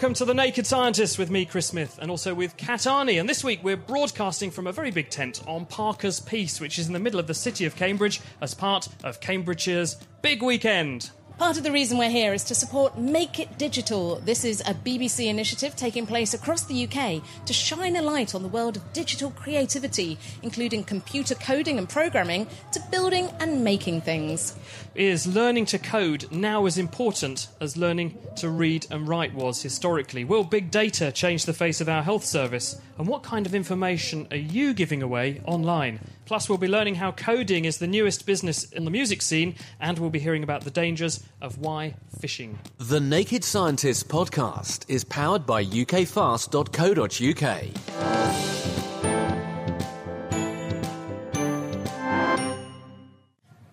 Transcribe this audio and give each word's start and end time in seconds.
Welcome 0.00 0.14
to 0.14 0.24
The 0.24 0.32
Naked 0.32 0.66
Scientist 0.66 1.18
with 1.18 1.30
me, 1.30 1.44
Chris 1.44 1.66
Smith, 1.66 1.98
and 2.00 2.10
also 2.10 2.32
with 2.32 2.56
Kat 2.56 2.80
Arney. 2.80 3.20
And 3.20 3.28
this 3.28 3.44
week 3.44 3.62
we're 3.62 3.76
broadcasting 3.76 4.50
from 4.50 4.66
a 4.66 4.72
very 4.72 4.90
big 4.90 5.10
tent 5.10 5.42
on 5.46 5.66
Parker's 5.66 6.20
Piece, 6.20 6.58
which 6.58 6.78
is 6.78 6.86
in 6.86 6.94
the 6.94 6.98
middle 6.98 7.20
of 7.20 7.26
the 7.26 7.34
city 7.34 7.66
of 7.66 7.76
Cambridge 7.76 8.22
as 8.40 8.54
part 8.54 8.88
of 9.04 9.20
Cambridgeshire's 9.20 9.96
big 10.22 10.42
weekend. 10.42 11.10
Part 11.40 11.56
of 11.56 11.62
the 11.62 11.72
reason 11.72 11.96
we're 11.96 12.10
here 12.10 12.34
is 12.34 12.44
to 12.44 12.54
support 12.54 12.98
Make 12.98 13.40
It 13.40 13.56
Digital. 13.56 14.16
This 14.16 14.44
is 14.44 14.60
a 14.60 14.74
BBC 14.74 15.28
initiative 15.28 15.74
taking 15.74 16.06
place 16.06 16.34
across 16.34 16.64
the 16.64 16.84
UK 16.84 17.22
to 17.46 17.54
shine 17.54 17.96
a 17.96 18.02
light 18.02 18.34
on 18.34 18.42
the 18.42 18.48
world 18.48 18.76
of 18.76 18.92
digital 18.92 19.30
creativity, 19.30 20.18
including 20.42 20.84
computer 20.84 21.34
coding 21.34 21.78
and 21.78 21.88
programming, 21.88 22.46
to 22.72 22.80
building 22.90 23.30
and 23.40 23.64
making 23.64 24.02
things. 24.02 24.54
Is 24.94 25.26
learning 25.26 25.64
to 25.66 25.78
code 25.78 26.30
now 26.30 26.66
as 26.66 26.76
important 26.76 27.48
as 27.58 27.74
learning 27.74 28.18
to 28.36 28.50
read 28.50 28.86
and 28.90 29.08
write 29.08 29.32
was 29.32 29.62
historically? 29.62 30.24
Will 30.24 30.44
big 30.44 30.70
data 30.70 31.10
change 31.10 31.46
the 31.46 31.54
face 31.54 31.80
of 31.80 31.88
our 31.88 32.02
health 32.02 32.26
service? 32.26 32.78
And 32.98 33.08
what 33.08 33.22
kind 33.22 33.46
of 33.46 33.54
information 33.54 34.28
are 34.30 34.36
you 34.36 34.74
giving 34.74 35.02
away 35.02 35.40
online? 35.46 36.00
Plus, 36.30 36.48
we'll 36.48 36.58
be 36.58 36.68
learning 36.68 36.94
how 36.94 37.10
coding 37.10 37.64
is 37.64 37.78
the 37.78 37.88
newest 37.88 38.24
business 38.24 38.62
in 38.70 38.84
the 38.84 38.90
music 38.92 39.20
scene, 39.20 39.56
and 39.80 39.98
we'll 39.98 40.10
be 40.10 40.20
hearing 40.20 40.44
about 40.44 40.62
the 40.62 40.70
dangers 40.70 41.24
of 41.40 41.58
why 41.58 41.96
phishing. 42.20 42.54
The 42.78 43.00
Naked 43.00 43.42
Scientists 43.42 44.04
podcast 44.04 44.84
is 44.86 45.02
powered 45.02 45.44
by 45.44 45.64
ukfast.co.uk. 45.64 46.50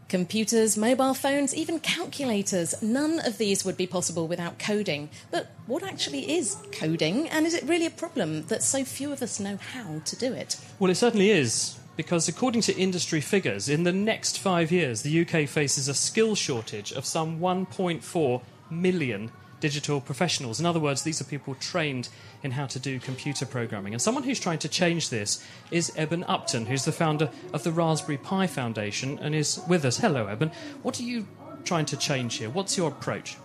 Computers, 0.10 0.76
mobile 0.76 1.14
phones, 1.14 1.54
even 1.54 1.80
calculators, 1.80 2.82
none 2.82 3.20
of 3.20 3.38
these 3.38 3.64
would 3.66 3.78
be 3.78 3.86
possible 3.86 4.28
without 4.28 4.58
coding. 4.58 5.10
But 5.30 5.52
what 5.68 5.84
actually 5.84 6.32
is 6.36 6.58
coding, 6.72 7.30
and 7.30 7.46
is 7.46 7.54
it 7.54 7.62
really 7.66 7.86
a 7.86 7.92
problem 7.92 8.48
that 8.48 8.64
so 8.64 8.84
few 8.84 9.12
of 9.12 9.22
us 9.22 9.40
know 9.40 9.58
how 9.58 10.02
to 10.06 10.16
do 10.16 10.34
it? 10.34 10.60
Well, 10.80 10.90
it 10.90 10.96
certainly 10.96 11.30
is, 11.30 11.78
because 11.98 12.28
according 12.28 12.62
to 12.62 12.78
industry 12.78 13.20
figures, 13.20 13.68
in 13.68 13.84
the 13.84 13.92
next 13.92 14.40
five 14.40 14.72
years, 14.72 15.02
the 15.02 15.22
UK 15.22 15.50
faces 15.50 15.90
a 15.90 15.94
skill 15.94 16.36
shortage 16.36 16.94
of 16.94 17.06
some 17.06 17.40
1.4 17.40 18.42
million 18.70 19.32
digital 19.60 20.00
professionals. 20.00 20.60
In 20.60 20.68
other 20.68 20.80
words, 20.80 21.02
these 21.02 21.20
are 21.20 21.24
people 21.24 21.56
trained 21.56 22.10
in 22.44 22.52
how 22.52 22.68
to 22.68 22.80
do 22.80 23.00
computer 23.00 23.46
programming. 23.46 23.94
And 23.94 24.02
someone 24.02 24.24
who's 24.24 24.40
trying 24.40 24.60
to 24.60 24.70
change 24.70 25.10
this 25.10 25.44
is 25.72 25.92
Eben 25.98 26.24
Upton, 26.26 26.68
who's 26.68 26.86
the 26.86 26.92
founder 26.92 27.32
of 27.52 27.64
the 27.64 27.72
Raspberry 27.72 28.20
Pi 28.20 28.46
Foundation 28.46 29.18
and 29.20 29.34
is 29.34 29.60
with 29.68 29.84
us. 29.84 29.98
Hello, 29.98 30.28
Eben. 30.28 30.52
What 30.84 31.00
are 31.00 31.04
you 31.04 31.28
trying 31.64 31.86
to 31.88 31.98
change 31.98 32.38
here? 32.38 32.52
What's 32.52 32.78
your 32.78 32.90
approach? 32.90 33.38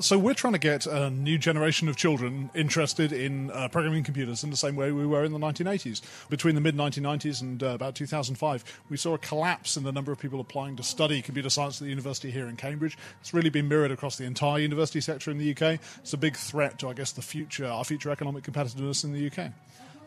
So 0.00 0.18
we're 0.18 0.34
trying 0.34 0.54
to 0.54 0.58
get 0.58 0.86
a 0.86 1.08
new 1.08 1.38
generation 1.38 1.88
of 1.88 1.96
children 1.96 2.50
interested 2.52 3.12
in 3.12 3.52
uh, 3.52 3.68
programming 3.68 4.02
computers 4.02 4.42
in 4.42 4.50
the 4.50 4.56
same 4.56 4.74
way 4.74 4.90
we 4.90 5.06
were 5.06 5.24
in 5.24 5.32
the 5.32 5.38
1980s. 5.38 6.00
Between 6.28 6.56
the 6.56 6.60
mid 6.60 6.76
1990s 6.76 7.40
and 7.40 7.62
uh, 7.62 7.66
about 7.68 7.94
2005, 7.94 8.82
we 8.88 8.96
saw 8.96 9.14
a 9.14 9.18
collapse 9.18 9.76
in 9.76 9.84
the 9.84 9.92
number 9.92 10.10
of 10.10 10.18
people 10.18 10.40
applying 10.40 10.74
to 10.76 10.82
study 10.82 11.22
computer 11.22 11.48
science 11.48 11.80
at 11.80 11.84
the 11.84 11.90
university 11.90 12.32
here 12.32 12.48
in 12.48 12.56
Cambridge. 12.56 12.98
It's 13.20 13.32
really 13.32 13.50
been 13.50 13.68
mirrored 13.68 13.92
across 13.92 14.16
the 14.16 14.24
entire 14.24 14.58
university 14.58 15.00
sector 15.00 15.30
in 15.30 15.38
the 15.38 15.52
UK. 15.52 15.78
It's 15.98 16.12
a 16.12 16.18
big 16.18 16.36
threat 16.36 16.78
to, 16.80 16.88
I 16.88 16.92
guess, 16.94 17.12
the 17.12 17.22
future, 17.22 17.66
our 17.66 17.84
future 17.84 18.10
economic 18.10 18.42
competitiveness 18.42 19.04
in 19.04 19.12
the 19.12 19.26
UK. 19.26 19.52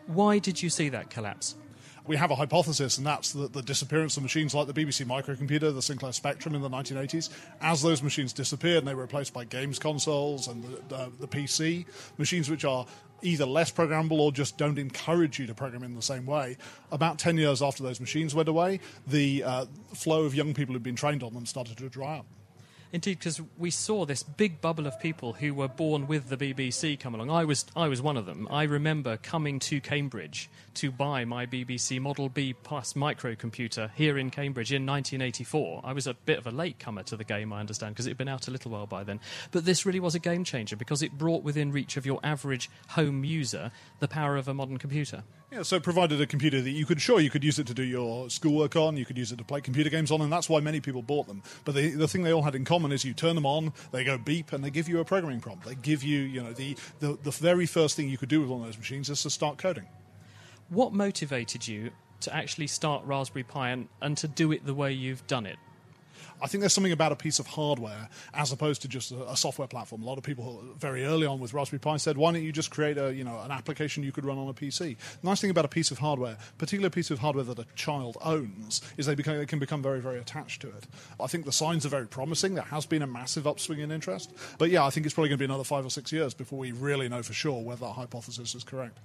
Why 0.06 0.38
did 0.38 0.62
you 0.62 0.68
see 0.68 0.90
that 0.90 1.08
collapse? 1.08 1.54
We 2.08 2.16
have 2.16 2.30
a 2.30 2.34
hypothesis, 2.34 2.96
and 2.96 3.06
that's 3.06 3.32
that 3.32 3.52
the 3.52 3.62
disappearance 3.62 4.16
of 4.16 4.22
machines 4.22 4.54
like 4.54 4.66
the 4.66 4.72
BBC 4.72 5.04
microcomputer, 5.04 5.72
the 5.74 5.82
Sinclair 5.82 6.12
Spectrum 6.12 6.54
in 6.54 6.62
the 6.62 6.70
1980s, 6.70 7.28
as 7.60 7.82
those 7.82 8.02
machines 8.02 8.32
disappeared 8.32 8.78
and 8.78 8.88
they 8.88 8.94
were 8.94 9.02
replaced 9.02 9.34
by 9.34 9.44
games 9.44 9.78
consoles 9.78 10.48
and 10.48 10.64
the, 10.88 11.12
the, 11.20 11.28
PC, 11.28 11.84
machines 12.16 12.48
which 12.48 12.64
are 12.64 12.86
either 13.20 13.44
less 13.44 13.70
programmable 13.70 14.18
or 14.18 14.32
just 14.32 14.56
don't 14.56 14.78
encourage 14.78 15.38
you 15.38 15.46
to 15.46 15.54
program 15.54 15.82
in 15.82 15.94
the 15.94 16.02
same 16.02 16.24
way. 16.24 16.56
About 16.90 17.18
10 17.18 17.36
years 17.36 17.60
after 17.60 17.82
those 17.82 18.00
machines 18.00 18.34
went 18.34 18.48
away, 18.48 18.80
the 19.06 19.44
uh, 19.44 19.66
flow 19.92 20.24
of 20.24 20.34
young 20.34 20.54
people 20.54 20.72
who'd 20.72 20.82
been 20.82 20.96
trained 20.96 21.22
on 21.22 21.34
them 21.34 21.44
started 21.44 21.76
to 21.76 21.88
dry 21.90 22.18
up. 22.18 22.26
Indeed, 22.90 23.18
because 23.18 23.38
we 23.58 23.70
saw 23.70 24.06
this 24.06 24.22
big 24.22 24.62
bubble 24.62 24.86
of 24.86 24.98
people 24.98 25.34
who 25.34 25.52
were 25.52 25.68
born 25.68 26.06
with 26.06 26.30
the 26.30 26.38
BBC 26.38 26.98
come 26.98 27.14
along. 27.14 27.30
I 27.30 27.44
was, 27.44 27.66
I 27.76 27.86
was 27.86 28.00
one 28.00 28.16
of 28.16 28.24
them. 28.24 28.48
I 28.50 28.62
remember 28.62 29.18
coming 29.18 29.58
to 29.60 29.78
Cambridge 29.78 30.48
to 30.74 30.90
buy 30.90 31.26
my 31.26 31.44
BBC 31.44 32.00
Model 32.00 32.30
B 32.30 32.54
Plus 32.54 32.94
microcomputer 32.94 33.90
here 33.94 34.16
in 34.16 34.30
Cambridge 34.30 34.72
in 34.72 34.86
1984. 34.86 35.82
I 35.84 35.92
was 35.92 36.06
a 36.06 36.14
bit 36.14 36.38
of 36.38 36.46
a 36.46 36.50
late 36.50 36.78
comer 36.78 37.02
to 37.04 37.16
the 37.16 37.24
game, 37.24 37.52
I 37.52 37.60
understand, 37.60 37.94
because 37.94 38.06
it 38.06 38.10
had 38.10 38.18
been 38.18 38.28
out 38.28 38.48
a 38.48 38.50
little 38.50 38.70
while 38.70 38.86
by 38.86 39.04
then. 39.04 39.20
But 39.50 39.66
this 39.66 39.84
really 39.84 40.00
was 40.00 40.14
a 40.14 40.18
game 40.18 40.42
changer 40.42 40.76
because 40.76 41.02
it 41.02 41.12
brought 41.12 41.42
within 41.42 41.72
reach 41.72 41.98
of 41.98 42.06
your 42.06 42.20
average 42.22 42.70
home 42.88 43.22
user 43.22 43.70
the 44.00 44.08
power 44.08 44.38
of 44.38 44.48
a 44.48 44.54
modern 44.54 44.78
computer. 44.78 45.24
Yeah, 45.50 45.62
so 45.62 45.76
it 45.76 45.82
provided 45.82 46.20
a 46.20 46.26
computer 46.26 46.60
that 46.60 46.70
you 46.70 46.84
could, 46.84 47.00
sure, 47.00 47.20
you 47.20 47.30
could 47.30 47.42
use 47.42 47.58
it 47.58 47.66
to 47.68 47.74
do 47.74 47.82
your 47.82 48.28
schoolwork 48.28 48.76
on, 48.76 48.98
you 48.98 49.06
could 49.06 49.16
use 49.16 49.32
it 49.32 49.36
to 49.38 49.44
play 49.44 49.62
computer 49.62 49.88
games 49.88 50.10
on, 50.10 50.20
and 50.20 50.30
that's 50.30 50.46
why 50.46 50.60
many 50.60 50.78
people 50.78 51.00
bought 51.00 51.26
them. 51.26 51.42
But 51.64 51.74
the, 51.74 51.88
the 51.92 52.06
thing 52.06 52.22
they 52.22 52.34
all 52.34 52.42
had 52.42 52.54
in 52.54 52.66
common 52.66 52.92
is 52.92 53.02
you 53.02 53.14
turn 53.14 53.34
them 53.34 53.46
on, 53.46 53.72
they 53.90 54.04
go 54.04 54.18
beep, 54.18 54.52
and 54.52 54.62
they 54.62 54.68
give 54.68 54.90
you 54.90 55.00
a 55.00 55.06
programming 55.06 55.40
prompt. 55.40 55.64
They 55.64 55.74
give 55.74 56.04
you, 56.04 56.20
you 56.20 56.42
know, 56.42 56.52
the, 56.52 56.76
the, 57.00 57.18
the 57.22 57.30
very 57.30 57.64
first 57.64 57.96
thing 57.96 58.10
you 58.10 58.18
could 58.18 58.28
do 58.28 58.40
with 58.40 58.50
one 58.50 58.60
of 58.60 58.66
those 58.66 58.76
machines 58.76 59.08
is 59.08 59.22
to 59.22 59.30
start 59.30 59.56
coding. 59.56 59.86
What 60.68 60.92
motivated 60.92 61.66
you 61.66 61.92
to 62.20 62.36
actually 62.36 62.66
start 62.66 63.06
Raspberry 63.06 63.44
Pi 63.44 63.70
and, 63.70 63.88
and 64.02 64.18
to 64.18 64.28
do 64.28 64.52
it 64.52 64.66
the 64.66 64.74
way 64.74 64.92
you've 64.92 65.26
done 65.26 65.46
it? 65.46 65.56
I 66.40 66.46
think 66.46 66.60
there's 66.60 66.72
something 66.72 66.92
about 66.92 67.12
a 67.12 67.16
piece 67.16 67.38
of 67.38 67.46
hardware 67.46 68.08
as 68.34 68.52
opposed 68.52 68.82
to 68.82 68.88
just 68.88 69.10
a, 69.10 69.30
a, 69.30 69.36
software 69.36 69.68
platform. 69.68 70.02
A 70.02 70.06
lot 70.06 70.18
of 70.18 70.24
people 70.24 70.62
very 70.78 71.04
early 71.04 71.26
on 71.26 71.40
with 71.40 71.52
Raspberry 71.52 71.80
Pi 71.80 71.96
said, 71.96 72.16
"Why 72.16 72.32
don't 72.32 72.42
you 72.42 72.52
just 72.52 72.70
create 72.70 72.98
a 72.98 73.12
you 73.14 73.24
know 73.24 73.40
an 73.40 73.50
application 73.50 74.02
you 74.02 74.12
could 74.12 74.24
run 74.24 74.38
on 74.38 74.48
a 74.48 74.54
PC?" 74.54 74.96
The 75.20 75.26
nice 75.26 75.40
thing 75.40 75.50
about 75.50 75.64
a 75.64 75.68
piece 75.68 75.90
of 75.90 75.98
hardware, 75.98 76.36
particularly 76.58 76.88
a 76.88 76.90
piece 76.90 77.10
of 77.10 77.18
hardware 77.18 77.44
that 77.44 77.58
a 77.58 77.66
child 77.74 78.16
owns, 78.22 78.80
is 78.96 79.06
they, 79.06 79.14
become, 79.14 79.38
they 79.38 79.46
can 79.46 79.58
become 79.58 79.82
very 79.82 80.00
very 80.00 80.18
attached 80.18 80.62
to 80.62 80.68
it. 80.68 80.86
I 81.20 81.26
think 81.26 81.44
the 81.44 81.52
signs 81.52 81.84
are 81.84 81.90
very 81.90 82.06
promising. 82.06 82.54
There 82.54 82.64
has 82.64 82.86
been 82.86 83.02
a 83.02 83.06
massive 83.06 83.46
upswing 83.46 83.80
in 83.80 83.90
interest, 83.90 84.32
but 84.58 84.70
yeah, 84.70 84.84
I 84.84 84.90
think 84.90 85.06
it's 85.06 85.14
probably 85.14 85.30
going 85.30 85.38
to 85.38 85.42
be 85.42 85.46
another 85.52 85.64
five 85.64 85.84
or 85.84 85.90
six 85.90 86.12
years 86.12 86.34
before 86.34 86.58
we 86.58 86.72
really 86.72 87.08
know 87.08 87.22
for 87.22 87.32
sure 87.32 87.62
whether 87.62 87.86
that 87.86 87.92
hypothesis 87.92 88.54
is 88.54 88.64
correct 88.64 88.98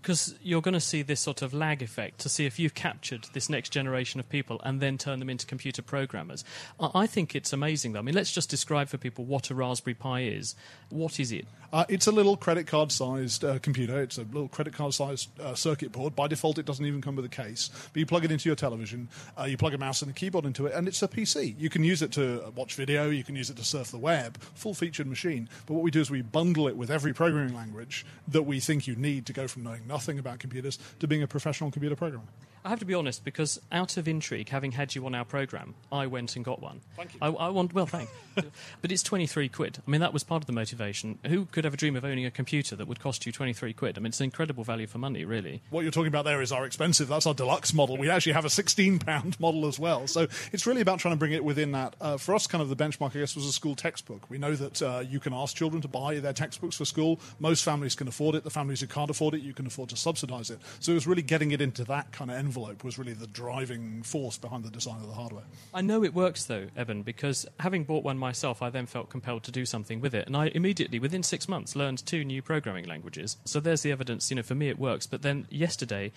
because 0.00 0.34
you're 0.42 0.62
going 0.62 0.74
to 0.74 0.80
see 0.80 1.02
this 1.02 1.20
sort 1.20 1.42
of 1.42 1.52
lag 1.52 1.82
effect 1.82 2.18
to 2.20 2.28
see 2.28 2.46
if 2.46 2.58
you've 2.58 2.74
captured 2.74 3.26
this 3.32 3.50
next 3.50 3.70
generation 3.70 4.20
of 4.20 4.28
people 4.28 4.60
and 4.64 4.80
then 4.80 4.96
turn 4.96 5.18
them 5.18 5.28
into 5.28 5.46
computer 5.46 5.82
programmers. 5.82 6.44
I 6.80 7.06
think 7.06 7.34
it's 7.34 7.52
amazing, 7.52 7.92
though. 7.92 7.98
I 7.98 8.02
mean, 8.02 8.14
let's 8.14 8.32
just 8.32 8.48
describe 8.48 8.88
for 8.88 8.96
people 8.96 9.24
what 9.24 9.50
a 9.50 9.54
Raspberry 9.54 9.94
Pi 9.94 10.22
is. 10.22 10.54
What 10.90 11.18
is 11.20 11.32
it? 11.32 11.46
Uh, 11.70 11.84
it's 11.90 12.06
a 12.06 12.12
little 12.12 12.36
credit 12.36 12.66
card 12.66 12.90
sized 12.90 13.44
uh, 13.44 13.58
computer. 13.58 14.00
It's 14.00 14.16
a 14.16 14.22
little 14.22 14.48
credit 14.48 14.72
card 14.72 14.94
sized 14.94 15.28
uh, 15.38 15.54
circuit 15.54 15.92
board. 15.92 16.16
By 16.16 16.26
default, 16.26 16.58
it 16.58 16.64
doesn't 16.64 16.86
even 16.86 17.02
come 17.02 17.14
with 17.14 17.26
a 17.26 17.28
case. 17.30 17.68
But 17.92 18.00
you 18.00 18.06
plug 18.06 18.24
it 18.24 18.32
into 18.32 18.48
your 18.48 18.56
television, 18.56 19.08
uh, 19.38 19.44
you 19.44 19.58
plug 19.58 19.74
a 19.74 19.78
mouse 19.78 20.00
and 20.00 20.10
a 20.10 20.14
keyboard 20.14 20.46
into 20.46 20.66
it, 20.66 20.72
and 20.74 20.88
it's 20.88 21.02
a 21.02 21.08
PC. 21.08 21.54
You 21.58 21.68
can 21.68 21.84
use 21.84 22.00
it 22.00 22.12
to 22.12 22.52
watch 22.56 22.74
video, 22.74 23.10
you 23.10 23.22
can 23.22 23.36
use 23.36 23.50
it 23.50 23.56
to 23.58 23.64
surf 23.64 23.90
the 23.90 23.98
web, 23.98 24.38
full 24.54 24.72
featured 24.72 25.06
machine. 25.06 25.48
But 25.66 25.74
what 25.74 25.82
we 25.82 25.90
do 25.90 26.00
is 26.00 26.10
we 26.10 26.22
bundle 26.22 26.68
it 26.68 26.76
with 26.76 26.90
every 26.90 27.12
programming 27.12 27.54
language 27.54 28.06
that 28.28 28.44
we 28.44 28.60
think 28.60 28.86
you 28.86 28.96
need 28.96 29.26
to 29.26 29.34
go 29.34 29.46
from 29.46 29.64
knowing 29.64 29.86
nothing 29.88 30.18
about 30.18 30.38
computers 30.38 30.78
to 31.00 31.08
being 31.08 31.22
a 31.22 31.26
professional 31.26 31.70
computer 31.70 31.96
programmer. 31.96 32.28
I 32.64 32.70
have 32.70 32.78
to 32.80 32.84
be 32.84 32.94
honest 32.94 33.24
because 33.24 33.60
out 33.72 33.96
of 33.96 34.08
intrigue, 34.08 34.48
having 34.48 34.72
had 34.72 34.94
you 34.94 35.06
on 35.06 35.14
our 35.14 35.24
program, 35.24 35.74
I 35.92 36.06
went 36.06 36.36
and 36.36 36.44
got 36.44 36.60
one. 36.60 36.80
Thank 36.96 37.14
you. 37.14 37.20
I, 37.22 37.28
I 37.28 37.48
want 37.48 37.72
well, 37.72 37.86
thank. 37.86 38.08
but 38.34 38.92
it's 38.92 39.02
twenty 39.02 39.26
three 39.26 39.48
quid. 39.48 39.78
I 39.86 39.90
mean, 39.90 40.00
that 40.00 40.12
was 40.12 40.24
part 40.24 40.42
of 40.42 40.46
the 40.46 40.52
motivation. 40.52 41.18
Who 41.26 41.46
could 41.46 41.64
ever 41.66 41.76
dream 41.76 41.96
of 41.96 42.04
owning 42.04 42.26
a 42.26 42.30
computer 42.30 42.76
that 42.76 42.86
would 42.86 43.00
cost 43.00 43.26
you 43.26 43.32
twenty 43.32 43.52
three 43.52 43.72
quid? 43.72 43.96
I 43.96 44.00
mean, 44.00 44.08
it's 44.08 44.20
an 44.20 44.24
incredible 44.24 44.64
value 44.64 44.86
for 44.86 44.98
money, 44.98 45.24
really. 45.24 45.62
What 45.70 45.82
you're 45.82 45.90
talking 45.90 46.08
about 46.08 46.24
there 46.24 46.42
is 46.42 46.52
our 46.52 46.64
expensive. 46.64 47.08
That's 47.08 47.26
our 47.26 47.34
deluxe 47.34 47.72
model. 47.72 47.96
We 47.96 48.10
actually 48.10 48.32
have 48.32 48.44
a 48.44 48.50
sixteen 48.50 48.98
pound 48.98 49.38
model 49.40 49.66
as 49.66 49.78
well. 49.78 50.06
So 50.06 50.26
it's 50.52 50.66
really 50.66 50.80
about 50.80 50.98
trying 50.98 51.14
to 51.14 51.18
bring 51.18 51.32
it 51.32 51.44
within 51.44 51.72
that. 51.72 51.96
Uh, 52.00 52.16
for 52.16 52.34
us, 52.34 52.46
kind 52.46 52.62
of 52.62 52.68
the 52.68 52.76
benchmark, 52.76 53.16
I 53.16 53.20
guess, 53.20 53.34
was 53.34 53.46
a 53.46 53.52
school 53.52 53.74
textbook. 53.74 54.28
We 54.28 54.38
know 54.38 54.54
that 54.54 54.82
uh, 54.82 55.04
you 55.08 55.20
can 55.20 55.32
ask 55.32 55.56
children 55.56 55.82
to 55.82 55.88
buy 55.88 56.18
their 56.18 56.32
textbooks 56.32 56.76
for 56.76 56.84
school. 56.84 57.20
Most 57.38 57.64
families 57.64 57.94
can 57.94 58.08
afford 58.08 58.34
it. 58.34 58.44
The 58.44 58.50
families 58.50 58.80
who 58.80 58.86
can't 58.86 59.10
afford 59.10 59.34
it, 59.34 59.42
you 59.42 59.54
can 59.54 59.66
afford 59.66 59.90
to 59.90 59.96
subsidise 59.96 60.50
it. 60.50 60.58
So 60.80 60.92
it 60.92 60.94
was 60.94 61.06
really 61.06 61.22
getting 61.22 61.52
it 61.52 61.60
into 61.60 61.84
that 61.84 62.12
kind 62.12 62.30
of 62.30 62.36
envelope 62.48 62.82
was 62.82 62.98
really 62.98 63.12
the 63.12 63.26
driving 63.26 64.02
force 64.02 64.38
behind 64.38 64.64
the 64.64 64.70
design 64.70 64.96
of 65.02 65.06
the 65.06 65.12
hardware. 65.12 65.44
I 65.74 65.82
know 65.82 66.02
it 66.02 66.14
works 66.14 66.44
though, 66.44 66.68
Eben, 66.74 67.02
because 67.02 67.44
having 67.60 67.84
bought 67.84 68.04
one 68.04 68.16
myself, 68.16 68.62
I 68.62 68.70
then 68.70 68.86
felt 68.86 69.10
compelled 69.10 69.42
to 69.44 69.50
do 69.50 69.66
something 69.66 70.00
with 70.00 70.14
it, 70.14 70.26
and 70.26 70.34
I 70.34 70.46
immediately, 70.54 70.98
within 70.98 71.22
six 71.22 71.46
months, 71.46 71.76
learned 71.76 72.06
two 72.06 72.24
new 72.24 72.40
programming 72.40 72.86
languages. 72.86 73.36
So 73.44 73.60
there's 73.60 73.82
the 73.82 73.92
evidence. 73.92 74.30
You 74.30 74.36
know, 74.36 74.42
for 74.42 74.54
me 74.54 74.70
it 74.70 74.78
works. 74.78 75.06
But 75.06 75.20
then 75.20 75.46
yesterday, 75.50 76.10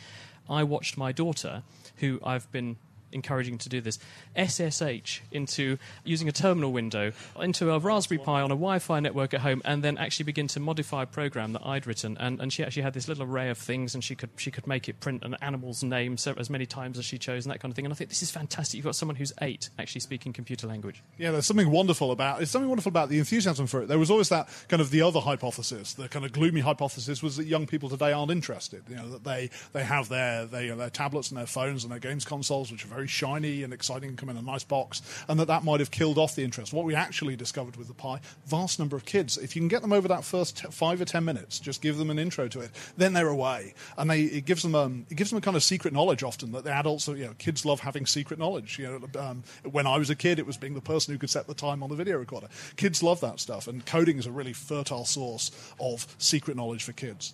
I 0.49 0.63
watched 0.63 0.97
my 0.97 1.11
daughter, 1.11 1.63
who 1.97 2.21
I've 2.23 2.49
been 2.51 2.77
encouraging 3.11 3.57
to 3.59 3.69
do 3.69 3.81
this, 3.81 3.99
SSH 4.37 5.21
into 5.31 5.77
using 6.03 6.27
a 6.27 6.31
terminal 6.31 6.71
window 6.71 7.11
into 7.39 7.71
a 7.71 7.79
Raspberry 7.79 8.19
Pi 8.19 8.41
on 8.41 8.51
a 8.51 8.55
Wi-Fi 8.55 8.99
network 8.99 9.33
at 9.33 9.41
home, 9.41 9.61
and 9.65 9.83
then 9.83 9.97
actually 9.97 10.25
begin 10.25 10.47
to 10.47 10.59
modify 10.59 11.03
a 11.03 11.05
program 11.05 11.53
that 11.53 11.65
I'd 11.65 11.87
written. 11.87 12.17
And, 12.19 12.39
and 12.39 12.51
she 12.51 12.63
actually 12.63 12.83
had 12.83 12.93
this 12.93 13.07
little 13.07 13.23
array 13.23 13.49
of 13.49 13.57
things, 13.57 13.93
and 13.93 14.03
she 14.03 14.15
could 14.15 14.29
she 14.37 14.51
could 14.51 14.67
make 14.67 14.89
it 14.89 14.99
print 14.99 15.23
an 15.23 15.35
animal's 15.41 15.83
name 15.83 16.15
as 16.37 16.49
many 16.49 16.65
times 16.65 16.97
as 16.97 17.05
she 17.05 17.17
chose, 17.17 17.45
and 17.45 17.53
that 17.53 17.59
kind 17.59 17.71
of 17.71 17.75
thing. 17.75 17.85
And 17.85 17.93
I 17.93 17.95
think 17.95 18.09
this 18.09 18.23
is 18.23 18.31
fantastic. 18.31 18.75
You've 18.75 18.85
got 18.85 18.95
someone 18.95 19.15
who's 19.15 19.33
eight 19.41 19.69
actually 19.79 20.01
speaking 20.01 20.33
computer 20.33 20.67
language. 20.67 21.03
Yeah, 21.17 21.31
there's 21.31 21.45
something 21.45 21.69
wonderful 21.69 22.11
about 22.11 22.41
it's 22.41 22.51
something 22.51 22.69
wonderful 22.69 22.89
about 22.89 23.09
the 23.09 23.19
enthusiasm 23.19 23.67
for 23.67 23.81
it. 23.81 23.87
There 23.87 23.99
was 23.99 24.11
always 24.11 24.29
that 24.29 24.49
kind 24.67 24.81
of 24.81 24.91
the 24.91 25.01
other 25.01 25.19
hypothesis, 25.19 25.93
the 25.93 26.09
kind 26.09 26.25
of 26.25 26.31
gloomy 26.31 26.61
hypothesis 26.61 27.21
was 27.21 27.37
that 27.37 27.45
young 27.45 27.67
people 27.67 27.89
today 27.89 28.11
aren't 28.11 28.31
interested. 28.31 28.83
You 28.89 28.95
know 28.95 29.09
that 29.09 29.23
they 29.23 29.49
they 29.73 29.83
have 29.83 30.09
their 30.09 30.45
their, 30.45 30.75
their 30.75 30.89
tablets 30.89 31.29
and 31.29 31.37
their 31.37 31.45
phones 31.45 31.83
and 31.83 31.91
their 31.91 31.99
games 31.99 32.25
consoles, 32.25 32.71
which 32.71 32.85
are 32.85 32.89
very 32.89 33.00
shiny 33.07 33.63
and 33.63 33.73
exciting, 33.73 34.09
and 34.09 34.17
come 34.17 34.29
in 34.29 34.37
a 34.37 34.41
nice 34.41 34.63
box, 34.63 35.01
and 35.27 35.39
that 35.39 35.47
that 35.47 35.63
might 35.63 35.79
have 35.79 35.91
killed 35.91 36.17
off 36.17 36.35
the 36.35 36.43
interest. 36.43 36.73
What 36.73 36.85
we 36.85 36.95
actually 36.95 37.35
discovered 37.35 37.75
with 37.75 37.87
the 37.87 37.93
Pi, 37.93 38.19
vast 38.45 38.79
number 38.79 38.95
of 38.95 39.05
kids. 39.05 39.37
If 39.37 39.55
you 39.55 39.61
can 39.61 39.67
get 39.67 39.81
them 39.81 39.93
over 39.93 40.07
that 40.07 40.23
first 40.23 40.57
t- 40.57 40.67
five 40.71 41.01
or 41.01 41.05
ten 41.05 41.25
minutes, 41.25 41.59
just 41.59 41.81
give 41.81 41.97
them 41.97 42.09
an 42.09 42.19
intro 42.19 42.47
to 42.47 42.61
it, 42.61 42.71
then 42.97 43.13
they're 43.13 43.27
away, 43.27 43.73
and 43.97 44.09
they 44.09 44.21
it 44.21 44.45
gives 44.45 44.63
them 44.63 44.75
um, 44.75 45.05
it 45.09 45.15
gives 45.15 45.29
them 45.29 45.37
a 45.37 45.41
kind 45.41 45.57
of 45.57 45.63
secret 45.63 45.93
knowledge 45.93 46.23
often 46.23 46.51
that 46.51 46.63
the 46.63 46.71
adults, 46.71 47.07
you 47.07 47.25
know, 47.25 47.33
kids 47.37 47.65
love 47.65 47.79
having 47.79 48.05
secret 48.05 48.39
knowledge. 48.39 48.79
You 48.79 49.09
know, 49.13 49.21
um, 49.21 49.43
when 49.69 49.87
I 49.87 49.97
was 49.97 50.09
a 50.09 50.15
kid, 50.15 50.39
it 50.39 50.45
was 50.45 50.57
being 50.57 50.73
the 50.73 50.81
person 50.81 51.13
who 51.13 51.17
could 51.17 51.29
set 51.29 51.47
the 51.47 51.53
time 51.53 51.83
on 51.83 51.89
the 51.89 51.95
video 51.95 52.17
recorder. 52.17 52.47
Kids 52.75 53.03
love 53.03 53.19
that 53.21 53.39
stuff, 53.39 53.67
and 53.67 53.85
coding 53.85 54.17
is 54.17 54.25
a 54.25 54.31
really 54.31 54.53
fertile 54.53 55.05
source 55.05 55.51
of 55.79 56.07
secret 56.17 56.57
knowledge 56.57 56.83
for 56.83 56.93
kids. 56.93 57.33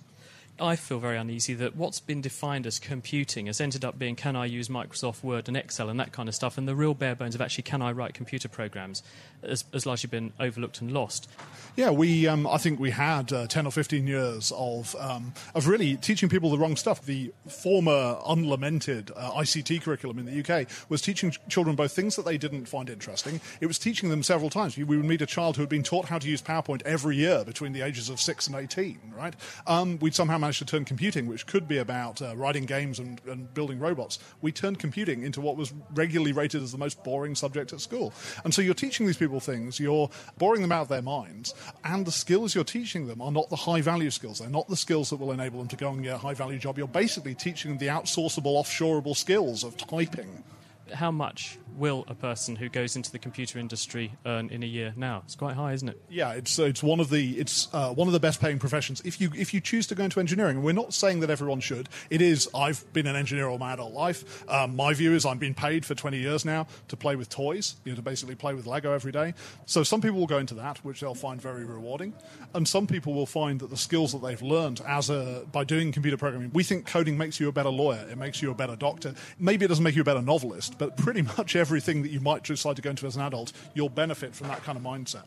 I 0.60 0.76
feel 0.76 1.00
very 1.00 1.18
uneasy 1.18 1.54
that 1.56 1.76
what's 1.76 2.00
been 2.00 2.22
defined 2.22 2.66
as 2.66 2.80
computing 2.80 3.46
has 3.46 3.62
ended 3.62 3.86
up 3.86 4.00
being 4.00 4.16
can 4.16 4.36
I 4.36 4.46
use 4.46 4.70
Microsoft 4.70 5.24
Word 5.24 5.48
and 5.48 5.56
Excel 5.56 5.90
and 5.90 6.00
that 6.00 6.12
kind 6.12 6.28
of 6.28 6.36
stuff, 6.36 6.58
and 6.58 6.68
the 6.68 6.76
real 6.76 6.94
bare 6.94 7.16
bones 7.16 7.36
of 7.36 7.42
actually 7.42 7.64
can 7.64 7.82
I 7.82 7.92
write 7.92 8.14
computer 8.14 8.50
programs 8.50 9.04
has, 9.44 9.66
has 9.72 9.86
largely 9.86 10.08
been 10.08 10.34
overlooked 10.40 10.82
and 10.82 10.92
lost. 10.92 11.30
Yeah, 11.76 11.92
we 11.92 12.28
um, 12.28 12.48
I 12.48 12.58
think 12.58 12.80
we 12.80 12.90
had 12.90 13.32
uh, 13.32 13.46
ten 13.46 13.68
or 13.68 13.72
fifteen 13.72 14.08
years 14.08 14.52
of 14.56 14.96
um, 15.00 15.34
of 15.54 15.68
really 15.68 15.96
teaching 15.98 16.28
people 16.28 16.50
the 16.50 16.58
wrong 16.58 16.76
stuff. 16.76 17.06
The 17.06 17.32
former 17.48 18.18
unlamented 18.26 19.12
uh, 19.16 19.32
ICT 19.34 19.84
curriculum 19.84 20.18
in 20.18 20.26
the 20.26 20.40
UK 20.42 20.68
was 20.90 21.04
teaching 21.04 21.32
ch- 21.32 21.40
children 21.50 21.76
both 21.76 21.92
things 21.92 22.16
that 22.16 22.26
they 22.26 22.38
didn't 22.38 22.66
find 22.66 22.90
interesting. 22.90 23.40
It 23.62 23.68
was 23.68 23.78
teaching 23.78 24.10
them 24.10 24.24
several 24.24 24.50
times. 24.50 24.76
We 24.76 24.84
would 24.84 25.06
meet 25.06 25.22
a 25.22 25.28
child 25.28 25.56
who 25.56 25.62
had 25.62 25.70
been 25.70 25.84
taught 25.84 26.06
how 26.06 26.18
to 26.18 26.28
use 26.28 26.42
PowerPoint 26.42 26.82
every 26.84 27.16
year 27.16 27.44
between 27.46 27.74
the 27.74 27.82
ages 27.82 28.10
of 28.10 28.20
six 28.20 28.48
and 28.48 28.56
eighteen. 28.56 29.00
Right? 29.16 29.36
Um, 29.68 30.00
we'd 30.00 30.16
somehow 30.16 30.40
managed 30.48 30.60
to 30.60 30.66
turn 30.66 30.86
computing, 30.86 31.28
which 31.28 31.46
could 31.46 31.68
be 31.68 31.78
about 31.78 32.22
uh, 32.22 32.34
writing 32.38 32.66
games 32.66 33.00
and, 33.00 33.20
and 33.28 33.54
building 33.54 33.80
robots, 33.80 34.18
we 34.42 34.50
turned 34.50 34.80
computing 34.80 35.24
into 35.24 35.42
what 35.42 35.58
was 35.58 35.74
regularly 35.94 36.32
rated 36.32 36.64
as 36.64 36.72
the 36.72 36.78
most 36.78 37.04
boring 37.04 37.36
subject 37.36 37.74
at 37.74 37.82
school. 37.82 38.14
And 38.46 38.54
so 38.54 38.62
you're 38.62 38.74
teaching 38.74 39.06
these 39.06 39.18
people 39.18 39.42
things, 39.42 39.78
you're 39.78 40.10
boring 40.38 40.62
them 40.62 40.72
out 40.72 40.84
of 40.84 40.88
their 40.88 41.02
minds, 41.02 41.54
and 41.84 42.06
the 42.06 42.14
skills 42.14 42.56
you're 42.56 42.64
teaching 42.64 43.08
them 43.08 43.22
are 43.22 43.32
not 43.32 43.50
the 43.50 43.58
high 43.58 43.82
value 43.82 44.10
skills. 44.10 44.40
They're 44.40 44.50
not 44.50 44.70
the 44.70 44.78
skills 44.78 45.10
that 45.10 45.18
will 45.18 45.34
enable 45.34 45.60
them 45.60 45.68
to 45.68 45.76
go 45.76 45.90
and 45.90 46.02
get 46.02 46.14
a 46.14 46.18
high 46.18 46.34
value 46.34 46.60
job. 46.60 46.78
You're 46.78 46.88
basically 46.88 47.36
teaching 47.36 47.72
them 47.72 47.78
the 47.78 47.88
outsourceable, 47.88 48.56
offshoreable 48.56 49.18
skills 49.18 49.66
of 49.66 49.76
typing. 49.76 50.46
How 50.94 51.12
much 51.12 51.60
will 51.78 52.06
a 52.08 52.16
person 52.16 52.56
who 52.56 52.70
goes 52.70 52.96
into 52.96 53.12
the 53.12 53.20
computer 53.20 53.60
industry 53.60 54.14
earn 54.26 54.50
in 54.50 54.64
a 54.64 54.66
year 54.66 54.94
now? 54.96 55.22
It's 55.26 55.36
quite 55.36 55.56
high, 55.56 55.74
isn't 55.74 55.88
it? 55.88 56.02
Yeah, 56.10 56.34
it's 56.34 56.58
it's 56.60 56.84
one 56.84 57.00
of 57.00 57.10
the 57.10 57.38
it's 57.40 57.68
uh, 57.74 57.94
one 57.94 58.08
of 58.08 58.14
the 58.14 58.20
best 58.20 58.42
paying 58.42 58.60
professions. 58.60 59.02
If 59.06 59.22
you 59.22 59.32
if 59.36 59.54
you 59.54 59.62
choose 59.62 59.88
to 59.88 59.96
go 59.96 60.04
into 60.04 60.20
engineering, 60.20 60.58
and 60.58 60.66
we're 60.66 60.72
not 60.72 60.94
saying 60.94 61.20
that 61.22 61.30
everyone 61.30 61.60
should. 61.60 61.90
It 62.10 62.22
is. 62.22 62.50
I've 62.54 62.92
been 62.94 63.08
an 63.08 63.16
engineer 63.16 63.48
all 63.48 63.58
my 63.58 63.74
adult 63.74 63.94
life. 63.94 64.50
Um, 64.50 64.76
my 64.76 64.94
view 64.94 65.14
is 65.14 65.26
I'm 65.26 65.38
being 65.38 65.54
paid 65.54 65.86
for 65.86 65.96
20 65.96 66.18
years 66.18 66.46
now 66.46 66.68
to 66.88 66.98
play 66.98 67.16
with 67.16 67.30
toys. 67.30 67.76
You 67.86 67.92
know, 67.92 67.98
to 67.98 68.02
basically 68.02 68.36
play 68.36 68.54
with 68.54 68.66
Lego 68.66 68.94
every 68.94 69.12
day. 69.12 69.34
So 69.66 69.84
some 69.84 70.02
people 70.02 70.20
will 70.20 70.28
go 70.28 70.38
into 70.40 70.56
that, 70.56 70.84
which 70.84 71.02
they'll 71.02 71.16
find 71.16 71.42
very 71.42 71.66
rewarding, 71.66 72.14
and 72.54 72.68
some 72.68 72.88
people 72.88 73.14
will 73.14 73.26
find 73.26 73.60
that 73.60 73.70
the 73.70 73.78
skills 73.78 74.12
that 74.14 74.22
they've 74.22 74.42
learned 74.42 74.82
as 74.88 75.10
a 75.10 75.46
by 75.52 75.64
doing 75.64 75.92
computer 75.92 76.18
programming. 76.18 76.52
We 76.54 76.64
think 76.64 76.86
coding 76.86 77.18
makes 77.18 77.40
you 77.40 77.48
a 77.48 77.52
better 77.52 77.70
lawyer. 77.70 78.06
It 78.10 78.18
makes 78.18 78.42
you 78.42 78.52
a 78.52 78.56
better 78.56 78.76
doctor. 78.76 79.14
Maybe 79.40 79.66
it 79.66 79.68
doesn't 79.68 79.84
make 79.84 79.96
you 79.96 80.02
a 80.02 80.06
better 80.06 80.22
novelist, 80.22 80.78
but 80.78 80.98
pretty 80.98 81.22
much 81.38 81.56
everything 81.68 82.02
that 82.02 82.12
you 82.12 82.22
might 82.22 82.46
decide 82.46 82.78
to 82.78 82.82
go 82.82 82.90
into 82.90 83.06
as 83.06 83.18
an 83.18 83.22
adult, 83.22 83.52
you'll 83.74 83.90
benefit 83.90 84.34
from 84.34 84.48
that 84.48 84.64
kind 84.64 84.78
of 84.78 84.84
mindset. 84.84 85.24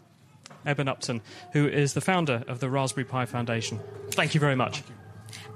Eben 0.65 0.89
Upton, 0.89 1.21
who 1.53 1.69
is 1.69 1.93
the 1.93 2.01
founder 2.01 2.43
of 2.49 2.61
the 2.61 2.71
Raspberry 2.71 3.05
Pi 3.05 3.27
Foundation. 3.27 3.79
Thank 4.13 4.35
you 4.35 4.41
very 4.41 4.57
much. 4.57 4.83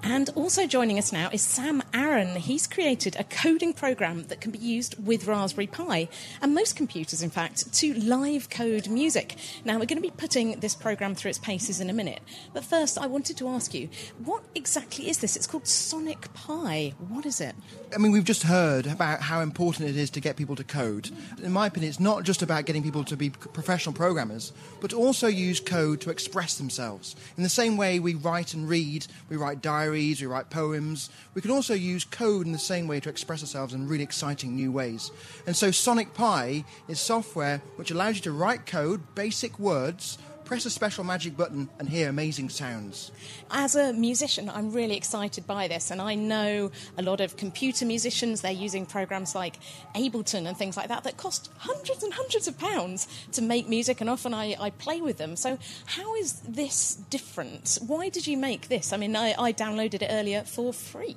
And 0.02 0.28
also 0.34 0.66
joining 0.66 0.98
us 0.98 1.10
now 1.10 1.31
is 1.32 1.40
Sam 1.40 1.82
Aaron. 1.94 2.35
He's 2.35 2.67
created 2.67 3.14
a 3.17 3.25
coding 3.25 3.73
program 3.73 4.25
that 4.25 4.41
can 4.41 4.50
be 4.50 4.58
used 4.58 4.96
with 5.06 5.29
Raspberry 5.29 5.69
Pi 5.69 6.08
and 6.43 6.52
most 6.52 6.75
computers, 6.75 7.23
in 7.23 7.31
fact, 7.31 7.73
to 7.75 7.94
live 7.94 8.50
code 8.50 8.88
music. 8.88 9.37
Now, 9.64 9.75
we're 9.75 9.87
going 9.87 10.02
to 10.02 10.02
be 10.02 10.11
putting 10.11 10.58
this 10.58 10.75
program 10.75 11.14
through 11.14 11.29
its 11.31 11.38
paces 11.38 11.79
in 11.79 11.88
a 11.88 11.93
minute. 11.93 12.20
But 12.52 12.64
first, 12.64 12.99
I 12.99 13.06
wanted 13.06 13.37
to 13.38 13.49
ask 13.49 13.73
you, 13.73 13.88
what 14.25 14.43
exactly 14.56 15.08
is 15.08 15.19
this? 15.19 15.37
It's 15.37 15.46
called 15.46 15.69
Sonic 15.69 16.35
Pi. 16.35 16.94
What 17.08 17.26
is 17.26 17.41
it? 17.41 17.55
I 17.94 17.99
mean, 17.99 18.11
we've 18.11 18.25
just 18.25 18.43
heard 18.43 18.88
about 18.88 19.20
how 19.20 19.40
important 19.40 19.88
it 19.88 19.97
is 19.97 20.11
to 20.11 20.20
get 20.20 20.37
people 20.37 20.56
to 20.56 20.64
code. 20.64 21.11
In 21.43 21.52
my 21.52 21.69
opinion, 21.69 21.90
it's 21.90 22.00
not 22.00 22.25
just 22.25 22.43
about 22.43 22.67
getting 22.67 22.82
people 22.82 23.05
to 23.05 23.17
be 23.17 23.31
professional 23.31 23.94
programmers, 23.94 24.52
but 24.81 24.93
also 24.93 25.29
use 25.29 25.61
code 25.61 26.00
to 26.00 26.11
express 26.11 26.56
themselves. 26.58 27.14
In 27.37 27.44
the 27.44 27.49
same 27.49 27.76
way 27.76 28.00
we 28.00 28.14
write 28.14 28.52
and 28.52 28.69
read, 28.69 29.06
we 29.29 29.37
write 29.37 29.62
diaries, 29.62 30.20
we 30.20 30.26
write 30.26 30.50
poems, 30.50 31.08
we 31.35 31.40
can 31.40 31.52
also 31.52 31.75
use 31.84 32.04
code 32.04 32.46
in 32.46 32.52
the 32.52 32.58
same 32.58 32.86
way 32.86 33.00
to 33.00 33.08
express 33.08 33.42
ourselves 33.42 33.75
in 33.75 33.88
really 33.88 34.04
exciting 34.04 34.54
new 34.54 34.72
ways. 34.72 35.10
And 35.46 35.56
so 35.56 35.70
Sonic 35.70 36.14
Pi 36.14 36.64
is 36.88 37.00
software 37.00 37.62
which 37.76 37.90
allows 37.90 38.16
you 38.16 38.22
to 38.22 38.32
write 38.32 38.66
code, 38.66 39.02
basic 39.14 39.58
words, 39.58 40.19
press 40.44 40.66
a 40.66 40.70
special 40.70 41.04
magic 41.04 41.36
button 41.36 41.69
and 41.78 41.88
hear 41.88 42.08
amazing 42.08 42.48
sounds. 42.48 43.10
As 43.50 43.75
a 43.75 43.92
musician, 43.92 44.50
I'm 44.50 44.70
really 44.70 44.96
excited 44.96 45.46
by 45.46 45.69
this, 45.69 45.90
and 45.90 46.00
I 46.00 46.14
know 46.14 46.70
a 46.98 47.02
lot 47.02 47.20
of 47.20 47.36
computer 47.36 47.87
musicians. 47.87 48.40
They're 48.40 48.52
using 48.52 48.87
programs 48.87 49.34
like 49.34 49.56
Ableton 49.94 50.46
and 50.46 50.56
things 50.56 50.76
like 50.76 50.88
that 50.88 51.04
that 51.04 51.16
cost 51.16 51.50
hundreds 51.58 52.02
and 52.02 52.12
hundreds 52.12 52.46
of 52.46 52.58
pounds 52.58 53.08
to 53.32 53.42
make 53.42 53.69
music, 53.69 54.00
and 54.00 54.10
often 54.10 54.34
I, 54.34 54.56
I 54.60 54.70
play 54.70 55.00
with 55.00 55.19
them. 55.19 55.37
So, 55.37 55.58
how 55.87 56.14
is 56.16 56.40
this 56.40 56.96
different? 57.10 57.78
Why 57.87 58.08
did 58.08 58.26
you 58.26 58.37
make 58.37 58.69
this? 58.69 58.92
I 58.92 58.96
mean, 58.96 59.16
I, 59.16 59.34
I 59.38 59.52
downloaded 59.52 60.02
it 60.02 60.08
earlier 60.10 60.42
for 60.42 60.72
free. 60.72 61.16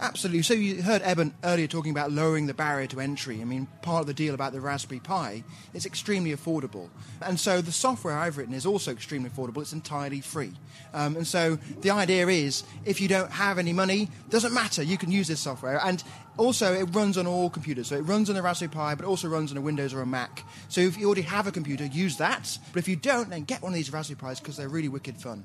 Absolutely. 0.00 0.42
So 0.42 0.54
you 0.54 0.82
heard 0.82 1.02
Eben 1.02 1.34
earlier 1.44 1.66
talking 1.66 1.90
about 1.90 2.10
lowering 2.10 2.46
the 2.46 2.54
barrier 2.54 2.86
to 2.88 3.00
entry. 3.00 3.40
I 3.40 3.44
mean, 3.44 3.68
part 3.82 4.00
of 4.00 4.06
the 4.06 4.14
deal 4.14 4.34
about 4.34 4.52
the 4.52 4.60
Raspberry 4.60 5.00
Pi 5.00 5.44
is 5.74 5.86
extremely 5.86 6.34
affordable. 6.34 6.88
And 7.20 7.38
so 7.38 7.60
the 7.60 7.72
software 7.72 8.16
I've 8.16 8.36
written 8.36 8.54
is 8.54 8.66
also 8.66 8.90
extremely 8.90 9.30
affordable. 9.30 9.62
It's 9.62 9.72
entirely 9.72 10.20
free. 10.20 10.52
Um, 10.92 11.16
and 11.16 11.26
so 11.26 11.56
the 11.80 11.90
idea 11.90 12.26
is 12.28 12.64
if 12.84 13.00
you 13.00 13.08
don't 13.08 13.30
have 13.30 13.58
any 13.58 13.72
money, 13.72 14.08
doesn't 14.28 14.52
matter. 14.52 14.82
You 14.82 14.98
can 14.98 15.10
use 15.10 15.28
this 15.28 15.40
software. 15.40 15.80
And 15.84 16.02
also, 16.36 16.72
it 16.72 16.84
runs 16.94 17.18
on 17.18 17.26
all 17.26 17.50
computers. 17.50 17.88
So 17.88 17.96
it 17.96 18.02
runs 18.02 18.30
on 18.30 18.36
a 18.36 18.42
Raspberry 18.42 18.70
Pi, 18.70 18.94
but 18.94 19.04
also 19.04 19.28
runs 19.28 19.50
on 19.50 19.58
a 19.58 19.60
Windows 19.60 19.92
or 19.92 20.00
a 20.00 20.06
Mac. 20.06 20.44
So 20.68 20.80
if 20.80 20.98
you 20.98 21.06
already 21.06 21.22
have 21.22 21.46
a 21.46 21.52
computer, 21.52 21.84
use 21.84 22.16
that. 22.16 22.58
But 22.72 22.78
if 22.80 22.88
you 22.88 22.96
don't, 22.96 23.30
then 23.30 23.44
get 23.44 23.62
one 23.62 23.72
of 23.72 23.76
these 23.76 23.92
Raspberry 23.92 24.30
Pis 24.30 24.40
because 24.40 24.56
they're 24.56 24.68
really 24.68 24.88
wicked 24.88 25.16
fun. 25.16 25.44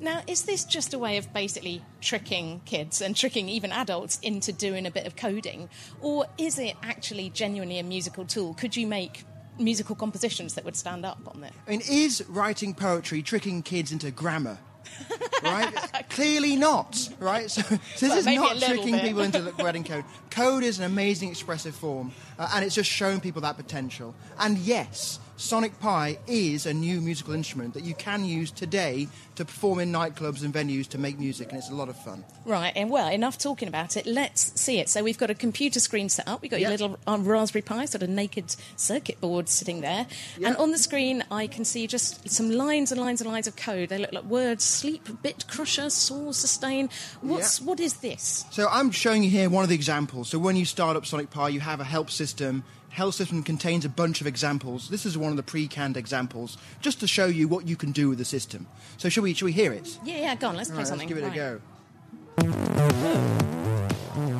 Now, 0.00 0.22
is 0.26 0.42
this 0.42 0.64
just 0.64 0.94
a 0.94 0.98
way 0.98 1.16
of 1.16 1.32
basically 1.32 1.82
tricking 2.00 2.60
kids 2.64 3.00
and 3.00 3.16
tricking 3.16 3.48
even 3.48 3.72
adults 3.72 4.18
into 4.20 4.52
doing 4.52 4.86
a 4.86 4.90
bit 4.90 5.06
of 5.06 5.16
coding? 5.16 5.68
Or 6.00 6.26
is 6.38 6.58
it 6.58 6.76
actually 6.82 7.30
genuinely 7.30 7.78
a 7.78 7.84
musical 7.84 8.24
tool? 8.24 8.54
Could 8.54 8.76
you 8.76 8.86
make 8.86 9.24
musical 9.58 9.96
compositions 9.96 10.54
that 10.54 10.64
would 10.64 10.76
stand 10.76 11.04
up 11.04 11.20
on 11.26 11.42
it? 11.42 11.52
I 11.66 11.70
mean, 11.70 11.82
is 11.88 12.24
writing 12.28 12.74
poetry 12.74 13.22
tricking 13.22 13.62
kids 13.62 13.92
into 13.92 14.10
grammar? 14.10 14.58
right? 15.42 15.74
Clearly 16.10 16.56
not, 16.56 17.07
right? 17.18 17.50
So, 17.50 17.62
so 17.62 17.76
this 17.76 18.00
Well, 18.00 18.18
is 18.18 18.26
not 18.26 18.58
tricking 18.58 18.92
bit. 18.92 19.02
people 19.02 19.22
into 19.22 19.52
writing 19.58 19.84
code. 19.84 20.04
Code 20.30 20.64
is 20.64 20.78
an 20.78 20.84
amazing 20.84 21.30
expressive 21.30 21.74
form, 21.74 22.12
uh, 22.38 22.50
and 22.54 22.64
it's 22.64 22.74
just 22.74 22.90
showing 22.90 23.20
people 23.20 23.42
that 23.42 23.56
potential. 23.56 24.14
And 24.38 24.58
yes, 24.58 25.18
Sonic 25.38 25.78
Pi 25.78 26.18
is 26.26 26.66
a 26.66 26.74
new 26.74 27.00
musical 27.00 27.32
instrument 27.32 27.72
that 27.74 27.84
you 27.84 27.94
can 27.94 28.24
use 28.24 28.50
today 28.50 29.06
to 29.36 29.44
perform 29.44 29.78
in 29.78 29.92
nightclubs 29.92 30.42
and 30.42 30.52
venues 30.52 30.88
to 30.88 30.98
make 30.98 31.16
music, 31.16 31.50
and 31.50 31.58
it's 31.58 31.70
a 31.70 31.74
lot 31.74 31.88
of 31.88 31.96
fun. 31.96 32.24
Right, 32.44 32.72
and 32.74 32.90
well, 32.90 33.08
enough 33.08 33.38
talking 33.38 33.68
about 33.68 33.96
it. 33.96 34.04
Let's 34.04 34.60
see 34.60 34.80
it. 34.80 34.88
So 34.88 35.04
we've 35.04 35.16
got 35.16 35.30
a 35.30 35.36
computer 35.36 35.78
screen 35.78 36.08
set 36.08 36.26
up. 36.26 36.42
We've 36.42 36.50
got 36.50 36.58
your 36.60 36.70
little 36.70 36.98
um, 37.06 37.24
Raspberry 37.24 37.62
Pi, 37.62 37.84
sort 37.84 38.02
of 38.02 38.08
naked 38.08 38.56
circuit 38.74 39.20
board 39.20 39.48
sitting 39.48 39.80
there. 39.80 40.08
Yeah. 40.36 40.48
And 40.48 40.56
on 40.56 40.72
the 40.72 40.78
screen, 40.78 41.22
I 41.30 41.46
can 41.46 41.64
see 41.64 41.86
just 41.86 42.28
some 42.28 42.50
lines 42.50 42.90
and 42.90 43.00
lines 43.00 43.20
and 43.20 43.30
lines 43.30 43.46
of 43.46 43.54
code. 43.54 43.90
They 43.90 43.98
look 43.98 44.12
like 44.12 44.24
words: 44.24 44.64
sleep, 44.64 45.08
bit 45.22 45.46
crusher, 45.46 45.88
saw, 45.88 46.32
sustain. 46.32 46.90
What's 47.20 47.60
Yeah. 47.60 47.66
what 47.66 47.78
is 47.78 47.98
this? 47.98 48.44
So 48.50 48.66
I'm 48.68 48.90
showing 48.90 49.22
you 49.22 49.30
here 49.30 49.48
one 49.48 49.62
of 49.62 49.68
the 49.68 49.76
examples. 49.76 50.30
So 50.30 50.40
when 50.40 50.56
you 50.56 50.64
start 50.64 50.96
up 50.96 51.06
Sonic 51.06 51.30
Pi, 51.30 51.50
you 51.50 51.60
have 51.60 51.78
a 51.78 51.84
help 51.84 52.10
system. 52.10 52.64
Help 52.98 53.14
system 53.14 53.44
contains 53.44 53.84
a 53.84 53.88
bunch 53.88 54.20
of 54.20 54.26
examples. 54.26 54.88
This 54.88 55.06
is 55.06 55.16
one 55.16 55.30
of 55.30 55.36
the 55.36 55.42
pre-canned 55.44 55.96
examples, 55.96 56.58
just 56.80 56.98
to 56.98 57.06
show 57.06 57.26
you 57.26 57.46
what 57.46 57.64
you 57.64 57.76
can 57.76 57.92
do 57.92 58.08
with 58.08 58.18
the 58.18 58.24
system. 58.24 58.66
So 58.96 59.08
shall 59.08 59.22
we? 59.22 59.34
Shall 59.34 59.46
we 59.46 59.52
hear 59.52 59.72
it? 59.72 60.00
Yeah, 60.04 60.16
yeah. 60.18 60.34
Go 60.34 60.48
on, 60.48 60.56
let's 60.56 60.68
play 60.68 60.78
right, 60.78 60.86
something. 60.88 61.08
let's 61.08 61.22
give 61.22 61.24
it 61.24 61.28
Right. 61.28 61.36
a 61.36 61.60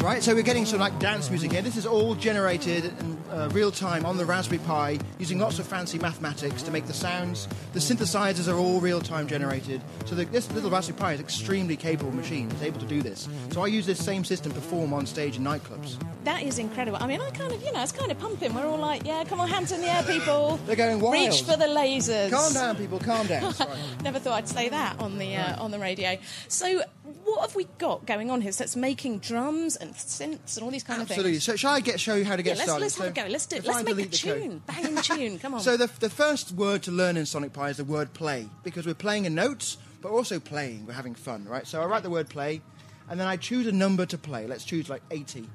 go. 0.00 0.04
Right, 0.04 0.24
so 0.24 0.34
we're 0.34 0.42
getting 0.42 0.66
some 0.66 0.80
like 0.80 0.98
dance 0.98 1.30
music 1.30 1.52
here. 1.52 1.62
This 1.62 1.76
is 1.76 1.86
all 1.86 2.16
generated 2.16 2.86
in 2.86 3.16
uh, 3.30 3.48
real 3.52 3.70
time 3.70 4.04
on 4.06 4.16
the 4.16 4.24
Raspberry 4.24 4.58
Pi 4.60 4.98
using 5.18 5.38
lots 5.38 5.58
of 5.58 5.66
fancy 5.66 5.98
mathematics 5.98 6.62
to 6.62 6.70
make 6.70 6.86
the 6.86 6.92
sounds. 6.92 7.48
The 7.72 7.80
synthesizers 7.80 8.52
are 8.52 8.56
all 8.56 8.80
real 8.80 9.00
time 9.00 9.26
generated. 9.28 9.80
So 10.06 10.14
the, 10.14 10.24
this 10.26 10.50
little 10.52 10.70
Raspberry 10.70 10.98
Pi 10.98 11.12
is 11.14 11.20
extremely 11.20 11.76
capable 11.76 12.12
machine. 12.12 12.50
It's 12.50 12.62
able 12.62 12.80
to 12.80 12.86
do 12.86 13.02
this. 13.02 13.28
So 13.50 13.62
I 13.62 13.66
use 13.66 13.86
this 13.86 14.02
same 14.04 14.24
system 14.24 14.52
to 14.52 14.60
perform 14.60 14.92
on 14.92 15.06
stage 15.06 15.36
in 15.36 15.44
nightclubs. 15.44 15.96
That 16.24 16.42
is 16.42 16.58
incredible. 16.58 16.98
I 17.00 17.06
mean, 17.06 17.20
I 17.20 17.30
kind 17.30 17.52
of, 17.52 17.62
you 17.62 17.72
know, 17.72 17.82
it's 17.82 17.92
kind 17.92 18.10
of 18.10 18.18
pumping. 18.18 18.54
We're 18.54 18.66
all 18.66 18.78
like, 18.78 19.04
yeah, 19.06 19.24
come 19.24 19.40
on, 19.40 19.48
hands 19.48 19.72
in 19.72 19.80
the 19.80 19.88
air, 19.88 20.02
people. 20.02 20.58
They're 20.66 20.76
going 20.76 21.00
wild. 21.00 21.14
Reach 21.14 21.42
for 21.42 21.56
the 21.56 21.64
lasers. 21.66 22.30
Calm 22.30 22.52
down, 22.52 22.76
people. 22.76 22.98
Calm 22.98 23.26
down. 23.26 23.52
Sorry. 23.54 23.78
Never 24.02 24.18
thought 24.18 24.34
I'd 24.34 24.48
say 24.48 24.68
that 24.68 24.98
on 25.00 25.18
the 25.18 25.36
uh, 25.36 25.62
on 25.62 25.70
the 25.70 25.78
radio. 25.78 26.18
So, 26.48 26.82
what 27.24 27.40
have 27.42 27.54
we 27.54 27.64
got 27.78 28.04
going 28.06 28.30
on 28.30 28.40
here? 28.40 28.52
So 28.52 28.64
it's 28.64 28.76
making 28.76 29.18
drums 29.20 29.76
and 29.76 29.92
synths 29.94 30.56
and 30.56 30.64
all 30.64 30.70
these 30.70 30.82
kind 30.82 31.00
Absolutely. 31.00 31.00
of 31.00 31.02
things. 31.02 31.10
Absolutely. 31.10 31.38
So 31.40 31.56
shall 31.56 31.72
I 31.74 31.80
get 31.80 32.00
show 32.00 32.14
you 32.14 32.24
how 32.24 32.36
to 32.36 32.42
Yeah, 32.42 32.54
get 32.54 32.56
let's 32.58 32.62
started? 32.64 32.82
let's 32.84 32.94
So 32.94 33.04
go. 33.22 33.28
Let's 33.28 33.46
do 33.46 33.56
it. 33.56 33.64
Let's 33.64 33.84
make 33.84 33.98
a 33.98 34.08
tune. 34.08 34.62
Bang 34.66 34.84
in 34.84 34.96
tune. 35.02 35.38
Come 35.38 35.54
on. 35.54 35.60
So 35.68 35.76
the, 35.76 35.90
the 36.00 36.10
first 36.10 36.52
word 36.52 36.82
to 36.84 36.90
learn 36.90 37.16
in 37.16 37.26
Sonic 37.26 37.52
Pi 37.52 37.70
is 37.70 37.76
the 37.76 37.84
word 37.84 38.14
play 38.14 38.48
because 38.62 38.86
we're 38.86 38.94
playing 38.94 39.26
a 39.26 39.30
note, 39.30 39.76
but 40.00 40.10
also 40.10 40.40
playing. 40.40 40.86
We're 40.86 40.92
having 40.94 41.14
fun, 41.14 41.44
right? 41.44 41.66
So 41.66 41.82
I 41.82 41.86
write 41.86 42.02
the 42.02 42.10
word 42.10 42.28
play, 42.28 42.62
and 43.08 43.18
then 43.18 43.26
I 43.26 43.36
choose 43.36 43.66
a 43.66 43.72
number 43.72 44.06
to 44.06 44.18
play. 44.18 44.46
Let's 44.46 44.64
choose 44.64 44.88
like 44.88 45.02
80. 45.10 45.48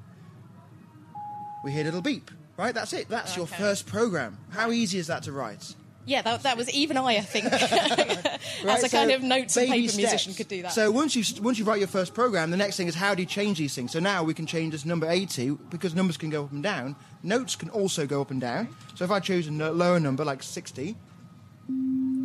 We 1.64 1.72
hear 1.72 1.82
a 1.82 1.84
little 1.84 2.02
beep, 2.02 2.30
right? 2.56 2.74
That's 2.74 2.92
it. 2.92 3.08
That's 3.08 3.36
your 3.36 3.46
first 3.46 3.86
program. 3.86 4.38
How 4.50 4.70
easy 4.70 4.98
is 4.98 5.06
that 5.06 5.22
to 5.24 5.32
write? 5.32 5.74
Yeah, 6.06 6.22
that, 6.22 6.42
that 6.42 6.56
was 6.56 6.70
even 6.70 6.96
I, 6.96 7.16
I 7.16 7.20
think, 7.20 7.46
as 7.52 8.84
a 8.84 8.88
so 8.88 8.96
kind 8.96 9.10
of 9.10 9.22
notes 9.22 9.56
and 9.56 9.68
paper 9.68 9.96
musician 9.96 10.34
could 10.34 10.48
do 10.48 10.62
that. 10.62 10.72
So 10.72 10.90
once 10.90 11.16
you 11.16 11.42
once 11.42 11.58
you 11.58 11.64
write 11.64 11.78
your 11.78 11.88
first 11.88 12.14
program, 12.14 12.50
the 12.50 12.56
next 12.56 12.76
thing 12.76 12.88
is 12.88 12.94
how 12.94 13.14
do 13.14 13.22
you 13.22 13.26
change 13.26 13.58
these 13.58 13.74
things? 13.74 13.92
So 13.92 14.00
now 14.00 14.22
we 14.22 14.34
can 14.34 14.46
change 14.46 14.72
this 14.72 14.84
number 14.84 15.08
80 15.08 15.58
because 15.70 15.94
numbers 15.94 16.16
can 16.16 16.30
go 16.30 16.44
up 16.44 16.52
and 16.52 16.62
down. 16.62 16.96
Notes 17.22 17.56
can 17.56 17.70
also 17.70 18.06
go 18.06 18.20
up 18.20 18.30
and 18.30 18.40
down. 18.40 18.68
So 18.94 19.04
if 19.04 19.10
I 19.10 19.20
choose 19.20 19.48
a 19.48 19.50
lower 19.50 19.98
number 19.98 20.24
like 20.24 20.42
60, 20.42 20.96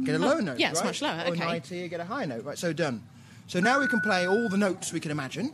get 0.03 0.15
a 0.15 0.17
oh, 0.17 0.27
lower 0.27 0.41
note. 0.41 0.55
Oh, 0.55 0.59
yeah, 0.59 0.71
it's 0.71 0.79
right? 0.79 0.86
much 0.86 1.01
lower, 1.01 1.24
Or 1.25 1.31
okay. 1.31 1.45
90, 1.45 1.77
you 1.77 1.88
get 1.88 2.00
a 2.00 2.05
high 2.05 2.25
note. 2.25 2.43
Right, 2.43 2.57
so 2.57 2.74
done. 2.74 3.03
So 3.48 3.59
now 3.59 3.79
we 3.79 3.88
can 3.88 4.01
play 4.01 4.27
all 4.27 4.50
the 4.50 4.57
notes 4.57 4.91
we 4.91 5.00
can 5.00 5.12
imagine. 5.12 5.53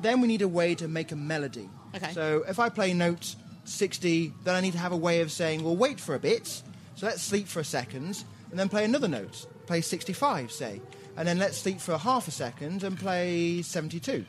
Then 0.00 0.20
we 0.20 0.28
need 0.28 0.42
a 0.42 0.48
way 0.48 0.74
to 0.76 0.88
make 0.88 1.12
a 1.12 1.16
melody. 1.16 1.68
Okay. 1.94 2.12
So 2.12 2.44
if 2.48 2.58
I 2.58 2.68
play 2.68 2.94
note 2.94 3.34
60, 3.64 4.32
then 4.44 4.54
I 4.54 4.60
need 4.60 4.72
to 4.72 4.78
have 4.78 4.92
a 4.92 4.96
way 4.96 5.20
of 5.20 5.30
saying, 5.30 5.62
well, 5.62 5.76
wait 5.76 6.00
for 6.00 6.14
a 6.14 6.18
bit. 6.18 6.62
So 6.94 7.06
let's 7.06 7.22
sleep 7.22 7.48
for 7.48 7.60
a 7.60 7.64
second, 7.64 8.24
and 8.50 8.58
then 8.58 8.68
play 8.68 8.84
another 8.84 9.08
note. 9.08 9.46
Play 9.66 9.80
65, 9.80 10.52
say. 10.52 10.80
And 11.16 11.26
then 11.26 11.38
let's 11.38 11.56
sleep 11.58 11.80
for 11.80 11.92
a 11.92 11.98
half 11.98 12.28
a 12.28 12.30
second 12.30 12.82
and 12.82 12.98
play 12.98 13.62
72. 13.62 14.26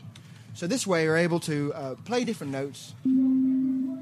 So 0.53 0.67
this 0.67 0.87
way 0.87 1.05
we're 1.07 1.17
able 1.17 1.41
to 1.41 1.73
uh, 1.73 1.95
play 2.05 2.23
different 2.23 2.53
notes 2.53 2.93
and 3.03 3.99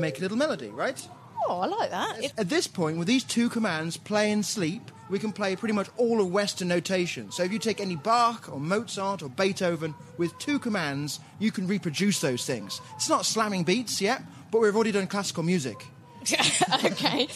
make 0.00 0.18
a 0.18 0.20
little 0.20 0.36
melody, 0.36 0.68
right? 0.68 1.04
oh, 1.50 1.60
I 1.60 1.66
like 1.66 1.90
that. 1.90 2.32
At 2.38 2.48
this 2.48 2.66
point, 2.66 2.98
with 2.98 3.08
these 3.08 3.24
two 3.24 3.48
commands, 3.48 3.96
play 3.96 4.30
and 4.30 4.44
sleep, 4.44 4.90
we 5.08 5.18
can 5.18 5.32
play 5.32 5.56
pretty 5.56 5.74
much 5.74 5.88
all 5.96 6.20
of 6.20 6.30
Western 6.30 6.68
notation. 6.68 7.32
So 7.32 7.42
if 7.42 7.52
you 7.52 7.58
take 7.58 7.80
any 7.80 7.96
Bach 7.96 8.48
or 8.52 8.60
Mozart 8.60 9.22
or 9.22 9.28
Beethoven, 9.28 9.94
with 10.16 10.38
two 10.38 10.58
commands, 10.58 11.18
you 11.38 11.50
can 11.50 11.66
reproduce 11.66 12.20
those 12.20 12.46
things. 12.46 12.80
It's 12.94 13.08
not 13.08 13.26
slamming 13.26 13.64
beats 13.64 14.00
yet, 14.00 14.22
but 14.52 14.60
we've 14.60 14.74
already 14.74 14.92
done 14.92 15.08
classical 15.08 15.42
music. 15.42 15.84
okay. 16.84 17.26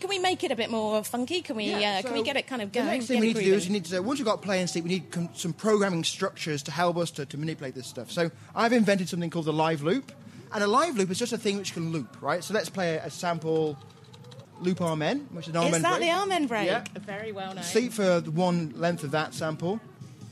Can 0.00 0.08
we 0.08 0.18
make 0.18 0.44
it 0.44 0.50
a 0.50 0.56
bit 0.56 0.70
more 0.70 1.02
funky? 1.04 1.40
Can 1.42 1.56
we 1.56 1.72
uh, 1.72 2.02
can 2.02 2.12
we 2.12 2.22
get 2.22 2.36
it 2.36 2.46
kind 2.46 2.62
of 2.62 2.72
The 2.72 2.80
going? 2.80 2.90
next 2.90 3.06
thing 3.06 3.20
we 3.20 3.28
need 3.28 3.36
to 3.36 3.42
do 3.44 3.54
is 3.54 3.66
you 3.66 3.72
need 3.72 3.84
to, 3.86 4.00
once 4.00 4.18
you've 4.18 4.26
got 4.26 4.42
play 4.42 4.60
and 4.60 4.68
sleep, 4.68 4.84
we 4.84 4.90
need 4.90 5.10
com- 5.10 5.30
some 5.34 5.52
programming 5.52 6.04
structures 6.04 6.62
to 6.64 6.70
help 6.70 6.96
us 6.96 7.10
to, 7.12 7.26
to 7.26 7.36
manipulate 7.38 7.74
this 7.74 7.86
stuff. 7.86 8.10
So 8.10 8.30
I've 8.54 8.72
invented 8.72 9.08
something 9.08 9.30
called 9.30 9.46
the 9.46 9.52
live 9.52 9.82
loop. 9.82 10.12
And 10.52 10.62
a 10.62 10.66
live 10.68 10.96
loop 10.96 11.10
is 11.10 11.18
just 11.18 11.32
a 11.32 11.38
thing 11.38 11.56
which 11.56 11.72
can 11.74 11.90
loop, 11.90 12.16
right? 12.20 12.44
So 12.44 12.54
let's 12.54 12.68
play 12.70 12.96
a, 12.96 13.06
a 13.06 13.10
sample 13.10 13.76
loop 14.60 14.80
amen, 14.80 15.26
which 15.32 15.48
is 15.48 15.54
an 15.54 15.60
amen 15.60 15.74
Is 15.74 15.82
that 15.82 15.98
break. 15.98 16.10
the 16.10 16.16
amen 16.22 16.46
break? 16.46 16.66
Yeah. 16.66 16.84
Very 17.00 17.32
well 17.32 17.54
known. 17.54 17.64
Sleep 17.64 17.92
for 17.92 18.20
the 18.20 18.30
one 18.30 18.72
length 18.76 19.02
of 19.02 19.10
that 19.12 19.34
sample. 19.34 19.80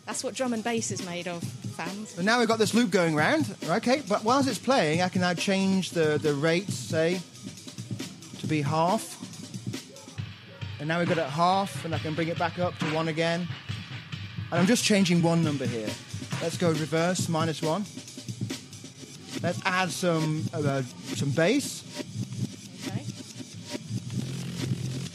That's 0.07 0.23
what 0.23 0.35
drum 0.35 0.53
and 0.53 0.63
bass 0.63 0.91
is 0.91 1.05
made 1.07 1.27
of, 1.29 1.43
fans. 1.45 2.11
So 2.11 2.23
now 2.23 2.39
we've 2.41 2.49
got 2.49 2.59
this 2.59 2.75
loop 2.75 2.91
going 2.91 3.15
round. 3.15 3.53
Okay, 3.69 4.03
but 4.09 4.23
whilst 4.25 4.49
it's 4.49 4.59
playing, 4.59 5.01
I 5.01 5.09
can 5.09 5.21
now 5.23 5.33
change 5.35 5.91
the, 5.91 6.19
the 6.23 6.35
rate, 6.35 6.69
say, 6.71 7.21
to 8.43 8.47
be 8.49 8.61
half. 8.61 9.19
And 10.79 10.89
now 10.89 10.99
we've 10.99 11.09
got 11.09 11.19
it 11.19 11.23
at 11.23 11.31
half, 11.31 11.85
and 11.85 11.95
I 11.95 11.99
can 11.99 12.15
bring 12.15 12.29
it 12.29 12.39
back 12.39 12.59
up 12.59 12.77
to 12.79 12.85
one 12.87 13.09
again. 13.09 13.49
And 14.51 14.61
I'm 14.61 14.67
just 14.67 14.85
changing 14.85 15.23
one 15.23 15.43
number 15.43 15.65
here. 15.65 15.89
Let's 16.43 16.57
go 16.59 16.71
reverse, 16.71 17.29
minus 17.29 17.63
one. 17.63 17.85
Let's 19.43 19.61
add 19.65 19.91
some 19.91 20.45
uh, 20.53 20.83
some 21.15 21.31
bass, 21.31 21.83
Okay. 22.87 23.05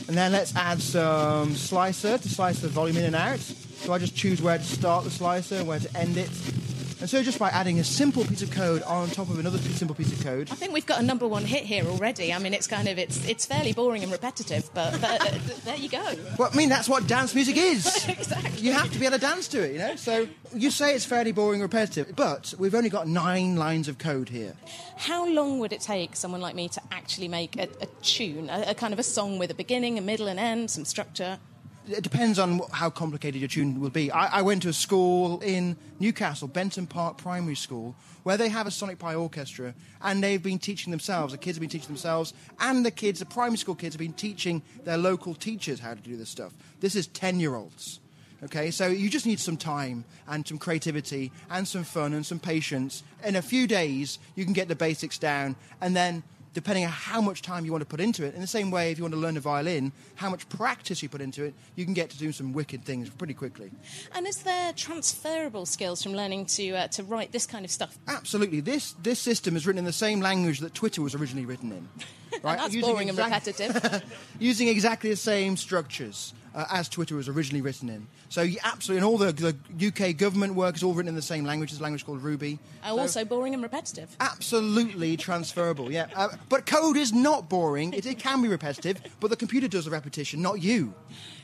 and 0.07 0.17
then 0.17 0.31
let's 0.31 0.55
add 0.55 0.81
some 0.81 1.55
slicer 1.55 2.17
to 2.17 2.29
slice 2.29 2.59
the 2.59 2.67
volume 2.67 2.97
in 2.97 3.05
and 3.05 3.15
out. 3.15 3.39
So 3.39 3.93
I 3.93 3.99
just 3.99 4.15
choose 4.15 4.41
where 4.41 4.57
to 4.57 4.63
start 4.63 5.03
the 5.03 5.11
slicer 5.11 5.63
where 5.63 5.79
to 5.79 5.97
end 5.97 6.17
it. 6.17 6.29
And 6.99 7.07
so 7.09 7.21
just 7.21 7.37
by 7.37 7.49
adding 7.49 7.79
a 7.79 7.83
simple 7.83 8.25
piece 8.25 8.41
of 8.41 8.49
code 8.49 8.81
on 8.83 9.09
top 9.09 9.29
of 9.29 9.37
another 9.37 9.59
simple 9.59 9.95
piece 9.95 10.11
of 10.11 10.23
code, 10.23 10.49
I 10.51 10.55
think 10.55 10.73
we've 10.73 10.85
got 10.85 10.99
a 10.99 11.03
number 11.03 11.27
one 11.27 11.45
hit 11.45 11.63
here 11.63 11.85
already. 11.85 12.33
I 12.33 12.39
mean, 12.39 12.55
it's 12.55 12.65
kind 12.65 12.87
of 12.87 12.97
it's 12.97 13.23
it's 13.27 13.45
fairly 13.45 13.71
boring 13.71 14.01
and 14.01 14.11
repetitive, 14.11 14.69
but, 14.73 14.99
but 14.99 15.21
uh, 15.21 15.37
there 15.63 15.75
you 15.75 15.89
go. 15.89 16.15
Well, 16.39 16.49
I 16.51 16.55
mean, 16.55 16.69
that's 16.69 16.89
what 16.89 17.05
dance 17.07 17.35
music 17.35 17.57
is. 17.57 17.85
Exactly. 18.17 18.61
You 18.61 18.71
have 18.73 18.91
to 18.91 18.99
be 18.99 19.05
able 19.05 19.17
to 19.17 19.21
dance 19.21 19.47
to 19.49 19.63
it, 19.63 19.73
you 19.73 19.77
know? 19.77 19.95
So 19.95 20.27
you 20.53 20.71
say 20.71 20.95
it's 20.95 21.05
fairly 21.05 21.31
boring, 21.31 21.61
and 21.61 21.71
repetitive, 21.71 22.15
but 22.15 22.53
we've 22.57 22.73
only 22.73 22.89
got 22.89 23.07
nine 23.07 23.55
lines 23.57 23.87
of 23.87 23.97
code 23.97 24.29
here. 24.29 24.55
How 24.97 25.27
long 25.27 25.59
would 25.59 25.71
it 25.71 25.81
take 25.81 26.15
someone 26.15 26.41
like 26.41 26.55
me 26.55 26.67
to 26.69 26.81
actually 26.91 27.27
make 27.27 27.57
a, 27.57 27.69
a 27.81 27.85
tune, 28.01 28.49
a, 28.49 28.71
a 28.71 28.73
kind 28.73 28.93
of 28.93 28.99
a 28.99 29.03
song 29.03 29.37
with 29.37 29.51
a 29.51 29.53
beginning, 29.53 29.97
a 29.97 30.01
middle, 30.01 30.27
and 30.27 30.39
end, 30.39 30.71
some 30.71 30.85
structure? 30.85 31.37
It 31.89 32.03
depends 32.03 32.37
on 32.37 32.61
how 32.73 32.89
complicated 32.89 33.39
your 33.39 33.47
tune 33.47 33.79
will 33.79 33.89
be. 33.89 34.11
I, 34.11 34.39
I 34.39 34.41
went 34.41 34.63
to 34.63 34.69
a 34.69 34.73
school 34.73 35.39
in 35.39 35.77
Newcastle, 35.99 36.49
Benton 36.49 36.85
Park 36.85 37.17
Primary 37.17 37.55
School, 37.55 37.95
where 38.23 38.35
they 38.35 38.49
have 38.49 38.67
a 38.67 38.71
Sonic 38.71 38.99
Pi 38.99 39.15
orchestra, 39.15 39.73
and 40.01 40.21
they've 40.21 40.43
been 40.43 40.59
teaching 40.59 40.91
themselves. 40.91 41.31
The 41.31 41.37
kids 41.37 41.57
have 41.57 41.61
been 41.61 41.69
teaching 41.69 41.87
themselves, 41.87 42.33
and 42.59 42.85
the 42.85 42.91
kids, 42.91 43.19
the 43.19 43.25
primary 43.25 43.57
school 43.57 43.75
kids, 43.75 43.95
have 43.95 43.99
been 43.99 44.11
teaching 44.11 44.61
their 44.83 44.97
local 44.97 45.33
teachers 45.33 45.79
how 45.79 45.93
to 45.93 46.01
do 46.01 46.17
this 46.17 46.29
stuff. 46.29 46.53
This 46.81 46.95
is 46.95 47.07
10 47.07 47.39
year 47.39 47.55
olds. 47.55 48.01
Okay, 48.43 48.69
so 48.69 48.87
you 48.87 49.09
just 49.09 49.25
need 49.25 49.39
some 49.39 49.57
time 49.57 50.05
and 50.27 50.47
some 50.47 50.59
creativity 50.59 51.31
and 51.49 51.67
some 51.67 51.83
fun 51.83 52.13
and 52.13 52.23
some 52.25 52.39
patience. 52.39 53.01
In 53.23 53.35
a 53.35 53.41
few 53.41 53.65
days, 53.65 54.19
you 54.35 54.43
can 54.43 54.53
get 54.53 54.67
the 54.67 54.75
basics 54.75 55.17
down, 55.17 55.55
and 55.81 55.95
then 55.95 56.21
depending 56.57 56.83
on 56.83 56.91
how 56.91 57.21
much 57.21 57.43
time 57.43 57.65
you 57.65 57.71
want 57.71 57.83
to 57.83 57.85
put 57.85 57.99
into 57.99 58.25
it. 58.25 58.33
In 58.33 58.41
the 58.41 58.47
same 58.47 58.71
way, 58.71 58.91
if 58.91 58.97
you 58.97 59.03
want 59.03 59.13
to 59.13 59.19
learn 59.19 59.37
a 59.37 59.39
violin, 59.39 59.91
how 60.15 60.27
much 60.27 60.49
practice 60.49 61.03
you 61.03 61.07
put 61.07 61.21
into 61.21 61.43
it, 61.43 61.53
you 61.75 61.85
can 61.85 61.93
get 61.93 62.09
to 62.09 62.17
do 62.17 62.31
some 62.31 62.51
wicked 62.51 62.83
things 62.83 63.11
pretty 63.11 63.35
quickly. 63.35 63.69
And 64.15 64.25
is 64.25 64.37
there 64.37 64.73
transferable 64.73 65.67
skills 65.67 66.01
from 66.01 66.13
learning 66.13 66.47
to 66.57 66.71
uh, 66.71 66.87
to 66.87 67.03
write 67.03 67.31
this 67.31 67.45
kind 67.45 67.63
of 67.63 67.69
stuff? 67.69 67.99
Absolutely, 68.07 68.59
this 68.61 68.93
this 69.03 69.19
system 69.19 69.55
is 69.55 69.67
written 69.67 69.77
in 69.77 69.85
the 69.85 69.93
same 69.93 70.19
language 70.19 70.57
that 70.61 70.73
Twitter 70.73 71.03
was 71.03 71.13
originally 71.13 71.45
written 71.45 71.71
in. 71.71 71.87
Right? 72.43 72.59
That's 72.59 72.73
Using 72.73 72.91
boring 72.91 73.09
and 73.09 73.17
repetitive. 73.17 74.03
using 74.39 74.67
exactly 74.67 75.09
the 75.09 75.15
same 75.15 75.57
structures 75.57 76.33
uh, 76.57 76.65
as 76.71 76.89
Twitter 76.89 77.15
was 77.15 77.29
originally 77.29 77.61
written 77.61 77.87
in. 77.87 78.07
So 78.29 78.41
you 78.41 78.57
absolutely, 78.65 78.97
and 78.97 79.05
all 79.05 79.17
the, 79.17 79.31
the 79.31 79.87
UK 79.87 80.17
government 80.17 80.55
work 80.55 80.75
is 80.75 80.83
all 80.83 80.93
written 80.93 81.07
in 81.07 81.15
the 81.15 81.21
same 81.21 81.45
language. 81.45 81.71
It's 81.71 81.79
a 81.79 81.83
language 81.83 82.05
called 82.05 82.21
Ruby. 82.21 82.57
Oh, 82.83 82.95
So- 82.95 83.01
also 83.01 83.23
boring 83.25 83.53
and 83.53 83.61
repetitive. 83.63 84.09
absolutely 84.19 85.15
transferable. 85.17 85.91
Yeah, 85.91 86.07
uh, 86.15 86.29
but 86.49 86.65
code 86.65 86.97
is 86.97 87.13
not 87.13 87.47
boring. 87.47 87.93
It, 87.93 88.05
it 88.05 88.19
can 88.19 88.41
be 88.41 88.47
repetitive, 88.47 88.99
but 89.19 89.29
the 89.29 89.35
computer 89.37 89.67
does 89.67 89.85
the 89.85 89.91
repetition, 89.91 90.41
not 90.41 90.61
you. 90.61 90.93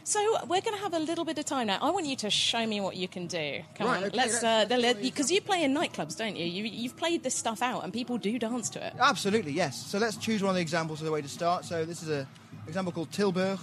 So 0.05 0.20
we're 0.48 0.60
going 0.60 0.75
to 0.75 0.82
have 0.84 0.93
a 0.93 1.00
little 1.00 1.24
bit 1.24 1.38
of 1.38 1.46
time 1.46 1.67
now. 1.67 1.77
I 1.82 1.89
want 1.91 2.08
you 2.08 2.17
to 2.17 2.29
show 2.29 2.65
me 2.67 2.82
what 2.82 2.98
you 2.98 3.08
can 3.08 3.27
do. 3.27 3.62
Come 3.75 3.88
Right, 3.88 3.98
on, 3.98 4.03
okay, 4.05 4.17
let's 4.17 4.43
uh, 4.43 4.65
because 5.01 5.32
you 5.32 5.39
play 5.41 5.63
in 5.63 5.74
nightclubs, 5.74 6.17
don't 6.17 6.36
you? 6.36 6.46
you? 6.46 6.63
You've 6.65 6.98
played 6.98 7.24
this 7.24 7.36
stuff 7.36 7.62
out, 7.62 7.84
and 7.86 7.93
people 7.93 8.17
do 8.17 8.38
dance 8.38 8.70
to 8.72 8.86
it. 8.86 8.93
Absolutely, 9.00 9.53
yes. 9.53 9.86
So 9.86 10.00
let's 10.00 10.17
choose 10.17 10.41
one 10.41 10.50
of 10.50 10.55
the 10.55 10.62
examples 10.62 11.00
of 11.00 11.05
the 11.05 11.12
way 11.12 11.22
to 11.22 11.29
start. 11.29 11.63
So 11.65 11.86
this 11.86 12.03
is 12.03 12.10
an 12.10 12.27
example 12.67 12.91
called 12.91 13.12
Tilburg. 13.12 13.60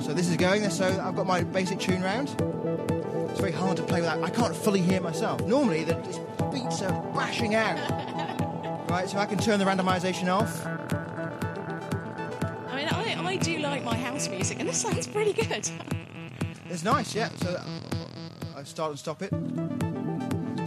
So 0.00 0.12
this 0.12 0.28
is 0.28 0.36
going. 0.36 0.68
So 0.70 0.86
I've 0.86 1.16
got 1.16 1.26
my 1.26 1.42
basic 1.42 1.78
tune 1.80 2.02
round. 2.02 2.28
It's 3.30 3.40
very 3.40 3.52
hard 3.52 3.76
to 3.78 3.82
play 3.82 4.00
without. 4.00 4.22
I 4.22 4.30
can't 4.30 4.54
fully 4.54 4.80
hear 4.80 5.00
myself. 5.00 5.40
Normally 5.42 5.84
the 5.84 5.94
beats 6.52 6.82
are 6.82 6.92
bashing 7.14 7.54
out. 7.54 7.78
Right, 8.86 9.08
so 9.08 9.18
I 9.18 9.26
can 9.26 9.38
turn 9.38 9.58
the 9.58 9.64
randomization 9.64 10.28
off. 10.28 10.64
I 12.68 12.76
mean, 12.76 12.86
I, 12.88 13.16
I 13.26 13.36
do 13.36 13.58
like 13.58 13.82
my 13.82 13.96
house 13.96 14.28
music, 14.28 14.60
and 14.60 14.68
this 14.68 14.80
sounds 14.80 15.08
pretty 15.08 15.32
good. 15.32 15.68
It's 16.70 16.84
nice, 16.84 17.14
yeah. 17.14 17.28
So 17.40 17.60
I 18.56 18.62
start 18.64 18.90
and 18.90 18.98
stop 18.98 19.22
it. 19.22 19.30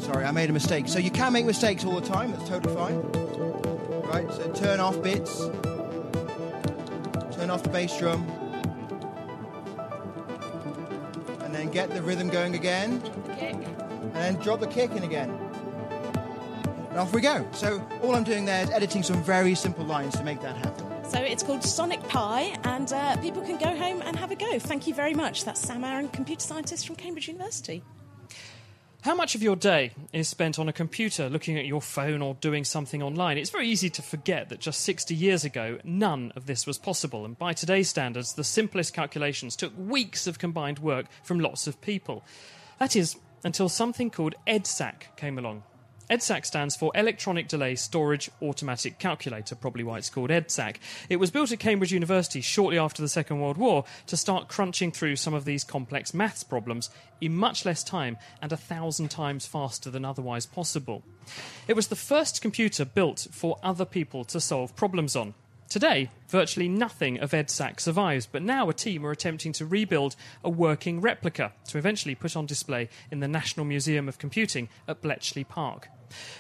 Sorry, 0.01 0.25
I 0.25 0.31
made 0.31 0.50
a 0.50 0.53
mistake. 0.53 0.88
So 0.88 1.00
you 1.00 1.12
can 1.12 1.34
make 1.34 1.46
mistakes 1.46 1.84
all 1.86 2.00
the 2.00 2.07
time. 2.07 2.31
That's 2.31 2.48
totally 2.48 2.75
fine. 2.75 3.01
Right. 4.03 4.31
So 4.31 4.51
turn 4.53 4.79
off 4.79 5.01
bits. 5.01 5.50
Off 7.50 7.63
the 7.63 7.70
bass 7.70 7.98
drum. 7.98 8.27
And 11.42 11.56
then 11.56 11.70
get 11.70 11.89
the 11.92 12.01
rhythm 12.01 12.30
going 12.30 12.56
again. 12.56 13.01
and 13.39 14.13
then 14.13 14.36
drop 14.36 14.60
the 14.60 14.68
kick 14.68 14.92
in 14.92 15.04
again. 15.04 15.30
And 16.89 17.00
off 17.00 17.13
we 17.13 17.22
go. 17.22 17.48
So 17.54 17.82
all 18.01 18.16
I'm 18.16 18.24
doing 18.24 18.46
there 18.46 18.63
is 18.63 18.70
editing 18.72 19.04
some 19.04 19.24
very 19.24 19.56
simple 19.56 19.86
lines 19.86 20.16
to 20.18 20.24
make 20.24 20.42
that 20.42 20.56
happen. 20.58 20.86
So 21.06 21.20
it's 21.20 21.42
called 21.42 21.63
Sonic 21.63 22.04
Pi, 22.10 22.58
and 22.66 22.92
uh, 22.92 23.16
people 23.18 23.42
can 23.42 23.58
go 23.58 23.74
home 23.75 24.01
and 24.01 24.18
have 24.18 24.32
a 24.32 24.36
go. 24.36 24.60
Thank 24.60 24.88
you 24.88 24.94
very 24.94 25.13
much. 25.13 25.46
That's 25.46 25.62
Sam 25.62 25.86
Aaron, 25.86 26.10
computer 26.10 26.42
scientist 26.42 26.86
from 26.86 26.98
Cambridge 26.98 27.30
University. 27.30 27.82
How 29.01 29.16
much 29.16 29.36
of 29.36 29.44
your 29.44 29.56
day 29.56 29.92
is 30.12 30.27
spent 30.27 30.58
on 30.58 30.68
a 30.68 30.74
computer 30.74 31.30
looking 31.30 31.58
at 31.58 31.66
your 31.66 31.82
phone 31.82 32.22
or 32.22 32.34
doing 32.36 32.63
something 32.63 33.01
online? 33.04 33.38
It's 33.38 33.51
very 33.51 33.68
easy 33.68 33.89
to 33.92 34.01
forget 34.01 34.50
that 34.50 34.60
just 34.60 34.82
60 34.82 35.13
years 35.13 35.46
ago, 35.46 35.77
none 35.84 36.34
of 36.36 36.48
this 36.48 36.66
was 36.66 36.77
possible. 36.77 37.24
And 37.24 37.38
by 37.38 37.54
today's 37.54 37.88
standards, 37.88 38.34
the 38.34 38.44
simplest 38.44 38.94
calculations 38.94 39.56
took 39.56 39.72
weeks 39.77 40.25
of 40.25 40.39
combined 40.39 40.80
work 40.80 41.06
from 41.24 41.39
lots 41.39 41.68
of 41.68 41.80
people. 41.80 42.25
That 42.80 42.96
is, 42.96 43.16
until 43.44 43.70
something 43.70 44.10
called 44.10 44.36
EDSAC 44.48 45.16
came 45.16 45.38
along. 45.38 45.63
EDSAC 46.10 46.46
stands 46.46 46.74
for 46.74 46.90
Electronic 46.96 47.50
Delay 47.50 47.76
Storage 47.76 48.32
Automatic 48.42 48.98
Calculator, 48.98 49.56
probably 49.56 49.84
why 49.84 49.98
it's 49.98 50.10
called 50.10 50.30
EDSAC. 50.30 50.78
It 51.10 51.18
was 51.18 51.32
built 51.32 51.52
at 51.52 51.60
Cambridge 51.60 51.92
University 51.92 52.40
shortly 52.40 52.80
after 52.80 53.02
the 53.02 53.10
Second 53.10 53.42
World 53.42 53.58
War 53.58 53.84
to 54.06 54.16
start 54.16 54.48
crunching 54.48 54.94
through 54.94 55.18
some 55.18 55.34
of 55.34 55.44
these 55.44 55.66
complex 55.66 56.14
maths 56.14 56.46
problems 56.46 56.90
in 57.20 57.36
much 57.36 57.66
less 57.66 57.84
time 57.84 58.16
and 58.42 58.54
a 58.54 58.58
thousand 58.58 59.10
times 59.10 59.46
faster 59.46 59.90
than 59.90 60.06
otherwise 60.06 60.46
possible. 60.46 61.04
It 61.68 61.76
was 61.76 61.90
the 61.90 61.98
first 61.98 62.42
computer 62.42 62.86
built 62.86 63.28
for 63.32 63.60
other 63.62 63.86
people 63.86 64.24
to 64.26 64.40
solve 64.40 64.78
problems 64.78 65.14
on. 65.14 65.34
Today, 65.68 66.10
virtually 66.30 66.70
nothing 66.70 67.20
of 67.20 67.32
EDSAC 67.32 67.82
survives, 67.82 68.26
but 68.26 68.42
now 68.42 68.70
a 68.70 68.74
team 68.74 69.06
are 69.06 69.12
attempting 69.12 69.52
to 69.52 69.66
rebuild 69.66 70.16
a 70.42 70.50
working 70.50 71.02
replica 71.02 71.52
to 71.68 71.78
eventually 71.78 72.16
put 72.16 72.38
on 72.38 72.46
display 72.46 72.88
in 73.12 73.20
the 73.20 73.28
National 73.28 73.66
Museum 73.66 74.08
of 74.08 74.18
Computing 74.18 74.70
at 74.88 75.02
Bletchley 75.02 75.44
Park. 75.44 75.90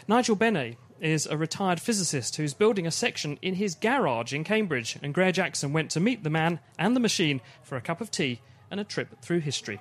Nigel 0.07 0.35
Benet 0.35 0.77
is 0.99 1.25
a 1.27 1.37
retired 1.37 1.79
physicist 1.79 2.37
who's 2.37 2.53
building 2.53 2.87
a 2.87 2.91
section 2.91 3.37
in 3.41 3.55
his 3.55 3.75
garage 3.75 4.33
in 4.33 4.43
Cambridge, 4.43 4.97
and 5.03 5.13
Graihagh 5.13 5.33
Jackson 5.33 5.73
went 5.73 5.91
to 5.91 5.99
meet 5.99 6.23
the 6.23 6.29
man 6.29 6.59
and 6.79 6.95
the 6.95 6.99
machine 6.99 7.41
for 7.63 7.75
a 7.75 7.81
cup 7.81 8.01
of 8.01 8.09
tea 8.09 8.41
and 8.71 8.79
a 8.79 8.83
trip 8.83 9.21
through 9.21 9.39
history. 9.39 9.79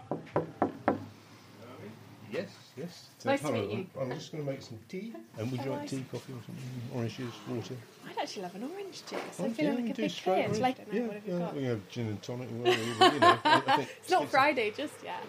Yes, 2.31 2.49
yes. 2.77 3.07
Nice 3.25 3.41
to 3.41 3.53
meet 3.53 3.71
you. 3.71 3.87
I'm 4.01 4.11
just 4.13 4.31
going 4.31 4.45
to 4.45 4.51
make 4.51 4.63
some 4.63 4.79
tea. 4.89 5.13
And 5.39 5.51
would 5.51 5.65
you 5.65 5.71
like 5.71 5.89
tea, 5.89 6.05
coffee, 6.13 6.33
or 6.33 6.43
something? 6.47 6.65
Orange 6.95 7.17
juice, 7.17 7.35
water? 7.49 7.75
I'd 8.09 8.19
actually 8.19 8.43
love 8.43 8.55
an 8.55 8.63
orange 8.65 9.03
juice. 9.07 9.21
Oh, 9.41 9.45
I'm 9.45 9.55
feeling 9.55 9.73
yeah, 9.73 9.81
like 9.81 9.91
a 9.91 9.95
do 9.95 10.03
big 10.03 10.11
straight 10.11 10.37
kid. 10.37 10.45
orange. 10.45 10.59
Like, 10.61 10.77
yeah, 10.93 11.01
what 11.03 11.15
have 11.15 11.27
you 11.27 11.33
yeah. 11.33 11.39
got? 11.41 11.57
We 11.57 11.65
have 11.65 11.89
gin 11.89 12.09
and 12.09 12.23
tonic. 12.23 12.49
Whatever, 12.51 12.83
you 13.15 13.21
know, 13.21 13.39
I 13.45 13.63
I 13.67 13.77
think 13.77 13.89
It's 14.01 14.11
not 14.11 14.29
Friday 14.29 14.71
just 14.77 14.95
yet. 15.03 15.25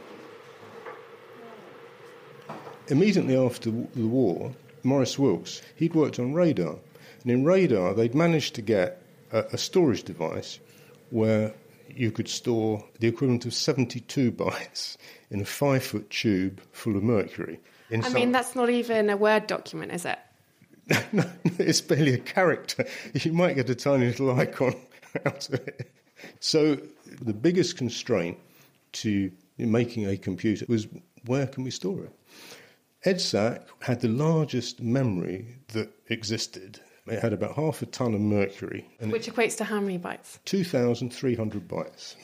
Immediately 2.90 3.36
after 3.38 3.70
the 3.70 4.08
war, 4.08 4.54
Maurice 4.84 5.20
Wilkes, 5.20 5.62
he'd 5.76 5.94
worked 5.94 6.20
on 6.20 6.34
radar. 6.34 6.76
And 7.24 7.32
in 7.32 7.44
radar, 7.44 7.94
they'd 7.94 8.16
managed 8.16 8.56
to 8.56 8.62
get 8.62 9.02
a, 9.32 9.40
a 9.54 9.58
storage 9.58 10.04
device 10.04 10.60
where 11.10 11.54
you 11.90 12.12
could 12.12 12.28
store 12.30 12.84
the 13.00 13.08
equivalent 13.08 13.46
of 13.46 13.54
72 13.54 14.32
bytes 14.34 14.98
in 15.30 15.42
a 15.42 15.46
five 15.46 15.84
foot 15.84 16.10
tube 16.10 16.62
full 16.72 16.96
of 16.96 17.04
mercury. 17.04 17.60
I 17.92 17.96
inside- 17.96 18.14
mean, 18.14 18.32
that's 18.32 18.56
not 18.56 18.70
even 18.70 19.10
a 19.10 19.18
Word 19.18 19.48
document, 19.48 19.92
is 19.92 20.06
it? 20.06 20.20
no, 21.12 21.30
it's 21.60 21.82
barely 21.82 22.14
a 22.14 22.18
character. 22.18 22.86
You 23.14 23.34
might 23.34 23.56
get 23.56 23.70
a 23.70 23.76
tiny 23.76 24.06
little 24.08 24.32
icon 24.40 24.76
out 25.26 25.50
of 25.50 25.56
it. 25.56 25.92
So 26.40 26.78
the 27.22 27.34
biggest 27.34 27.78
constraint 27.78 28.38
to 28.94 29.32
making 29.58 30.08
a 30.08 30.16
computer 30.18 30.66
was 30.70 30.88
where 31.26 31.48
can 31.48 31.64
we 31.64 31.72
store 31.72 32.04
it? 32.06 32.12
EDSAC 33.08 33.62
had 33.80 34.02
the 34.02 34.10
largest 34.10 34.82
memory 34.82 35.48
that 35.70 35.90
existed. 36.10 36.82
It 37.06 37.20
had 37.20 37.32
about 37.32 37.56
half 37.56 37.82
a 37.82 37.86
ton 37.86 38.14
of 38.14 38.20
mercury 38.20 38.86
Which 39.00 39.28
equates 39.28 39.56
to 39.58 39.64
how 39.64 39.80
many 39.80 39.98
bytes? 39.98 40.40
2,300 40.44 41.68
bytes. 41.68 42.16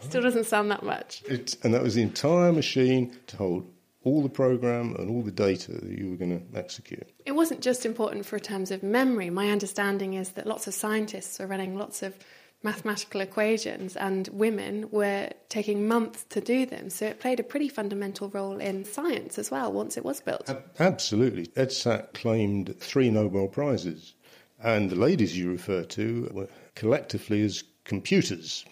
Still 0.00 0.22
doesn't 0.22 0.46
sound 0.46 0.70
that 0.70 0.84
much. 0.84 1.22
It, 1.26 1.56
and 1.64 1.74
that 1.74 1.82
was 1.82 1.96
the 1.96 2.02
entire 2.02 2.52
machine 2.52 3.16
to 3.26 3.36
hold 3.36 3.68
all 4.04 4.22
the 4.22 4.28
program 4.28 4.94
and 4.96 5.10
all 5.10 5.22
the 5.22 5.32
data 5.32 5.72
that 5.72 5.98
you 5.98 6.10
were 6.10 6.16
going 6.16 6.38
to 6.38 6.58
execute. 6.58 7.06
It 7.26 7.32
wasn't 7.32 7.60
just 7.60 7.84
important 7.84 8.24
for 8.24 8.38
terms 8.38 8.70
of 8.70 8.82
memory. 8.82 9.30
My 9.30 9.50
understanding 9.50 10.14
is 10.14 10.30
that 10.30 10.46
lots 10.46 10.66
of 10.66 10.74
scientists 10.74 11.38
were 11.38 11.46
running 11.46 11.76
lots 11.76 12.02
of 12.02 12.16
mathematical 12.62 13.20
equations, 13.20 13.96
and 13.96 14.28
women 14.28 14.88
were 14.90 15.30
taking 15.48 15.88
months 15.88 16.24
to 16.24 16.40
do 16.40 16.66
them. 16.66 16.90
So 16.90 17.06
it 17.06 17.20
played 17.20 17.40
a 17.40 17.44
pretty 17.44 17.68
fundamental 17.68 18.28
role 18.28 18.58
in 18.58 18.84
science 18.84 19.38
as 19.38 19.50
well 19.50 19.72
once 19.72 19.96
it 19.96 20.04
was 20.04 20.20
built. 20.20 20.52
Absolutely. 20.78 21.46
EDSAC 21.48 22.12
claimed 22.12 22.74
three 22.78 23.10
Nobel 23.10 23.48
Prizes, 23.48 24.14
and 24.62 24.90
the 24.90 24.96
ladies 24.96 25.38
you 25.38 25.50
refer 25.50 25.84
to 25.84 26.30
were 26.32 26.48
collectively 26.74 27.42
as 27.42 27.64
computers 27.84 28.64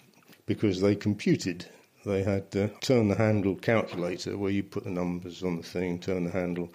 because 0.45 0.81
they 0.81 0.95
computed. 0.95 1.65
They 2.05 2.23
had 2.23 2.55
uh, 2.55 2.67
turn 2.81 3.09
the 3.09 3.15
handle 3.15 3.55
calculator 3.55 4.37
where 4.37 4.51
you 4.51 4.63
put 4.63 4.83
the 4.83 4.89
numbers 4.89 5.43
on 5.43 5.57
the 5.57 5.63
thing, 5.63 5.99
turn 5.99 6.23
the 6.23 6.31
handle. 6.31 6.71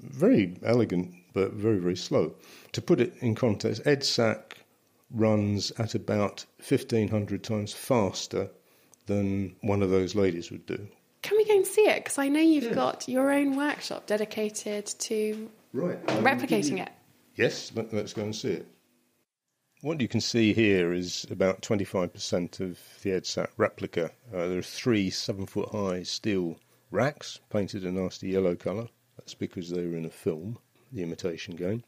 Very 0.00 0.56
elegant, 0.64 1.14
but 1.32 1.52
very, 1.52 1.78
very 1.78 1.96
slow. 1.96 2.34
To 2.72 2.82
put 2.82 3.00
it 3.00 3.14
in 3.20 3.34
context, 3.34 3.84
EDSAC 3.84 4.53
runs 5.14 5.70
at 5.78 5.94
about 5.94 6.44
1500 6.58 7.42
times 7.42 7.72
faster 7.72 8.50
than 9.06 9.54
one 9.60 9.82
of 9.82 9.90
those 9.90 10.14
ladies 10.14 10.50
would 10.50 10.66
do. 10.66 10.86
Can 11.22 11.36
we 11.38 11.44
go 11.46 11.56
and 11.56 11.66
see 11.66 11.82
it? 11.82 12.04
Because 12.04 12.18
I 12.18 12.28
know 12.28 12.40
you've 12.40 12.74
got 12.74 13.08
your 13.08 13.30
own 13.30 13.56
workshop 13.56 14.06
dedicated 14.06 14.86
to 14.86 15.50
Right. 15.72 16.04
replicating 16.06 16.80
it. 16.80 16.90
Yes, 17.36 17.72
let, 17.74 17.92
us 17.94 18.12
go 18.12 18.22
and 18.22 18.36
see 18.36 18.50
it. 18.50 18.66
What 19.80 20.00
you 20.00 20.08
can 20.08 20.20
see 20.20 20.52
here 20.52 20.92
is 20.92 21.26
about 21.30 21.62
25% 21.62 22.60
of 22.60 22.78
the 23.02 23.10
EDSAC 23.10 23.48
replica. 23.56 24.10
Uh, 24.32 24.48
there 24.48 24.58
are 24.58 24.62
three 24.62 25.10
seven 25.10 25.46
foot 25.46 25.70
high 25.70 26.02
steel 26.04 26.58
racks 26.90 27.40
painted 27.50 27.84
a 27.84 27.92
nasty 27.92 28.28
yellow 28.28 28.54
colour. 28.54 28.88
That's 29.18 29.34
because 29.34 29.70
they 29.70 29.86
were 29.86 29.96
in 29.96 30.04
a 30.04 30.10
film, 30.10 30.58
the 30.92 31.02
imitation 31.02 31.56
game. 31.56 31.84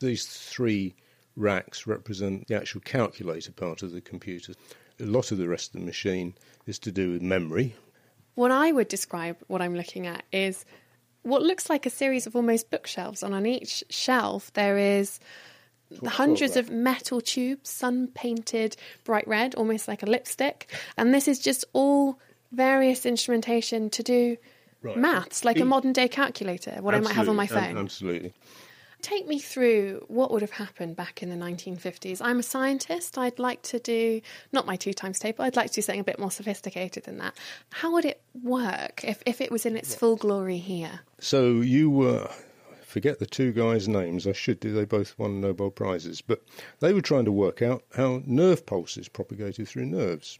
These 0.00 0.26
three 0.26 0.94
racks 1.36 1.86
represent 1.86 2.46
the 2.48 2.56
actual 2.56 2.80
calculator 2.80 3.52
part 3.52 3.82
of 3.82 3.92
the 3.92 4.00
computer. 4.00 4.54
A 4.98 5.04
lot 5.04 5.30
of 5.32 5.38
the 5.38 5.48
rest 5.48 5.74
of 5.74 5.80
the 5.80 5.86
machine 5.86 6.34
is 6.66 6.78
to 6.80 6.90
do 6.90 7.12
with 7.12 7.22
memory. 7.22 7.74
What 8.34 8.50
I 8.50 8.72
would 8.72 8.88
describe 8.88 9.36
what 9.46 9.60
I'm 9.62 9.74
looking 9.76 10.06
at 10.06 10.24
is 10.32 10.64
what 11.22 11.42
looks 11.42 11.68
like 11.68 11.86
a 11.86 11.90
series 11.90 12.26
of 12.26 12.34
almost 12.36 12.70
bookshelves, 12.70 13.22
and 13.22 13.34
on 13.34 13.46
each 13.46 13.84
shelf 13.90 14.52
there 14.54 14.78
is 14.78 15.18
hundreds 16.06 16.56
of 16.56 16.70
metal 16.70 17.20
tubes, 17.20 17.70
sun 17.70 18.08
painted 18.08 18.76
bright 19.04 19.26
red, 19.28 19.54
almost 19.54 19.86
like 19.88 20.02
a 20.02 20.06
lipstick. 20.06 20.72
And 20.96 21.14
this 21.14 21.28
is 21.28 21.38
just 21.38 21.64
all 21.72 22.18
various 22.52 23.06
instrumentation 23.06 23.90
to 23.90 24.02
do 24.02 24.36
Right. 24.82 24.96
maths, 24.98 25.44
like 25.44 25.58
a 25.58 25.64
modern 25.64 25.92
day 25.92 26.06
calculator, 26.08 26.76
what 26.80 26.94
I 26.94 27.00
might 27.00 27.14
have 27.14 27.28
on 27.28 27.36
my 27.36 27.46
phone. 27.46 27.76
ab- 27.76 27.76
Absolutely. 27.78 28.32
Take 29.02 29.26
me 29.26 29.38
through 29.38 30.04
what 30.08 30.30
would 30.30 30.42
have 30.42 30.52
happened 30.52 30.96
back 30.96 31.22
in 31.22 31.30
the 31.30 31.36
1950s. 31.36 32.20
I'm 32.20 32.38
a 32.38 32.42
scientist. 32.42 33.18
I'd 33.18 33.38
like 33.38 33.62
to 33.62 33.78
do, 33.78 34.20
not 34.52 34.66
my 34.66 34.76
two 34.76 34.92
times 34.92 35.18
table, 35.18 35.44
I'd 35.44 35.56
like 35.56 35.68
to 35.70 35.74
do 35.74 35.82
something 35.82 36.00
a 36.00 36.04
bit 36.04 36.18
more 36.18 36.30
sophisticated 36.30 37.04
than 37.04 37.18
that. 37.18 37.34
How 37.70 37.92
would 37.92 38.04
it 38.04 38.20
work 38.42 39.04
if, 39.04 39.22
if 39.26 39.40
it 39.40 39.50
was 39.50 39.66
in 39.66 39.76
its 39.76 39.94
full 39.94 40.16
glory 40.16 40.58
here? 40.58 41.00
So 41.20 41.60
you 41.60 41.90
were, 41.90 42.30
forget 42.84 43.18
the 43.18 43.26
two 43.26 43.52
guys' 43.52 43.86
names, 43.86 44.26
I 44.26 44.32
should 44.32 44.60
do, 44.60 44.72
they 44.72 44.84
both 44.84 45.18
won 45.18 45.40
Nobel 45.40 45.70
Prizes, 45.70 46.20
but 46.20 46.42
they 46.80 46.92
were 46.92 47.02
trying 47.02 47.26
to 47.26 47.32
work 47.32 47.62
out 47.62 47.84
how 47.94 48.22
nerve 48.26 48.66
pulses 48.66 49.08
propagated 49.08 49.68
through 49.68 49.86
nerves. 49.86 50.38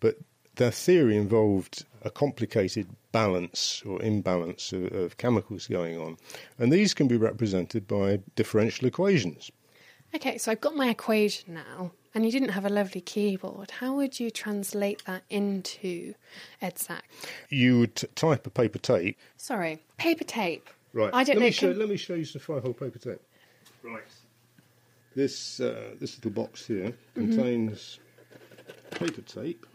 But 0.00 0.16
their 0.56 0.70
theory 0.70 1.16
involved 1.16 1.84
a 2.02 2.10
complicated 2.10 2.86
balance 3.12 3.82
or 3.86 4.00
imbalance 4.02 4.72
of, 4.72 4.92
of 4.92 5.16
chemicals 5.18 5.66
going 5.66 5.98
on, 5.98 6.16
and 6.58 6.72
these 6.72 6.94
can 6.94 7.08
be 7.08 7.16
represented 7.16 7.86
by 7.86 8.20
differential 8.36 8.86
equations. 8.86 9.50
Okay, 10.14 10.38
so 10.38 10.50
I've 10.50 10.60
got 10.60 10.74
my 10.74 10.88
equation 10.88 11.54
now, 11.54 11.92
and 12.14 12.24
you 12.26 12.32
didn't 12.32 12.48
have 12.50 12.64
a 12.64 12.68
lovely 12.68 13.00
keyboard. 13.00 13.70
How 13.70 13.94
would 13.94 14.18
you 14.18 14.30
translate 14.30 15.04
that 15.06 15.22
into 15.30 16.14
EDSAC? 16.60 17.00
You 17.48 17.78
would 17.80 17.96
type 18.16 18.46
a 18.46 18.50
paper 18.50 18.78
tape. 18.78 19.16
Sorry, 19.36 19.78
paper 19.98 20.24
tape. 20.24 20.68
Right. 20.92 21.10
I 21.14 21.22
don't 21.22 21.36
let 21.36 21.40
know. 21.40 21.46
Me 21.46 21.50
show, 21.52 21.70
can- 21.70 21.78
let 21.78 21.88
me 21.88 21.96
show 21.96 22.14
you 22.14 22.24
some 22.24 22.40
five-hole 22.40 22.72
paper 22.72 22.98
tape. 22.98 23.20
Right. 23.84 24.02
This 25.14 25.60
uh, 25.60 25.94
this 26.00 26.16
little 26.16 26.30
box 26.32 26.66
here 26.66 26.92
Mm-hmm. 27.16 27.32
contains 27.36 27.98
paper 28.92 29.22
tape. 29.22 29.66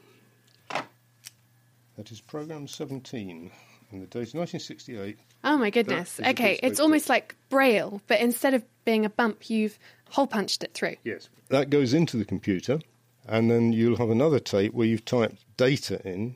That 1.97 2.11
is 2.11 2.19
program 2.19 2.67
17, 2.67 3.51
and 3.91 4.01
the 4.01 4.07
date 4.07 4.27
is 4.27 4.33
1968. 4.33 5.17
Oh 5.43 5.57
my 5.57 5.69
goodness. 5.69 6.17
That 6.17 6.31
Okay, 6.31 6.59
it's 6.61 6.79
almost 6.79 7.07
like 7.07 7.35
braille, 7.49 8.01
but 8.07 8.19
instead 8.19 8.53
of 8.53 8.63
being 8.83 9.05
a 9.05 9.09
bump, 9.09 9.49
you've 9.49 9.79
hole 10.09 10.27
punched 10.27 10.63
it 10.63 10.73
through. 10.73 10.95
Yes. 11.03 11.29
That 11.49 11.69
goes 11.69 11.93
into 11.93 12.17
the 12.17 12.25
computer, 12.25 12.79
and 13.27 13.49
then 13.49 13.71
you'll 13.71 13.97
have 13.97 14.09
another 14.09 14.39
tape 14.39 14.73
where 14.73 14.87
you've 14.87 15.05
typed 15.05 15.43
data 15.57 16.05
in 16.05 16.35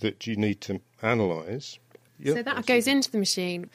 that 0.00 0.26
you 0.26 0.36
need 0.36 0.60
to 0.62 0.80
analyse. 1.02 1.78
Yep, 2.18 2.36
so 2.36 2.42
that 2.42 2.66
goes 2.66 2.86
it. 2.86 2.92
into 2.92 3.10
the 3.10 3.18
machine. 3.18 3.70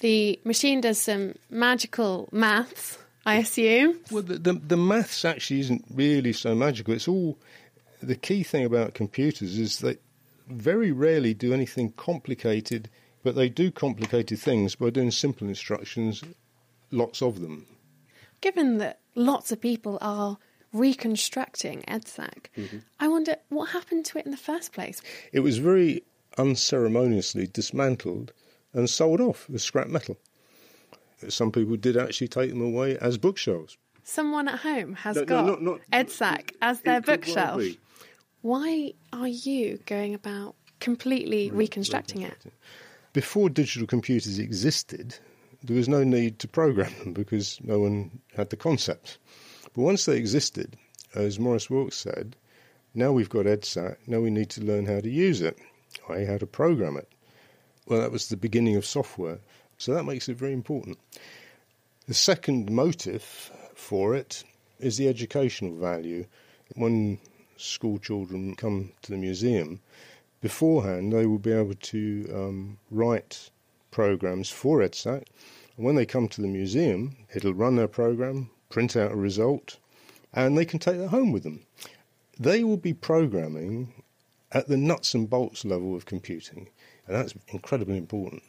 The 0.00 0.38
machine 0.44 0.82
does 0.82 1.00
some 1.00 1.36
magical 1.48 2.28
maths, 2.32 2.98
I 3.24 3.36
assume. 3.36 3.98
Well, 4.10 4.22
the, 4.22 4.38
the, 4.38 4.52
the 4.52 4.76
maths 4.76 5.24
actually 5.24 5.60
isn't 5.60 5.84
really 5.90 6.34
so 6.34 6.54
magical. 6.54 6.92
It's 6.92 7.08
all 7.08 7.38
the 8.02 8.14
key 8.14 8.42
thing 8.42 8.64
about 8.64 8.94
computers 8.94 9.58
is 9.58 9.78
they 9.78 9.96
very 10.48 10.92
rarely 10.92 11.34
do 11.34 11.52
anything 11.52 11.92
complicated, 11.92 12.88
but 13.22 13.34
they 13.34 13.48
do 13.48 13.70
complicated 13.70 14.38
things 14.38 14.74
by 14.74 14.90
doing 14.90 15.10
simple 15.10 15.48
instructions, 15.48 16.22
lots 16.90 17.22
of 17.22 17.40
them. 17.40 17.66
Given 18.40 18.78
that 18.78 19.00
lots 19.14 19.50
of 19.50 19.60
people 19.60 19.98
are 20.00 20.38
reconstructing 20.72 21.82
EDSAC, 21.88 22.46
Mm-hmm. 22.56 22.78
I 23.00 23.08
wonder 23.08 23.36
what 23.48 23.70
happened 23.70 24.04
to 24.06 24.18
it 24.18 24.24
in 24.26 24.30
the 24.30 24.36
first 24.36 24.72
place. 24.72 25.00
It 25.32 25.40
was 25.40 25.58
very 25.58 26.02
unceremoniously 26.38 27.46
dismantled 27.46 28.32
and 28.72 28.88
sold 28.88 29.20
off 29.20 29.48
as 29.52 29.62
scrap 29.62 29.88
metal. 29.88 30.16
Some 31.28 31.50
people 31.50 31.76
did 31.76 31.96
actually 31.96 32.28
take 32.28 32.50
them 32.50 32.60
away 32.62 32.98
as 32.98 33.16
bookshelves. 33.18 33.76
Someone 34.04 34.48
at 34.48 34.60
home 34.60 34.94
has 34.94 35.16
No, 35.16 35.22
no, 35.22 35.26
got 35.26 35.46
not- 35.46 35.62
not- 35.62 35.80
EDSAC 35.92 36.50
as 36.62 36.80
their 36.82 37.00
well 37.06 37.16
bookshelf. 37.16 37.58
be. 37.60 37.78
Why 38.46 38.92
are 39.12 39.26
you 39.26 39.80
going 39.86 40.14
about 40.14 40.54
completely 40.78 41.50
reconstructing 41.50 42.22
it? 42.22 42.36
Before 43.12 43.50
digital 43.50 43.88
computers 43.88 44.38
existed, 44.38 45.16
there 45.64 45.74
was 45.74 45.88
no 45.88 46.04
need 46.04 46.38
to 46.38 46.46
program 46.46 46.94
them 47.00 47.12
because 47.12 47.58
no 47.64 47.80
one 47.80 48.20
had 48.36 48.50
the 48.50 48.56
concept. 48.56 49.18
But 49.74 49.82
once 49.82 50.04
they 50.04 50.16
existed, 50.16 50.76
as 51.12 51.40
Maurice 51.40 51.68
Wilkes 51.68 51.96
said, 51.96 52.36
now 52.94 53.10
we've 53.10 53.28
got 53.28 53.46
EDSAC, 53.46 53.96
now 54.06 54.20
we 54.20 54.30
need 54.30 54.50
to 54.50 54.62
learn 54.62 54.86
how 54.86 55.00
to 55.00 55.10
use 55.10 55.42
it, 55.42 55.58
i.e., 56.10 56.24
how 56.24 56.38
to 56.38 56.46
program 56.46 56.96
it. 56.96 57.10
Well, 57.88 58.00
that 58.00 58.12
was 58.12 58.28
the 58.28 58.36
beginning 58.36 58.76
of 58.76 58.86
software, 58.86 59.40
so 59.76 59.92
that 59.92 60.04
makes 60.04 60.28
it 60.28 60.38
very 60.38 60.52
important. 60.52 60.98
The 62.06 62.14
second 62.14 62.70
motive 62.70 63.50
for 63.74 64.14
it 64.14 64.44
is 64.78 64.98
the 64.98 65.08
educational 65.08 65.76
value. 65.76 66.26
When 66.76 67.18
school 67.56 67.98
children 67.98 68.54
come 68.54 68.92
to 69.02 69.10
the 69.10 69.18
museum, 69.18 69.80
beforehand 70.40 71.12
they 71.12 71.26
will 71.26 71.38
be 71.38 71.52
able 71.52 71.74
to 71.74 72.30
um, 72.34 72.78
write 72.90 73.50
programs 73.90 74.50
for 74.50 74.80
EDSAC. 74.80 75.24
And 75.76 75.84
when 75.84 75.94
they 75.94 76.06
come 76.06 76.28
to 76.28 76.42
the 76.42 76.48
museum, 76.48 77.16
it'll 77.34 77.54
run 77.54 77.76
their 77.76 77.88
program, 77.88 78.50
print 78.70 78.96
out 78.96 79.12
a 79.12 79.16
result, 79.16 79.78
and 80.32 80.56
they 80.56 80.64
can 80.64 80.78
take 80.78 80.98
that 80.98 81.08
home 81.08 81.32
with 81.32 81.42
them. 81.42 81.64
They 82.38 82.64
will 82.64 82.76
be 82.76 82.92
programming 82.92 84.02
at 84.52 84.68
the 84.68 84.76
nuts 84.76 85.14
and 85.14 85.28
bolts 85.28 85.64
level 85.64 85.94
of 85.94 86.06
computing, 86.06 86.68
and 87.06 87.16
that's 87.16 87.34
incredibly 87.48 87.96
important. 87.96 88.42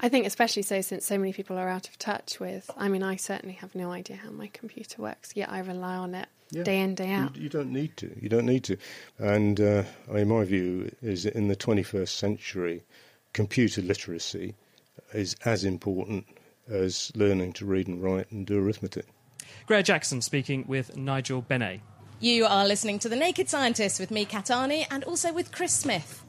I 0.00 0.08
think, 0.08 0.26
especially 0.26 0.62
so, 0.62 0.80
since 0.80 1.04
so 1.04 1.18
many 1.18 1.32
people 1.32 1.58
are 1.58 1.68
out 1.68 1.88
of 1.88 1.98
touch 1.98 2.38
with. 2.38 2.70
I 2.76 2.88
mean, 2.88 3.02
I 3.02 3.16
certainly 3.16 3.56
have 3.56 3.74
no 3.74 3.90
idea 3.90 4.16
how 4.16 4.30
my 4.30 4.48
computer 4.48 5.02
works, 5.02 5.32
yet 5.34 5.50
I 5.50 5.58
rely 5.58 5.96
on 5.96 6.14
it 6.14 6.28
Yeah. 6.50 6.62
day 6.62 6.80
in, 6.80 6.94
day 6.94 7.12
out. 7.12 7.36
You, 7.36 7.42
you 7.42 7.48
don't 7.48 7.72
need 7.72 7.96
to. 7.98 8.10
You 8.20 8.28
don't 8.28 8.46
need 8.46 8.64
to. 8.64 8.76
And 9.18 9.60
uh, 9.60 9.82
I 10.08 10.12
mean, 10.14 10.28
my 10.28 10.44
view 10.44 10.90
is 11.02 11.24
that 11.24 11.34
in 11.34 11.48
the 11.48 11.56
21st 11.56 12.08
century, 12.08 12.84
computer 13.32 13.82
literacy 13.82 14.54
is 15.12 15.36
as 15.44 15.64
important 15.64 16.26
as 16.70 17.12
learning 17.14 17.52
to 17.54 17.66
read 17.66 17.86
and 17.86 18.02
write 18.02 18.30
and 18.30 18.46
do 18.46 18.58
arithmetic. 18.58 19.06
Graihagh 19.66 19.84
Jackson 19.84 20.22
speaking 20.22 20.64
with 20.66 20.96
Nigel 20.96 21.42
Benet. 21.42 21.80
You 22.20 22.46
are 22.46 22.66
listening 22.66 22.98
to 23.00 23.08
The 23.08 23.16
Naked 23.16 23.48
Scientist 23.48 24.00
with 24.00 24.10
me, 24.10 24.24
Kat 24.24 24.46
Arney, 24.46 24.86
and 24.90 25.04
also 25.04 25.32
with 25.32 25.52
Chris 25.52 25.72
Smith. 25.72 26.24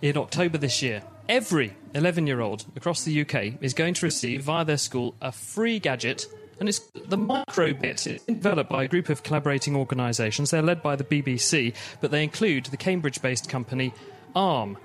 In 0.00 0.16
October 0.16 0.56
this 0.56 0.82
year, 0.82 1.02
every 1.28 1.74
11 1.94 2.26
year 2.26 2.40
old 2.40 2.64
across 2.76 3.02
the 3.02 3.20
UK 3.22 3.60
is 3.60 3.74
going 3.74 3.94
to 3.94 4.06
receive 4.06 4.42
via 4.42 4.64
their 4.64 4.76
school 4.76 5.14
a 5.20 5.32
free 5.32 5.78
gadget. 5.78 6.26
And 6.60 6.68
it's 6.68 6.78
the 6.78 7.16
Microbit. 7.16 8.06
It's 8.06 8.24
developed 8.26 8.70
by 8.70 8.84
a 8.84 8.88
group 8.88 9.08
of 9.08 9.22
collaborating 9.22 9.74
organisations. 9.74 10.50
They're 10.50 10.60
led 10.60 10.82
by 10.82 10.94
the 10.94 11.04
BBC, 11.04 11.74
but 12.02 12.10
they 12.10 12.22
include 12.22 12.66
the 12.66 12.76
Cambridge 12.76 13.22
based 13.22 13.48
company 13.48 13.94
ARM. 14.36 14.76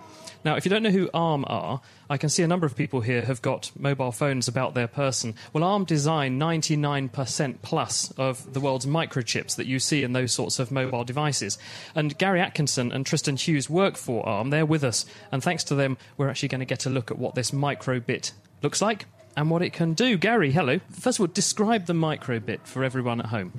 Now, 0.46 0.56
if 0.56 0.64
you 0.64 0.70
don't 0.70 0.84
know 0.84 0.92
who 0.92 1.10
ARM 1.12 1.44
are, 1.48 1.82
I 2.08 2.18
can 2.18 2.30
see 2.30 2.44
a 2.44 2.48
number 2.48 2.68
of 2.68 2.76
people 2.76 3.02
here 3.02 3.24
have 3.24 3.42
got 3.42 3.72
mobile 3.78 4.12
phones 4.12 4.48
about 4.48 4.76
their 4.76 4.88
person. 4.88 5.34
Well, 5.52 5.64
ARM 5.64 5.86
design 5.86 6.40
99% 6.40 7.56
plus 7.64 8.12
of 8.12 8.54
the 8.54 8.60
world's 8.60 8.86
microchips 8.86 9.56
that 9.56 9.66
you 9.66 9.80
see 9.80 10.04
in 10.04 10.14
those 10.14 10.32
sorts 10.32 10.60
of 10.60 10.72
mobile 10.72 11.04
devices. 11.04 11.58
And 11.96 12.16
Gary 12.18 12.40
Atkinson 12.40 12.92
and 12.92 13.06
Tristan 13.06 13.36
Hughes 13.36 13.70
work 13.70 13.98
for 13.98 14.24
ARM. 14.26 14.52
They're 14.52 14.68
with 14.68 14.84
us. 14.84 15.06
And 15.32 15.44
thanks 15.44 15.64
to 15.66 15.76
them, 15.76 15.98
we're 16.16 16.30
actually 16.30 16.50
going 16.50 16.60
to 16.60 16.66
get 16.66 16.86
a 16.86 16.92
look 16.92 17.10
at 17.10 17.18
what 17.18 17.34
this 17.34 17.50
microbit 17.50 18.32
looks 18.62 18.82
like 18.82 19.08
and 19.36 19.50
what 19.50 19.62
it 19.62 19.74
can 19.74 19.94
do. 19.94 20.18
Gary, 20.18 20.52
hello. 20.52 20.80
First 20.90 21.20
of 21.20 21.22
all, 21.22 21.28
describe 21.28 21.86
the 21.86 21.94
microbit 21.94 22.62
for 22.64 22.84
everyone 22.84 23.20
at 23.20 23.28
home. 23.28 23.54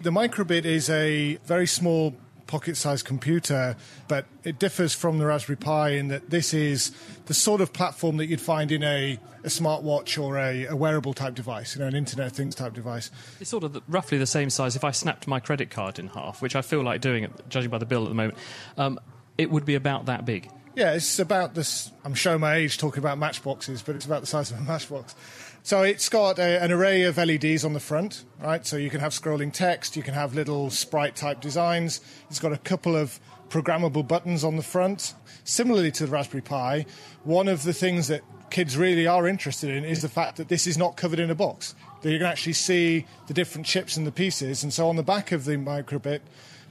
The 0.00 0.10
microbit 0.10 0.64
is 0.64 0.90
a 0.90 1.36
very 1.44 1.66
small 1.66 2.14
pocket 2.46 2.76
sized 2.76 3.06
computer, 3.06 3.76
but 4.06 4.26
it 4.44 4.58
differs 4.58 4.94
from 4.94 5.18
the 5.18 5.26
Raspberry 5.26 5.56
Pi 5.56 5.90
in 5.90 6.08
that 6.08 6.30
this 6.30 6.52
is 6.52 6.92
the 7.26 7.34
sort 7.34 7.60
of 7.60 7.72
platform 7.72 8.18
that 8.18 8.26
you'd 8.26 8.40
find 8.40 8.70
in 8.70 8.82
a, 8.82 9.18
a 9.42 9.48
smartwatch 9.48 10.22
or 10.22 10.38
a, 10.38 10.66
a 10.66 10.76
wearable 10.76 11.14
type 11.14 11.34
device, 11.34 11.74
you 11.74 11.80
know, 11.80 11.88
an 11.88 11.94
Internet 11.94 12.28
of 12.28 12.32
Things 12.32 12.54
type 12.54 12.74
device. 12.74 13.10
It's 13.40 13.50
sort 13.50 13.64
of 13.64 13.72
the, 13.72 13.82
roughly 13.88 14.18
the 14.18 14.26
same 14.26 14.50
size. 14.50 14.76
If 14.76 14.84
I 14.84 14.90
snapped 14.90 15.26
my 15.26 15.40
credit 15.40 15.70
card 15.70 15.98
in 15.98 16.08
half, 16.08 16.42
which 16.42 16.54
I 16.54 16.62
feel 16.62 16.82
like 16.82 17.00
doing, 17.00 17.32
judging 17.48 17.70
by 17.70 17.78
the 17.78 17.86
bill 17.86 18.02
at 18.02 18.08
the 18.08 18.14
moment, 18.14 18.38
um, 18.76 19.00
it 19.38 19.50
would 19.50 19.64
be 19.64 19.74
about 19.74 20.06
that 20.06 20.24
big. 20.24 20.50
Yeah, 20.76 20.94
it's 20.94 21.20
about 21.20 21.54
this. 21.54 21.92
I'm 22.04 22.14
showing 22.14 22.40
my 22.40 22.56
age 22.56 22.78
talking 22.78 22.98
about 22.98 23.16
matchboxes, 23.16 23.80
but 23.82 23.94
it's 23.94 24.06
about 24.06 24.22
the 24.22 24.26
size 24.26 24.50
of 24.50 24.58
a 24.58 24.62
matchbox. 24.62 25.14
So 25.62 25.82
it's 25.82 26.08
got 26.08 26.40
a, 26.40 26.60
an 26.62 26.72
array 26.72 27.02
of 27.02 27.16
LEDs 27.16 27.64
on 27.64 27.74
the 27.74 27.80
front, 27.80 28.24
right? 28.42 28.66
So 28.66 28.76
you 28.76 28.90
can 28.90 28.98
have 28.98 29.12
scrolling 29.12 29.52
text, 29.52 29.96
you 29.96 30.02
can 30.02 30.14
have 30.14 30.34
little 30.34 30.70
sprite 30.70 31.14
type 31.14 31.40
designs. 31.40 32.00
It's 32.28 32.40
got 32.40 32.52
a 32.52 32.58
couple 32.58 32.96
of 32.96 33.20
programmable 33.50 34.06
buttons 34.06 34.42
on 34.42 34.56
the 34.56 34.64
front. 34.64 35.14
Similarly 35.44 35.92
to 35.92 36.06
the 36.06 36.12
Raspberry 36.12 36.42
Pi, 36.42 36.86
one 37.22 37.46
of 37.46 37.62
the 37.62 37.72
things 37.72 38.08
that 38.08 38.22
kids 38.50 38.76
really 38.76 39.06
are 39.06 39.28
interested 39.28 39.70
in 39.70 39.84
is 39.84 40.02
the 40.02 40.08
fact 40.08 40.38
that 40.38 40.48
this 40.48 40.66
is 40.66 40.76
not 40.76 40.96
covered 40.96 41.20
in 41.20 41.30
a 41.30 41.36
box. 41.36 41.76
That 42.02 42.10
you 42.10 42.18
can 42.18 42.26
actually 42.26 42.54
see 42.54 43.06
the 43.28 43.34
different 43.34 43.64
chips 43.66 43.96
and 43.96 44.04
the 44.04 44.12
pieces. 44.12 44.64
And 44.64 44.72
so 44.72 44.88
on 44.88 44.96
the 44.96 45.04
back 45.04 45.30
of 45.30 45.44
the 45.44 45.56
microbit, 45.56 46.20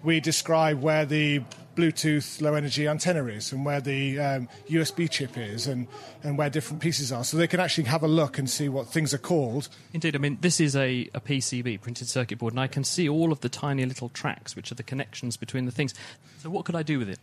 we 0.03 0.19
describe 0.19 0.81
where 0.81 1.05
the 1.05 1.41
Bluetooth 1.75 2.41
low 2.41 2.53
energy 2.53 2.87
antenna 2.87 3.25
is 3.25 3.51
and 3.51 3.65
where 3.65 3.81
the 3.81 4.19
um, 4.19 4.49
USB 4.67 5.09
chip 5.09 5.37
is 5.37 5.67
and, 5.67 5.87
and 6.23 6.37
where 6.37 6.49
different 6.49 6.81
pieces 6.81 7.11
are. 7.11 7.23
So 7.23 7.37
they 7.37 7.47
can 7.47 7.59
actually 7.59 7.85
have 7.85 8.03
a 8.03 8.07
look 8.07 8.37
and 8.37 8.49
see 8.49 8.69
what 8.69 8.87
things 8.87 9.13
are 9.13 9.19
called. 9.19 9.69
Indeed, 9.93 10.15
I 10.15 10.19
mean, 10.19 10.37
this 10.41 10.59
is 10.59 10.75
a, 10.75 11.09
a 11.13 11.21
PCB, 11.21 11.81
printed 11.81 12.07
circuit 12.07 12.39
board, 12.39 12.53
and 12.53 12.59
I 12.59 12.67
can 12.67 12.83
see 12.83 13.09
all 13.09 13.31
of 13.31 13.41
the 13.41 13.49
tiny 13.49 13.85
little 13.85 14.09
tracks, 14.09 14.55
which 14.55 14.71
are 14.71 14.75
the 14.75 14.83
connections 14.83 15.37
between 15.37 15.65
the 15.65 15.71
things. 15.71 15.93
So, 16.39 16.49
what 16.49 16.65
could 16.65 16.75
I 16.75 16.83
do 16.83 16.99
with 16.99 17.09
it? 17.09 17.19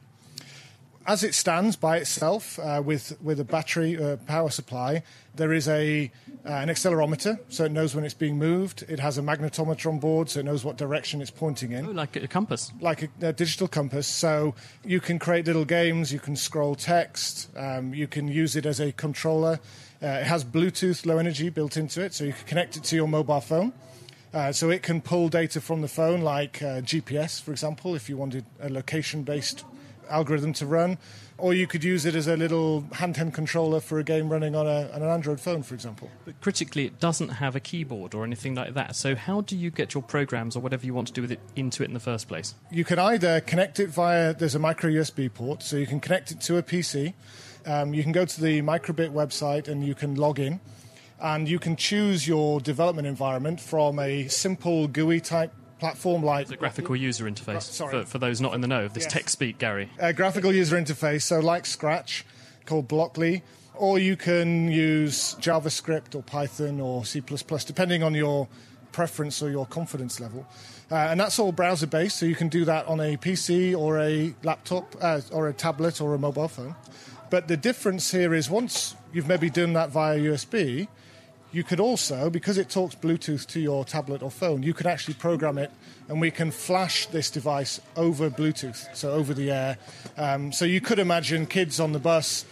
As 1.10 1.24
it 1.24 1.34
stands 1.34 1.74
by 1.74 1.96
itself 1.96 2.56
uh, 2.60 2.80
with, 2.84 3.20
with 3.20 3.40
a 3.40 3.44
battery 3.44 4.00
uh, 4.00 4.16
power 4.28 4.48
supply, 4.48 5.02
there 5.34 5.52
is 5.52 5.66
a, 5.66 6.08
uh, 6.46 6.52
an 6.52 6.68
accelerometer, 6.68 7.40
so 7.48 7.64
it 7.64 7.72
knows 7.72 7.96
when 7.96 8.04
it's 8.04 8.14
being 8.14 8.38
moved. 8.38 8.84
It 8.88 9.00
has 9.00 9.18
a 9.18 9.20
magnetometer 9.20 9.88
on 9.88 9.98
board, 9.98 10.30
so 10.30 10.38
it 10.38 10.44
knows 10.44 10.64
what 10.64 10.76
direction 10.76 11.20
it's 11.20 11.32
pointing 11.32 11.72
in. 11.72 11.84
Oh, 11.84 11.90
like 11.90 12.14
a 12.14 12.28
compass. 12.28 12.70
like 12.80 13.02
a, 13.02 13.08
a 13.22 13.32
digital 13.32 13.66
compass. 13.66 14.06
So 14.06 14.54
you 14.84 15.00
can 15.00 15.18
create 15.18 15.46
little 15.46 15.64
games, 15.64 16.12
you 16.12 16.20
can 16.20 16.36
scroll 16.36 16.76
text, 16.76 17.50
um, 17.56 17.92
you 17.92 18.06
can 18.06 18.28
use 18.28 18.54
it 18.54 18.64
as 18.64 18.78
a 18.78 18.92
controller. 18.92 19.58
Uh, 20.00 20.06
it 20.06 20.28
has 20.28 20.44
Bluetooth 20.44 21.04
low 21.06 21.18
energy 21.18 21.48
built 21.48 21.76
into 21.76 22.04
it, 22.04 22.14
so 22.14 22.22
you 22.22 22.34
can 22.34 22.46
connect 22.46 22.76
it 22.76 22.84
to 22.84 22.94
your 22.94 23.08
mobile 23.08 23.40
phone. 23.40 23.72
Uh, 24.32 24.52
so 24.52 24.70
it 24.70 24.84
can 24.84 25.00
pull 25.00 25.28
data 25.28 25.60
from 25.60 25.80
the 25.80 25.88
phone, 25.88 26.20
like 26.20 26.62
uh, 26.62 26.80
GPS, 26.82 27.42
for 27.42 27.50
example, 27.50 27.96
if 27.96 28.08
you 28.08 28.16
wanted 28.16 28.44
a 28.60 28.68
location 28.68 29.24
based 29.24 29.64
algorithm 30.10 30.52
to 30.54 30.66
run. 30.66 30.98
Or 31.38 31.54
you 31.54 31.66
could 31.66 31.82
use 31.82 32.04
it 32.04 32.14
as 32.14 32.26
a 32.26 32.36
little 32.36 32.82
handheld 32.92 33.32
controller 33.32 33.80
for 33.80 33.98
a 33.98 34.04
game 34.04 34.28
running 34.28 34.54
on, 34.54 34.66
a, 34.66 34.90
on 34.92 35.02
an 35.02 35.08
Android 35.08 35.40
phone, 35.40 35.62
for 35.62 35.74
example. 35.74 36.10
But 36.26 36.38
critically, 36.42 36.84
it 36.84 37.00
doesn't 37.00 37.30
have 37.30 37.56
a 37.56 37.60
keyboard 37.60 38.14
or 38.14 38.24
anything 38.24 38.54
like 38.54 38.74
that. 38.74 38.94
So, 38.94 39.14
how 39.14 39.40
do 39.40 39.56
you 39.56 39.70
get 39.70 39.94
your 39.94 40.02
programs 40.02 40.54
or 40.54 40.60
whatever 40.60 40.84
you 40.84 40.92
want 40.92 41.06
to 41.08 41.14
do 41.14 41.22
with 41.22 41.32
it 41.32 41.40
into 41.56 41.82
it 41.82 41.86
in 41.86 41.94
the 41.94 42.00
first 42.00 42.28
place? 42.28 42.54
you 42.70 42.84
can 42.84 42.98
either 42.98 43.40
connect 43.40 43.80
it 43.80 43.88
via 43.88 44.32
there's 44.34 44.54
a 44.54 44.58
micro 44.58 44.90
USB 44.90 45.32
port, 45.32 45.62
so 45.62 45.76
you 45.76 45.86
can 45.86 46.00
connect 46.00 46.30
it 46.30 46.40
to 46.42 46.56
a 46.56 46.62
PC. 46.62 47.14
Um, 47.66 47.92
you 47.92 48.02
can 48.02 48.12
go 48.12 48.24
to 48.24 48.40
the 48.40 48.62
Microbit 48.62 49.12
website 49.12 49.68
and 49.68 49.84
you 49.84 49.94
can 49.94 50.14
log 50.14 50.38
in, 50.38 50.60
and 51.20 51.48
you 51.48 51.58
can 51.58 51.76
choose 51.76 52.26
your 52.26 52.60
development 52.60 53.06
environment 53.06 53.60
from 53.60 53.98
a 53.98 54.28
simple 54.28 54.88
GUI 54.88 55.20
type 55.20 55.52
platform 55.80 56.22
like 56.22 56.46
The 56.48 56.56
graphical 56.56 56.94
user 56.94 57.24
interface 57.24 57.62
sorry. 57.62 58.02
for, 58.02 58.06
for 58.06 58.18
those 58.18 58.40
not 58.40 58.54
in 58.54 58.60
the 58.60 58.68
know 58.68 58.84
of 58.84 58.92
this 58.94 59.04
Yes. 59.04 59.12
tech 59.12 59.28
speak, 59.28 59.58
Gary. 59.58 59.88
a 59.98 60.12
graphical 60.12 60.52
user 60.54 60.76
interface, 60.76 61.22
so 61.22 61.40
like 61.40 61.66
Scratch, 61.66 62.24
called 62.66 62.86
Blockly, 62.88 63.42
or 63.74 63.98
you 63.98 64.16
can 64.16 64.70
use 64.70 65.34
JavaScript 65.40 66.14
or 66.14 66.22
Python 66.22 66.80
or 66.80 67.04
C++, 67.04 67.20
depending 67.66 68.02
on 68.02 68.14
your 68.14 68.46
preference 68.92 69.42
or 69.42 69.50
your 69.50 69.66
confidence 69.66 70.20
level. 70.20 70.46
Uh, 70.90 70.96
and 70.96 71.18
that's 71.20 71.38
all 71.38 71.52
browser 71.52 71.86
based, 71.86 72.18
so 72.18 72.26
you 72.26 72.34
can 72.34 72.48
do 72.48 72.64
that 72.64 72.86
on 72.86 73.00
a 73.00 73.16
PC 73.16 73.76
or 73.78 73.98
a 74.00 74.34
laptop 74.42 74.94
uh, 75.00 75.20
or 75.32 75.48
a 75.48 75.52
tablet 75.52 76.00
or 76.00 76.14
a 76.14 76.18
mobile 76.18 76.48
phone. 76.48 76.74
But 77.30 77.46
the 77.46 77.56
difference 77.56 78.10
here 78.10 78.34
is 78.34 78.50
once 78.50 78.96
you've 79.12 79.28
maybe 79.28 79.48
done 79.50 79.72
that 79.74 79.90
via 79.90 80.18
USB, 80.18 80.88
you 81.52 81.64
could 81.64 81.80
also, 81.80 82.30
because 82.30 82.58
it 82.58 82.68
talks 82.68 82.94
Bluetooth 82.94 83.46
to 83.48 83.60
your 83.60 83.84
tablet 83.84 84.22
or 84.22 84.30
phone, 84.30 84.62
you 84.62 84.74
could 84.74 84.86
actually 84.86 85.14
program 85.14 85.58
it 85.58 85.70
and 86.08 86.20
we 86.20 86.30
can 86.30 86.50
flash 86.50 87.06
this 87.06 87.30
device 87.30 87.80
over 87.96 88.30
Bluetooth, 88.30 88.94
so 88.94 89.12
over 89.12 89.34
the 89.34 89.50
air. 89.50 89.78
Um, 90.16 90.52
so 90.52 90.64
you 90.64 90.80
could 90.80 90.98
imagine 90.98 91.46
kids 91.46 91.80
on 91.80 91.92
the 91.92 91.98
bus 91.98 92.44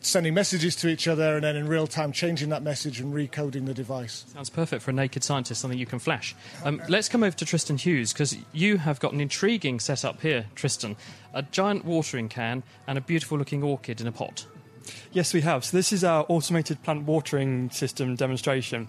sending 0.00 0.34
messages 0.34 0.76
to 0.76 0.88
each 0.88 1.08
other 1.08 1.34
and 1.34 1.44
then 1.44 1.56
in 1.56 1.66
real 1.66 1.86
time 1.86 2.12
changing 2.12 2.48
that 2.50 2.62
message 2.62 3.00
and 3.00 3.12
recoding 3.12 3.66
the 3.66 3.74
device. 3.74 4.24
Sounds 4.32 4.50
perfect 4.50 4.82
for 4.82 4.90
a 4.90 4.94
naked 4.94 5.24
scientist, 5.24 5.60
something 5.60 5.78
you 5.78 5.86
can 5.86 5.98
flash. 5.98 6.34
Um, 6.64 6.80
let's 6.88 7.08
come 7.08 7.22
over 7.22 7.36
to 7.36 7.44
Tristan 7.44 7.76
Hughes 7.76 8.12
because 8.12 8.36
you 8.52 8.78
have 8.78 9.00
got 9.00 9.12
an 9.12 9.20
intriguing 9.20 9.80
setup 9.80 10.20
here, 10.20 10.46
Tristan. 10.54 10.96
A 11.34 11.42
giant 11.42 11.84
watering 11.84 12.28
can 12.28 12.62
and 12.86 12.96
a 12.96 13.00
beautiful 13.00 13.36
looking 13.36 13.62
orchid 13.62 14.00
in 14.00 14.06
a 14.06 14.12
pot. 14.12 14.46
Yes, 15.12 15.34
we 15.34 15.40
have. 15.42 15.64
So 15.64 15.76
this 15.76 15.92
is 15.92 16.04
our 16.04 16.24
automated 16.28 16.82
plant 16.82 17.04
watering 17.04 17.70
system 17.70 18.16
demonstration. 18.16 18.88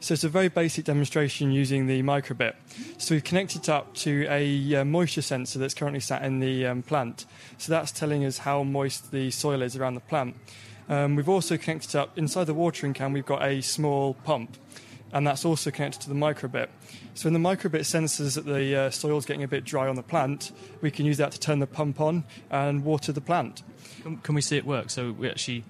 So 0.00 0.14
it's 0.14 0.24
a 0.24 0.28
very 0.28 0.48
basic 0.48 0.84
demonstration 0.84 1.50
using 1.50 1.86
the 1.86 2.02
microbit. 2.02 2.54
So 2.98 3.14
we've 3.14 3.24
connected 3.24 3.62
it 3.62 3.68
up 3.68 3.94
to 3.96 4.26
a 4.28 4.76
uh, 4.76 4.84
moisture 4.84 5.22
sensor 5.22 5.58
that's 5.58 5.74
currently 5.74 6.00
sat 6.00 6.22
in 6.22 6.40
the 6.40 6.66
um, 6.66 6.82
plant. 6.82 7.26
So 7.58 7.72
that's 7.72 7.90
telling 7.90 8.24
us 8.24 8.38
how 8.38 8.62
moist 8.62 9.10
the 9.10 9.30
soil 9.30 9.62
is 9.62 9.76
around 9.76 9.94
the 9.94 10.00
plant. 10.00 10.36
Um, 10.88 11.16
we've 11.16 11.28
also 11.28 11.56
connected 11.56 11.96
up 11.96 12.16
inside 12.16 12.44
the 12.44 12.54
watering 12.54 12.94
can. 12.94 13.12
We've 13.12 13.26
got 13.26 13.42
a 13.42 13.60
small 13.60 14.14
pump, 14.14 14.56
and 15.12 15.26
that's 15.26 15.44
also 15.44 15.70
connected 15.70 16.02
to 16.02 16.08
the 16.08 16.14
microbit. 16.14 16.68
So 17.14 17.28
when 17.28 17.32
the 17.32 17.48
microbit 17.48 17.84
senses 17.84 18.34
that 18.34 18.44
the 18.44 18.76
uh, 18.76 18.90
soil's 18.90 19.26
getting 19.26 19.42
a 19.42 19.48
bit 19.48 19.64
dry 19.64 19.88
on 19.88 19.96
the 19.96 20.02
plant, 20.02 20.52
we 20.80 20.90
can 20.90 21.06
use 21.06 21.16
that 21.16 21.32
to 21.32 21.40
turn 21.40 21.58
the 21.58 21.66
pump 21.66 22.00
on 22.00 22.24
and 22.50 22.84
water 22.84 23.12
the 23.12 23.20
plant. 23.20 23.62
Can, 24.02 24.18
can 24.18 24.34
we 24.34 24.40
see 24.40 24.56
it 24.56 24.66
work 24.66 24.90
so 24.90 25.12
we 25.12 25.28
actually 25.28 25.64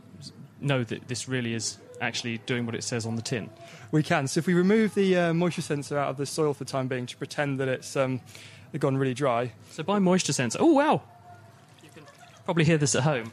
know 0.60 0.82
that 0.84 1.08
this 1.08 1.28
really 1.28 1.54
is 1.54 1.78
actually 2.00 2.38
doing 2.38 2.66
what 2.66 2.74
it 2.74 2.84
says 2.84 3.06
on 3.06 3.16
the 3.16 3.22
tin? 3.22 3.50
We 3.90 4.02
can. 4.02 4.26
So 4.26 4.38
if 4.38 4.46
we 4.46 4.54
remove 4.54 4.94
the 4.94 5.16
uh, 5.16 5.34
moisture 5.34 5.62
sensor 5.62 5.98
out 5.98 6.10
of 6.10 6.16
the 6.16 6.26
soil 6.26 6.52
for 6.52 6.64
the 6.64 6.70
time 6.70 6.88
being 6.88 7.06
to 7.06 7.16
pretend 7.16 7.60
that 7.60 7.68
it's 7.68 7.96
um, 7.96 8.20
gone 8.78 8.96
really 8.96 9.14
dry. 9.14 9.52
So 9.70 9.82
by 9.82 9.98
moisture 9.98 10.32
sensor, 10.32 10.58
oh 10.60 10.72
wow! 10.72 11.02
You 11.82 11.88
can 11.94 12.02
probably 12.44 12.64
hear 12.64 12.76
this 12.76 12.94
at 12.94 13.04
home. 13.04 13.32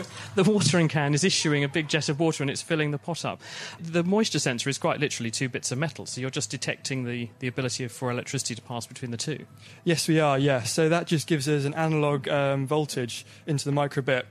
the 0.34 0.44
watering 0.44 0.88
can 0.88 1.14
is 1.14 1.24
issuing 1.24 1.64
a 1.64 1.68
big 1.68 1.88
jet 1.88 2.08
of 2.08 2.20
water 2.20 2.42
and 2.42 2.50
it's 2.50 2.62
filling 2.62 2.90
the 2.90 2.98
pot 2.98 3.24
up. 3.24 3.40
The 3.80 4.02
moisture 4.02 4.38
sensor 4.38 4.68
is 4.68 4.78
quite 4.78 5.00
literally 5.00 5.30
two 5.30 5.48
bits 5.48 5.72
of 5.72 5.78
metal, 5.78 6.06
so 6.06 6.20
you're 6.20 6.30
just 6.30 6.50
detecting 6.50 7.04
the, 7.04 7.28
the 7.38 7.48
ability 7.48 7.86
for 7.88 8.10
electricity 8.10 8.54
to 8.54 8.62
pass 8.62 8.86
between 8.86 9.10
the 9.10 9.16
two. 9.16 9.46
Yes, 9.84 10.08
we 10.08 10.20
are, 10.20 10.38
yeah. 10.38 10.62
So 10.62 10.88
that 10.88 11.06
just 11.06 11.26
gives 11.26 11.48
us 11.48 11.64
an 11.64 11.74
analog 11.74 12.28
um, 12.28 12.66
voltage 12.66 13.24
into 13.46 13.64
the 13.64 13.74
microbit. 13.74 14.24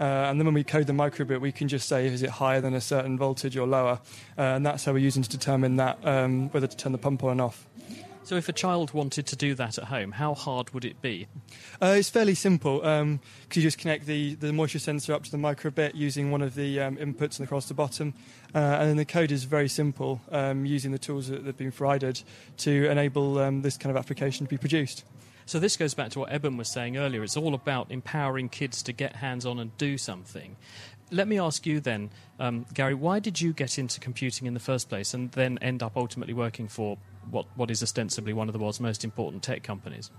Uh, 0.00 0.04
and 0.04 0.38
then 0.38 0.46
when 0.46 0.54
we 0.54 0.62
code 0.62 0.86
the 0.86 0.92
microbit, 0.92 1.40
we 1.40 1.50
can 1.50 1.66
just 1.66 1.88
say 1.88 2.06
is 2.06 2.22
it 2.22 2.30
higher 2.30 2.60
than 2.60 2.74
a 2.74 2.80
certain 2.80 3.18
voltage 3.18 3.56
or 3.56 3.66
lower, 3.66 4.00
uh, 4.38 4.42
and 4.42 4.64
that's 4.64 4.84
how 4.84 4.92
we're 4.92 4.98
using 4.98 5.22
to 5.22 5.28
determine 5.28 5.76
that 5.76 5.98
um, 6.06 6.48
whether 6.50 6.68
to 6.68 6.76
turn 6.76 6.92
the 6.92 6.98
pump 6.98 7.24
on 7.24 7.32
and 7.32 7.40
off. 7.40 7.66
So, 8.28 8.36
if 8.36 8.46
a 8.46 8.52
child 8.52 8.92
wanted 8.92 9.26
to 9.28 9.36
do 9.36 9.54
that 9.54 9.78
at 9.78 9.84
home, 9.84 10.12
how 10.12 10.34
hard 10.34 10.74
would 10.74 10.84
it 10.84 11.00
be? 11.00 11.28
Uh, 11.80 11.94
it's 11.96 12.10
fairly 12.10 12.34
simple. 12.34 12.84
Um, 12.84 13.20
you 13.54 13.62
just 13.62 13.78
connect 13.78 14.04
the, 14.04 14.34
the 14.34 14.52
moisture 14.52 14.78
sensor 14.78 15.14
up 15.14 15.24
to 15.24 15.30
the 15.30 15.38
microbit 15.38 15.94
using 15.94 16.30
one 16.30 16.42
of 16.42 16.54
the 16.54 16.78
um, 16.78 16.98
inputs 16.98 17.40
across 17.40 17.68
the 17.68 17.72
bottom, 17.72 18.12
uh, 18.54 18.58
and 18.58 18.90
then 18.90 18.96
the 18.98 19.06
code 19.06 19.32
is 19.32 19.44
very 19.44 19.66
simple 19.66 20.20
um, 20.30 20.66
using 20.66 20.92
the 20.92 20.98
tools 20.98 21.28
that 21.28 21.46
have 21.46 21.56
been 21.56 21.72
provided 21.72 22.20
to 22.58 22.90
enable 22.90 23.38
um, 23.38 23.62
this 23.62 23.78
kind 23.78 23.90
of 23.90 23.96
application 23.96 24.44
to 24.44 24.50
be 24.50 24.58
produced. 24.58 25.04
So 25.46 25.58
this 25.58 25.78
goes 25.78 25.94
back 25.94 26.10
to 26.10 26.18
what 26.18 26.30
Eben 26.30 26.58
was 26.58 26.68
saying 26.68 26.98
earlier. 26.98 27.22
It's 27.22 27.34
all 27.34 27.54
about 27.54 27.90
empowering 27.90 28.50
kids 28.50 28.82
to 28.82 28.92
get 28.92 29.16
hands 29.16 29.46
on 29.46 29.58
and 29.58 29.74
do 29.78 29.96
something. 29.96 30.56
Let 31.10 31.28
me 31.28 31.38
ask 31.38 31.64
you 31.64 31.80
then, 31.80 32.10
um, 32.38 32.66
Gary, 32.74 32.92
why 32.92 33.20
did 33.20 33.40
you 33.40 33.54
get 33.54 33.78
into 33.78 33.98
computing 33.98 34.46
in 34.46 34.52
the 34.52 34.60
first 34.60 34.90
place 34.90 35.14
and 35.14 35.32
then 35.32 35.56
end 35.62 35.82
up 35.82 35.96
ultimately 35.96 36.34
working 36.34 36.68
for 36.68 36.98
what, 37.30 37.46
what 37.56 37.70
is 37.70 37.82
ostensibly 37.82 38.32
one 38.32 38.48
of 38.48 38.52
the 38.52 38.58
world's 38.58 38.80
most 38.80 39.04
important 39.04 39.42
tech 39.42 39.62
companies? 39.62 40.10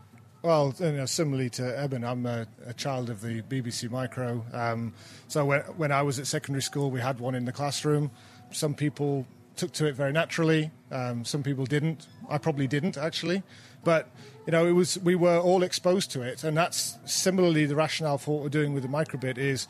Well, 0.41 0.73
you 0.79 0.93
know, 0.93 1.05
similarly 1.05 1.49
to 1.51 1.77
Eben, 1.77 2.03
I'm 2.05 2.25
a, 2.25 2.47
a, 2.65 2.73
child 2.73 3.09
of 3.09 3.19
the 3.19 3.41
BBC 3.41 3.91
Micro. 3.91 4.45
Um, 4.53 4.93
so 5.27 5.43
when, 5.43 5.61
when 5.75 5.91
I 5.91 6.01
was 6.01 6.17
at 6.17 6.27
secondary 6.27 6.61
school, 6.61 6.89
we 6.91 7.01
had 7.01 7.19
one 7.19 7.35
in 7.35 7.43
the 7.43 7.51
classroom. 7.51 8.09
Some 8.51 8.73
people 8.73 9.27
took 9.57 9.73
to 9.73 9.85
it 9.85 9.95
very 9.95 10.13
naturally. 10.13 10.71
Um, 10.91 11.25
some 11.25 11.43
people 11.43 11.65
didn't. 11.65 12.07
I 12.29 12.37
probably 12.37 12.67
didn't 12.67 12.97
actually, 12.97 13.43
but 13.83 14.07
you 14.45 14.51
know, 14.51 14.65
it 14.65 14.71
was 14.71 14.97
we 14.99 15.15
were 15.15 15.37
all 15.37 15.61
exposed 15.61 16.11
to 16.11 16.21
it, 16.21 16.45
and 16.45 16.55
that's 16.55 16.97
similarly 17.05 17.65
the 17.65 17.75
rationale 17.75 18.17
for 18.17 18.35
what 18.35 18.43
we're 18.43 18.49
doing 18.49 18.73
with 18.73 18.83
the 18.83 18.89
microbit 18.89 19.37
is 19.37 19.67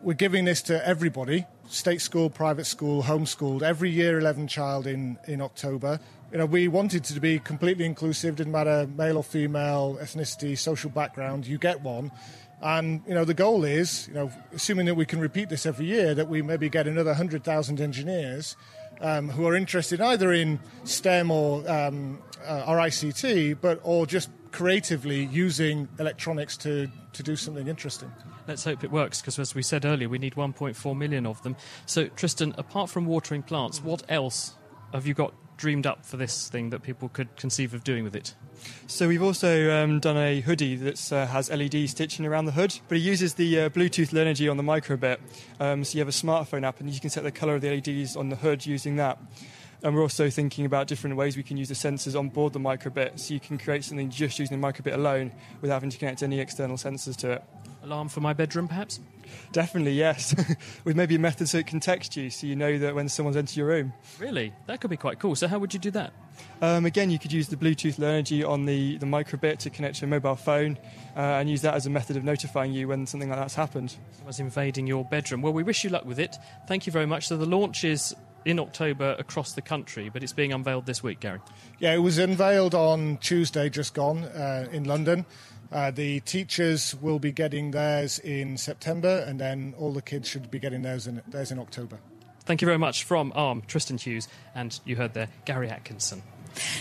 we're 0.00 0.14
giving 0.14 0.44
this 0.44 0.62
to 0.62 0.86
everybody, 0.86 1.44
state 1.68 2.00
school, 2.00 2.30
private 2.30 2.64
school, 2.64 3.02
homeschooled, 3.02 3.62
every 3.62 3.90
year 3.90 4.18
11 4.18 4.46
child 4.48 4.86
in, 4.86 5.18
in 5.26 5.40
October. 5.40 6.00
You 6.30 6.36
know, 6.38 6.46
we 6.46 6.68
wanted 6.68 7.04
to 7.04 7.20
be 7.20 7.38
completely 7.38 7.86
inclusive, 7.86 8.36
didn't 8.36 8.52
matter 8.52 8.86
male 8.96 9.16
or 9.16 9.24
female, 9.24 9.98
ethnicity, 10.00 10.58
social 10.58 10.90
background, 10.90 11.46
you 11.46 11.56
get 11.56 11.80
one. 11.80 12.12
And, 12.60 13.02
you 13.06 13.14
know, 13.14 13.24
the 13.24 13.34
goal 13.34 13.64
is, 13.64 14.08
you 14.08 14.14
know, 14.14 14.32
assuming 14.52 14.86
that 14.86 14.94
we 14.94 15.06
can 15.06 15.20
repeat 15.20 15.48
this 15.48 15.64
every 15.64 15.86
year, 15.86 16.14
that 16.14 16.28
we 16.28 16.42
maybe 16.42 16.68
get 16.68 16.86
another 16.86 17.10
100,000 17.10 17.80
engineers 17.80 18.56
um, 19.00 19.30
who 19.30 19.46
are 19.46 19.54
interested 19.54 20.02
either 20.02 20.32
in 20.32 20.58
STEM 20.84 21.30
or, 21.30 21.68
um, 21.70 22.18
uh, 22.46 22.64
or 22.66 22.76
ICT, 22.76 23.58
but 23.60 23.80
or 23.82 24.06
just 24.06 24.28
creatively 24.50 25.24
using 25.24 25.88
electronics 25.98 26.56
to, 26.58 26.90
to 27.14 27.22
do 27.22 27.36
something 27.36 27.68
interesting. 27.68 28.12
Let's 28.46 28.64
hope 28.64 28.84
it 28.84 28.90
works 28.90 29.20
because, 29.20 29.38
as 29.38 29.54
we 29.54 29.62
said 29.62 29.84
earlier, 29.84 30.08
we 30.08 30.18
need 30.18 30.34
1.4 30.34 30.96
million 30.96 31.26
of 31.26 31.42
them. 31.42 31.56
So, 31.86 32.08
Tristan, 32.08 32.54
apart 32.58 32.90
from 32.90 33.06
watering 33.06 33.42
plants, 33.42 33.82
what 33.82 34.02
else 34.08 34.54
have 34.92 35.06
you 35.06 35.14
got 35.14 35.32
dreamed 35.58 35.86
up 35.86 36.06
for 36.06 36.16
this 36.16 36.48
thing 36.48 36.70
that 36.70 36.82
people 36.82 37.10
could 37.10 37.36
conceive 37.36 37.74
of 37.74 37.84
doing 37.84 38.04
with 38.04 38.16
it? 38.16 38.34
So 38.86 39.08
we've 39.08 39.22
also 39.22 39.70
um, 39.70 40.00
done 40.00 40.16
a 40.16 40.40
hoodie 40.40 40.76
that 40.76 41.12
uh, 41.12 41.26
has 41.26 41.50
LED 41.50 41.88
stitching 41.90 42.24
around 42.24 42.46
the 42.46 42.52
hood, 42.52 42.78
but 42.88 42.96
it 42.96 43.02
uses 43.02 43.34
the 43.34 43.60
uh, 43.60 43.68
Bluetooth 43.68 44.16
energy 44.16 44.48
on 44.48 44.56
the 44.56 44.62
microbit. 44.62 45.18
Um, 45.60 45.84
so 45.84 45.94
you 45.94 46.00
have 46.00 46.08
a 46.08 46.12
smartphone 46.12 46.66
app, 46.66 46.80
and 46.80 46.88
you 46.90 46.98
can 46.98 47.10
set 47.10 47.22
the 47.22 47.30
colour 47.30 47.56
of 47.56 47.60
the 47.60 47.70
LEDs 47.70 48.16
on 48.16 48.30
the 48.30 48.36
hood 48.36 48.64
using 48.64 48.96
that. 48.96 49.18
And 49.82 49.94
we're 49.94 50.02
also 50.02 50.28
thinking 50.28 50.64
about 50.64 50.88
different 50.88 51.14
ways 51.16 51.36
we 51.36 51.44
can 51.44 51.56
use 51.56 51.68
the 51.68 51.74
sensors 51.74 52.18
on 52.18 52.30
board 52.30 52.52
the 52.52 52.58
microbit, 52.58 53.20
so 53.20 53.34
you 53.34 53.40
can 53.40 53.58
create 53.58 53.84
something 53.84 54.10
just 54.10 54.38
using 54.38 54.60
the 54.60 54.66
microbit 54.66 54.94
alone 54.94 55.32
without 55.60 55.74
having 55.74 55.90
to 55.90 55.98
connect 55.98 56.22
any 56.22 56.40
external 56.40 56.76
sensors 56.76 57.16
to 57.16 57.32
it. 57.32 57.44
Alarm 57.82 58.08
for 58.08 58.20
my 58.20 58.32
bedroom, 58.32 58.68
perhaps? 58.68 59.00
Definitely, 59.52 59.92
yes. 59.92 60.34
With 60.84 60.96
maybe 60.96 61.14
a 61.14 61.18
method 61.18 61.48
so 61.48 61.58
it 61.58 61.66
can 61.66 61.80
text 61.80 62.16
you, 62.16 62.30
so 62.30 62.46
you 62.46 62.56
know 62.56 62.78
that 62.78 62.94
when 62.94 63.08
someone's 63.08 63.36
entered 63.36 63.56
your 63.56 63.66
room. 63.66 63.92
Really? 64.18 64.52
That 64.66 64.80
could 64.80 64.90
be 64.90 64.96
quite 64.96 65.18
cool. 65.18 65.36
So 65.36 65.48
how 65.48 65.58
would 65.58 65.72
you 65.72 65.80
do 65.80 65.90
that? 65.92 66.12
Um, 66.60 66.86
again, 66.86 67.10
you 67.10 67.18
could 67.18 67.32
use 67.32 67.48
the 67.48 67.56
Bluetooth 67.56 67.98
Low 67.98 68.08
Energy 68.08 68.42
on 68.42 68.64
the, 68.64 68.98
the 68.98 69.06
microbit 69.06 69.58
to 69.58 69.70
connect 69.70 69.96
to 69.96 70.04
a 70.04 70.08
mobile 70.08 70.36
phone 70.36 70.78
uh, 71.16 71.20
and 71.20 71.48
use 71.50 71.62
that 71.62 71.74
as 71.74 71.86
a 71.86 71.90
method 71.90 72.16
of 72.16 72.24
notifying 72.24 72.72
you 72.72 72.88
when 72.88 73.06
something 73.06 73.28
like 73.28 73.38
that's 73.38 73.54
happened. 73.54 73.96
Someone's 74.16 74.40
invading 74.40 74.86
your 74.86 75.04
bedroom. 75.04 75.42
Well, 75.42 75.52
we 75.52 75.62
wish 75.62 75.84
you 75.84 75.90
luck 75.90 76.04
with 76.04 76.18
it. 76.18 76.36
Thank 76.66 76.86
you 76.86 76.92
very 76.92 77.06
much. 77.06 77.28
So 77.28 77.36
the 77.36 77.46
launch 77.46 77.84
is 77.84 78.14
in 78.44 78.58
October 78.58 79.14
across 79.18 79.52
the 79.52 79.62
country, 79.62 80.08
but 80.08 80.22
it's 80.22 80.32
being 80.32 80.52
unveiled 80.52 80.86
this 80.86 81.02
week, 81.02 81.20
Gary. 81.20 81.40
Yeah, 81.78 81.94
it 81.94 81.98
was 81.98 82.18
unveiled 82.18 82.74
on 82.74 83.18
Tuesday, 83.18 83.68
just 83.68 83.94
gone, 83.94 84.24
uh, 84.24 84.68
in 84.72 84.84
London. 84.84 85.26
Uh, 85.70 85.90
the 85.90 86.20
teachers 86.20 86.94
will 87.00 87.18
be 87.18 87.32
getting 87.32 87.72
theirs 87.72 88.18
in 88.18 88.56
September, 88.56 89.24
and 89.26 89.38
then 89.38 89.74
all 89.78 89.92
the 89.92 90.02
kids 90.02 90.28
should 90.28 90.50
be 90.50 90.58
getting 90.58 90.82
theirs 90.82 91.06
in, 91.06 91.20
theirs 91.28 91.50
in 91.50 91.58
October. 91.58 91.98
Thank 92.44 92.62
you 92.62 92.66
very 92.66 92.78
much 92.78 93.04
from 93.04 93.32
ARM, 93.34 93.62
Tristan 93.66 93.98
Hughes, 93.98 94.26
and 94.54 94.80
you 94.86 94.96
heard 94.96 95.12
there, 95.12 95.28
Gary 95.44 95.68
Atkinson. 95.68 96.22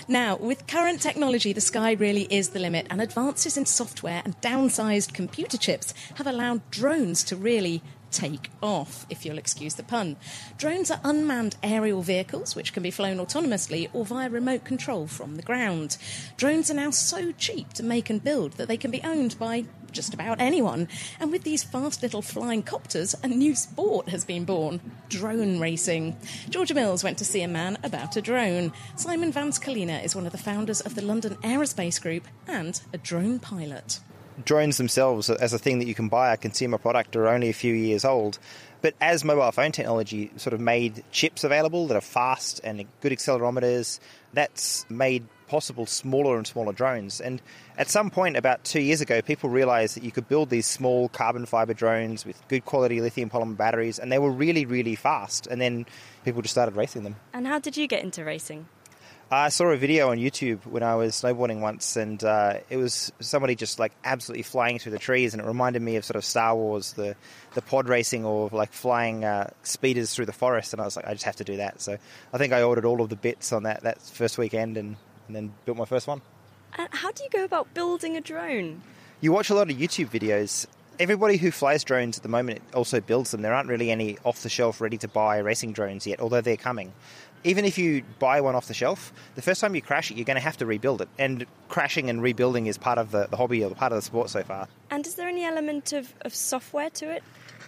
Now, 0.07 0.37
with 0.37 0.65
current 0.67 1.01
technology, 1.01 1.51
the 1.53 1.61
sky 1.61 1.91
really 1.91 2.23
is 2.29 2.49
the 2.49 2.59
limit, 2.59 2.87
and 2.89 3.01
advances 3.01 3.57
in 3.57 3.65
software 3.65 4.21
and 4.23 4.39
downsized 4.39 5.13
computer 5.13 5.57
chips 5.57 5.93
have 6.15 6.25
allowed 6.25 6.69
drones 6.71 7.23
to 7.25 7.35
really 7.35 7.81
take 8.17 8.49
off, 8.63 9.05
if 9.09 9.25
you'll 9.25 9.37
excuse 9.37 9.75
the 9.75 9.83
pun. 9.83 10.17
Drones 10.57 10.89
are 10.89 10.99
unmanned 11.03 11.55
aerial 11.61 12.01
vehicles 12.01 12.55
which 12.55 12.73
can 12.73 12.81
be 12.81 12.89
flown 12.89 13.17
autonomously 13.17 13.89
or 13.93 14.05
via 14.05 14.29
remote 14.29 14.63
control 14.63 15.05
from 15.05 15.35
the 15.35 15.43
ground. 15.43 15.97
Drones 16.35 16.71
are 16.71 16.73
now 16.73 16.89
so 16.89 17.31
cheap 17.33 17.73
to 17.73 17.83
make 17.83 18.09
and 18.09 18.23
build 18.23 18.53
that 18.53 18.67
they 18.67 18.77
can 18.77 18.89
be 18.89 19.03
owned 19.03 19.37
by 19.37 19.65
just 19.91 20.13
about 20.13 20.41
anyone. 20.41 20.87
And 21.19 21.31
with 21.31 21.43
these 21.43 21.63
fast 21.63 22.01
little 22.01 22.21
flying 22.21 22.63
copters, 22.63 23.15
a 23.23 23.27
new 23.27 23.55
sport 23.55 24.09
has 24.09 24.25
been 24.25 24.45
born 24.45 24.81
drone 25.09 25.59
racing. 25.59 26.17
Georgia 26.49 26.73
Mills 26.73 27.03
went 27.03 27.17
to 27.19 27.25
see 27.25 27.41
a 27.41 27.47
man 27.47 27.77
about 27.83 28.15
a 28.15 28.21
drone. 28.21 28.73
Simon 28.95 29.31
Vance 29.31 29.59
Kalina 29.59 30.03
is 30.03 30.15
one 30.15 30.25
of 30.25 30.31
the 30.31 30.37
founders 30.37 30.81
of 30.81 30.95
the 30.95 31.03
London 31.03 31.35
Aerospace 31.43 32.01
Group 32.01 32.27
and 32.47 32.81
a 32.93 32.97
drone 32.97 33.39
pilot. 33.39 33.99
Drones 34.43 34.77
themselves, 34.77 35.29
as 35.29 35.53
a 35.53 35.59
thing 35.59 35.79
that 35.79 35.87
you 35.87 35.95
can 35.95 36.09
buy, 36.09 36.33
a 36.33 36.37
consumer 36.37 36.77
product, 36.77 37.15
are 37.15 37.27
only 37.27 37.49
a 37.49 37.53
few 37.53 37.73
years 37.73 38.05
old. 38.05 38.39
But 38.81 38.93
as 39.01 39.23
mobile 39.23 39.51
phone 39.51 39.71
technology 39.71 40.31
sort 40.37 40.53
of 40.53 40.59
made 40.59 41.03
chips 41.11 41.43
available 41.43 41.87
that 41.87 41.97
are 41.97 42.01
fast 42.01 42.61
and 42.63 42.85
good 43.01 43.11
accelerometers, 43.11 43.99
that's 44.33 44.85
made 44.89 45.25
possible 45.47 45.85
smaller 45.85 46.37
and 46.37 46.45
smaller 46.45 46.73
drones. 46.73 47.19
And 47.19 47.41
at 47.77 47.89
some 47.89 48.09
point, 48.11 48.37
about 48.37 48.63
two 48.63 48.81
years 48.81 49.01
ago, 49.01 49.21
people 49.21 49.49
realized 49.49 49.95
that 49.95 50.03
you 50.03 50.11
could 50.11 50.27
build 50.27 50.49
these 50.49 50.67
small 50.67 51.09
carbon 51.09 51.45
fiber 51.45 51.73
drones 51.73 52.25
with 52.25 52.41
good 52.49 52.65
quality 52.65 53.01
lithium 53.01 53.29
polymer 53.29 53.57
batteries, 53.57 53.97
and 53.97 54.11
they 54.11 54.19
were 54.19 54.31
really, 54.31 54.65
really 54.65 54.95
fast. 54.95 55.47
And 55.47 55.59
then 55.59 55.85
people 56.23 56.41
just 56.41 56.53
started 56.53 56.75
racing 56.75 57.03
them. 57.03 57.15
And 57.33 57.47
how 57.47 57.59
did 57.59 57.77
you 57.77 57.87
get 57.87 58.03
into 58.03 58.23
racing? 58.23 58.67
I 59.29 59.49
saw 59.49 59.65
a 59.65 59.75
video 59.75 60.09
on 60.11 60.17
YouTube 60.19 60.65
when 60.65 60.83
I 60.83 60.95
was 60.95 61.13
snowboarding 61.13 61.59
once, 61.59 61.97
and 61.97 62.23
uh, 62.23 62.59
it 62.69 62.77
was 62.77 63.11
somebody 63.19 63.55
just 63.55 63.77
like 63.77 63.91
absolutely 64.05 64.43
flying 64.43 64.79
through 64.79 64.93
the 64.93 64.99
trees, 64.99 65.33
and 65.33 65.43
it 65.43 65.45
reminded 65.45 65.81
me 65.81 65.97
of 65.97 66.05
sort 66.05 66.15
of 66.15 66.23
Star 66.23 66.55
Wars, 66.55 66.93
the 66.93 67.13
the 67.53 67.61
pod 67.61 67.89
racing 67.89 68.23
or 68.23 68.49
like 68.53 68.71
flying 68.71 69.25
uh, 69.25 69.49
speeders 69.63 70.13
through 70.13 70.27
the 70.27 70.33
forest. 70.33 70.71
And 70.71 70.81
I 70.81 70.85
was 70.85 70.95
like, 70.95 71.05
I 71.05 71.11
just 71.13 71.25
have 71.25 71.35
to 71.37 71.43
do 71.43 71.57
that. 71.57 71.81
So 71.81 71.97
I 72.31 72.37
think 72.37 72.53
I 72.53 72.61
ordered 72.61 72.85
all 72.85 73.01
of 73.01 73.09
the 73.09 73.17
bits 73.17 73.51
on 73.51 73.63
that 73.63 73.83
that 73.83 74.01
first 74.01 74.37
weekend, 74.37 74.77
and, 74.77 74.95
and 75.27 75.35
then 75.35 75.53
built 75.65 75.77
my 75.77 75.85
first 75.85 76.07
one. 76.07 76.21
And 76.77 76.87
how 76.93 77.11
do 77.11 77.23
you 77.23 77.29
go 77.29 77.43
about 77.43 77.73
building 77.73 78.15
a 78.15 78.21
drone? 78.21 78.81
You 79.19 79.33
watch 79.33 79.49
a 79.49 79.55
lot 79.55 79.69
of 79.69 79.75
YouTube 79.75 80.09
videos. 80.09 80.67
Everybody 80.99 81.37
who 81.37 81.51
flies 81.51 81.83
drones 81.83 82.17
at 82.17 82.23
the 82.23 82.29
moment 82.29 82.61
also 82.73 83.01
builds 83.01 83.31
them. 83.31 83.41
There 83.41 83.53
aren't 83.53 83.69
really 83.69 83.91
any 83.91 84.17
off 84.23 84.41
the 84.41 84.49
shelf, 84.49 84.81
ready 84.81 84.97
to 84.99 85.07
buy 85.07 85.37
racing 85.39 85.73
drones 85.73 86.07
yet, 86.07 86.19
although 86.19 86.41
they're 86.41 86.57
coming 86.57 86.93
even 87.47 87.63
if 87.63 87.77
you 87.77 88.03
buy 88.19 88.41
one 88.41 88.55
off 88.55 88.67
the 88.67 88.73
shelf, 88.73 89.13
the 89.35 89.41
first 89.41 89.61
time 89.61 89.73
you 89.73 89.81
crash 89.81 90.11
it, 90.11 90.17
you're 90.17 90.25
going 90.25 90.35
to 90.35 90.41
have 90.43 90.57
to 90.57 90.65
rebuild 90.65 91.01
it. 91.01 91.07
And 91.17 91.45
crashing 91.69 92.09
and 92.09 92.21
rebuilding 92.21 92.67
is 92.67 92.77
part 92.77 92.97
of 92.97 93.11
the, 93.11 93.27
the 93.27 93.37
hobby 93.37 93.63
or 93.63 93.73
part 93.73 93.93
of 93.93 93.97
the 93.97 94.01
sport 94.01 94.29
so 94.29 94.43
far. 94.43 94.67
And 94.91 95.07
is 95.07 95.15
there 95.15 95.29
any 95.29 95.45
element 95.45 95.93
of, 95.93 96.13
of 96.21 96.35
software 96.35 96.89
to 96.91 97.09
it? 97.09 97.23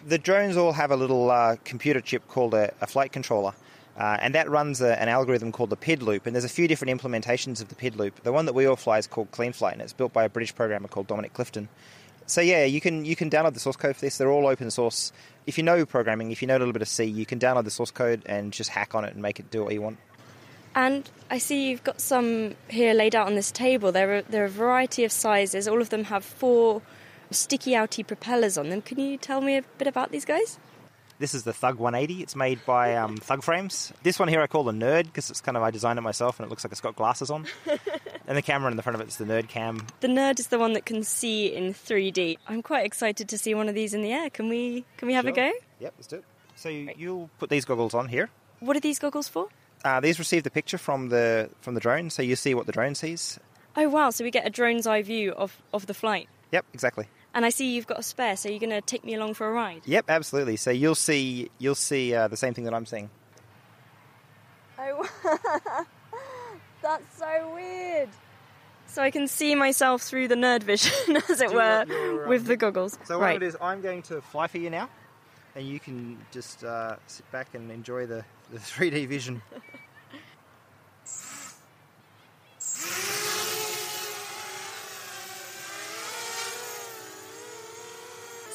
The 0.05 0.17
drones 0.17 0.57
all 0.57 0.73
have 0.73 0.91
a 0.91 0.97
little 0.97 1.31
uh, 1.31 1.55
computer 1.63 2.01
chip 2.01 2.27
called 2.27 2.53
a, 2.53 2.73
a 2.81 2.87
flight 2.87 3.13
controller. 3.13 3.53
Uh, 3.97 4.17
and 4.21 4.35
that 4.35 4.49
runs 4.49 4.81
a, 4.81 5.01
an 5.01 5.07
algorithm 5.07 5.51
called 5.51 5.69
the 5.69 5.77
PID 5.77 6.03
loop. 6.03 6.25
And 6.25 6.35
there's 6.35 6.45
a 6.45 6.49
few 6.49 6.67
different 6.67 7.01
implementations 7.01 7.61
of 7.61 7.69
the 7.69 7.75
PID 7.75 7.95
loop. 7.95 8.21
The 8.23 8.33
one 8.33 8.45
that 8.47 8.53
we 8.53 8.65
all 8.65 8.75
fly 8.75 8.97
is 8.97 9.07
called 9.07 9.31
CleanFlight, 9.31 9.73
and 9.73 9.81
it's 9.81 9.93
built 9.93 10.11
by 10.11 10.25
a 10.25 10.29
British 10.29 10.53
programmer 10.53 10.89
called 10.89 11.07
Dominic 11.07 11.33
Clifton. 11.33 11.69
So 12.29 12.41
yeah, 12.41 12.63
you 12.63 12.79
can 12.79 13.05
you 13.05 13.15
can 13.15 13.29
download 13.29 13.55
the 13.55 13.59
source 13.59 13.75
code 13.75 13.95
for 13.95 14.01
this. 14.01 14.17
They're 14.17 14.29
all 14.29 14.45
open 14.45 14.69
source. 14.69 15.11
If 15.47 15.57
you 15.57 15.63
know 15.63 15.83
programming, 15.85 16.31
if 16.31 16.43
you 16.43 16.47
know 16.47 16.57
a 16.57 16.59
little 16.59 16.73
bit 16.73 16.83
of 16.83 16.87
C, 16.87 17.05
you 17.05 17.25
can 17.25 17.39
download 17.39 17.63
the 17.63 17.71
source 17.71 17.89
code 17.89 18.21
and 18.27 18.53
just 18.53 18.69
hack 18.69 18.93
on 18.93 19.03
it 19.03 19.13
and 19.13 19.21
make 19.21 19.39
it 19.39 19.49
do 19.49 19.63
what 19.63 19.73
you 19.73 19.81
want. 19.81 19.97
And 20.75 21.09
I 21.31 21.39
see 21.39 21.69
you've 21.69 21.83
got 21.83 21.99
some 21.99 22.53
here 22.67 22.93
laid 22.93 23.15
out 23.15 23.25
on 23.25 23.33
this 23.33 23.51
table. 23.51 23.91
There 23.91 24.17
are, 24.17 24.21
there 24.21 24.43
are 24.43 24.45
a 24.45 24.49
variety 24.49 25.03
of 25.03 25.11
sizes. 25.11 25.67
All 25.67 25.81
of 25.81 25.89
them 25.89 26.03
have 26.05 26.23
four 26.23 26.83
sticky 27.31 27.71
outy 27.71 28.05
propellers 28.05 28.59
on 28.59 28.69
them. 28.69 28.83
Can 28.83 28.99
you 28.99 29.17
tell 29.17 29.41
me 29.41 29.57
a 29.57 29.63
bit 29.79 29.87
about 29.87 30.11
these 30.11 30.25
guys? 30.25 30.59
This 31.17 31.33
is 31.33 31.43
the 31.43 31.51
Thug 31.51 31.79
180. 31.79 32.21
It's 32.21 32.35
made 32.35 32.63
by 32.65 32.95
um, 32.95 33.17
Thug 33.17 33.43
Frames. 33.43 33.91
This 34.03 34.19
one 34.19 34.29
here 34.29 34.41
I 34.41 34.47
call 34.47 34.63
the 34.63 34.71
Nerd 34.71 35.05
because 35.05 35.29
it's 35.29 35.41
kind 35.41 35.57
of 35.57 35.63
I 35.63 35.71
designed 35.71 35.97
it 35.97 36.03
myself 36.03 36.39
and 36.39 36.45
it 36.45 36.49
looks 36.49 36.63
like 36.63 36.71
it's 36.71 36.79
got 36.79 36.95
glasses 36.95 37.29
on. 37.29 37.45
and 38.29 38.37
the 38.37 38.41
camera 38.43 38.69
in 38.69 38.77
the 38.77 38.83
front 38.83 38.93
of 38.95 39.01
it 39.01 39.07
is 39.07 39.17
the 39.17 39.25
Nerd 39.25 39.49
Cam. 39.49 39.85
The 40.01 40.07
Nerd 40.07 40.39
is 40.39 40.47
the 40.47 40.59
one 40.59 40.73
that 40.73 40.85
can 40.85 41.03
see 41.03 41.47
in 41.47 41.73
3D. 41.73 42.37
I'm 42.47 42.61
quite 42.61 42.85
excited 42.85 43.27
to 43.27 43.37
see 43.39 43.55
one 43.55 43.67
of 43.67 43.73
these 43.73 43.95
in 43.95 44.03
the 44.03 44.13
air. 44.13 44.29
Can 44.29 44.47
we 44.47 44.85
can 44.97 45.07
we 45.07 45.15
have 45.15 45.25
sure. 45.25 45.33
a 45.33 45.35
go? 45.35 45.51
Yep, 45.79 45.93
let's 45.97 46.07
do 46.07 46.15
it. 46.17 46.23
So 46.55 46.69
you, 46.69 46.91
you'll 46.95 47.29
put 47.39 47.49
these 47.49 47.65
goggles 47.65 47.95
on 47.95 48.07
here. 48.07 48.29
What 48.59 48.77
are 48.77 48.81
these 48.81 48.99
goggles 48.99 49.27
for? 49.27 49.47
Uh, 49.83 49.99
these 49.99 50.19
receive 50.19 50.43
the 50.43 50.51
picture 50.51 50.77
from 50.77 51.09
the 51.09 51.49
from 51.61 51.73
the 51.73 51.79
drone, 51.81 52.11
so 52.11 52.21
you 52.21 52.35
see 52.35 52.53
what 52.53 52.67
the 52.67 52.71
drone 52.71 52.93
sees. 52.93 53.39
Oh 53.75 53.89
wow! 53.89 54.11
So 54.11 54.23
we 54.23 54.29
get 54.29 54.45
a 54.45 54.49
drone's 54.51 54.85
eye 54.85 55.01
view 55.01 55.31
of, 55.31 55.57
of 55.73 55.87
the 55.87 55.93
flight. 55.93 56.29
Yep, 56.51 56.65
exactly. 56.73 57.07
And 57.33 57.45
I 57.45 57.49
see 57.49 57.73
you've 57.73 57.87
got 57.87 57.99
a 57.99 58.03
spare, 58.03 58.35
so 58.35 58.49
you're 58.49 58.59
going 58.59 58.71
to 58.71 58.81
take 58.81 59.05
me 59.05 59.13
along 59.13 59.35
for 59.35 59.47
a 59.47 59.51
ride. 59.51 59.81
Yep, 59.85 60.05
absolutely. 60.09 60.55
So 60.57 60.69
you'll 60.69 60.95
see 60.95 61.49
you'll 61.57 61.75
see 61.75 62.13
uh, 62.13 62.27
the 62.27 62.37
same 62.37 62.53
thing 62.53 62.65
that 62.65 62.73
I'm 62.73 62.85
seeing. 62.85 63.09
Oh, 64.77 65.85
that's 66.81 67.17
so 67.17 67.53
weird. 67.53 68.09
So 68.87 69.03
I 69.03 69.11
can 69.11 69.27
see 69.27 69.53
myself 69.53 70.01
through 70.01 70.29
the 70.29 70.35
nerd 70.35 70.63
vision, 70.63 71.17
as 71.29 71.41
it 71.41 71.53
were, 71.53 71.85
your, 71.87 72.23
um, 72.23 72.29
with 72.29 72.45
the 72.45 72.57
goggles. 72.57 72.97
So 73.05 73.19
right. 73.19 73.33
what 73.33 73.43
it 73.43 73.45
is, 73.45 73.55
I'm 73.61 73.81
going 73.81 74.01
to 74.03 74.19
fly 74.21 74.47
for 74.47 74.57
you 74.57 74.71
now, 74.71 74.89
and 75.55 75.67
you 75.67 75.79
can 75.79 76.17
just 76.31 76.63
uh, 76.63 76.95
sit 77.05 77.29
back 77.31 77.53
and 77.53 77.69
enjoy 77.71 78.07
the, 78.07 78.25
the 78.51 78.57
3D 78.59 79.07
vision. 79.07 79.41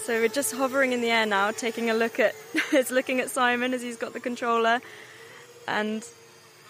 So 0.04 0.20
we're 0.20 0.28
just 0.28 0.54
hovering 0.54 0.92
in 0.92 1.00
the 1.00 1.10
air 1.10 1.24
now, 1.24 1.50
taking 1.50 1.88
a 1.88 1.94
look 1.94 2.20
at. 2.20 2.34
it's 2.72 2.90
looking 2.90 3.20
at 3.20 3.30
Simon 3.30 3.72
as 3.72 3.80
he's 3.80 3.96
got 3.96 4.12
the 4.12 4.20
controller, 4.20 4.82
and 5.66 6.06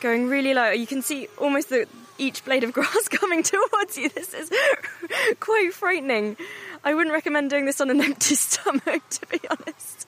going 0.05 0.29
really 0.29 0.53
low. 0.53 0.71
You 0.71 0.87
can 0.87 1.01
see 1.01 1.29
almost 1.39 1.71
the, 1.71 1.89
each 2.19 2.45
blade 2.45 2.63
of 2.63 2.73
grass 2.79 3.09
coming 3.09 3.43
towards 3.43 3.97
you. 3.97 4.11
This 4.11 4.35
is 4.35 4.53
quite 5.41 5.73
frightening. 5.73 6.37
I 6.85 6.95
wouldn't 6.95 7.13
recommend 7.13 7.49
doing 7.51 7.65
this 7.65 7.81
on 7.81 7.89
an 7.91 8.01
empty 8.05 8.35
stomach, 8.35 9.03
to 9.09 9.27
be 9.27 9.41
honest. 9.51 10.07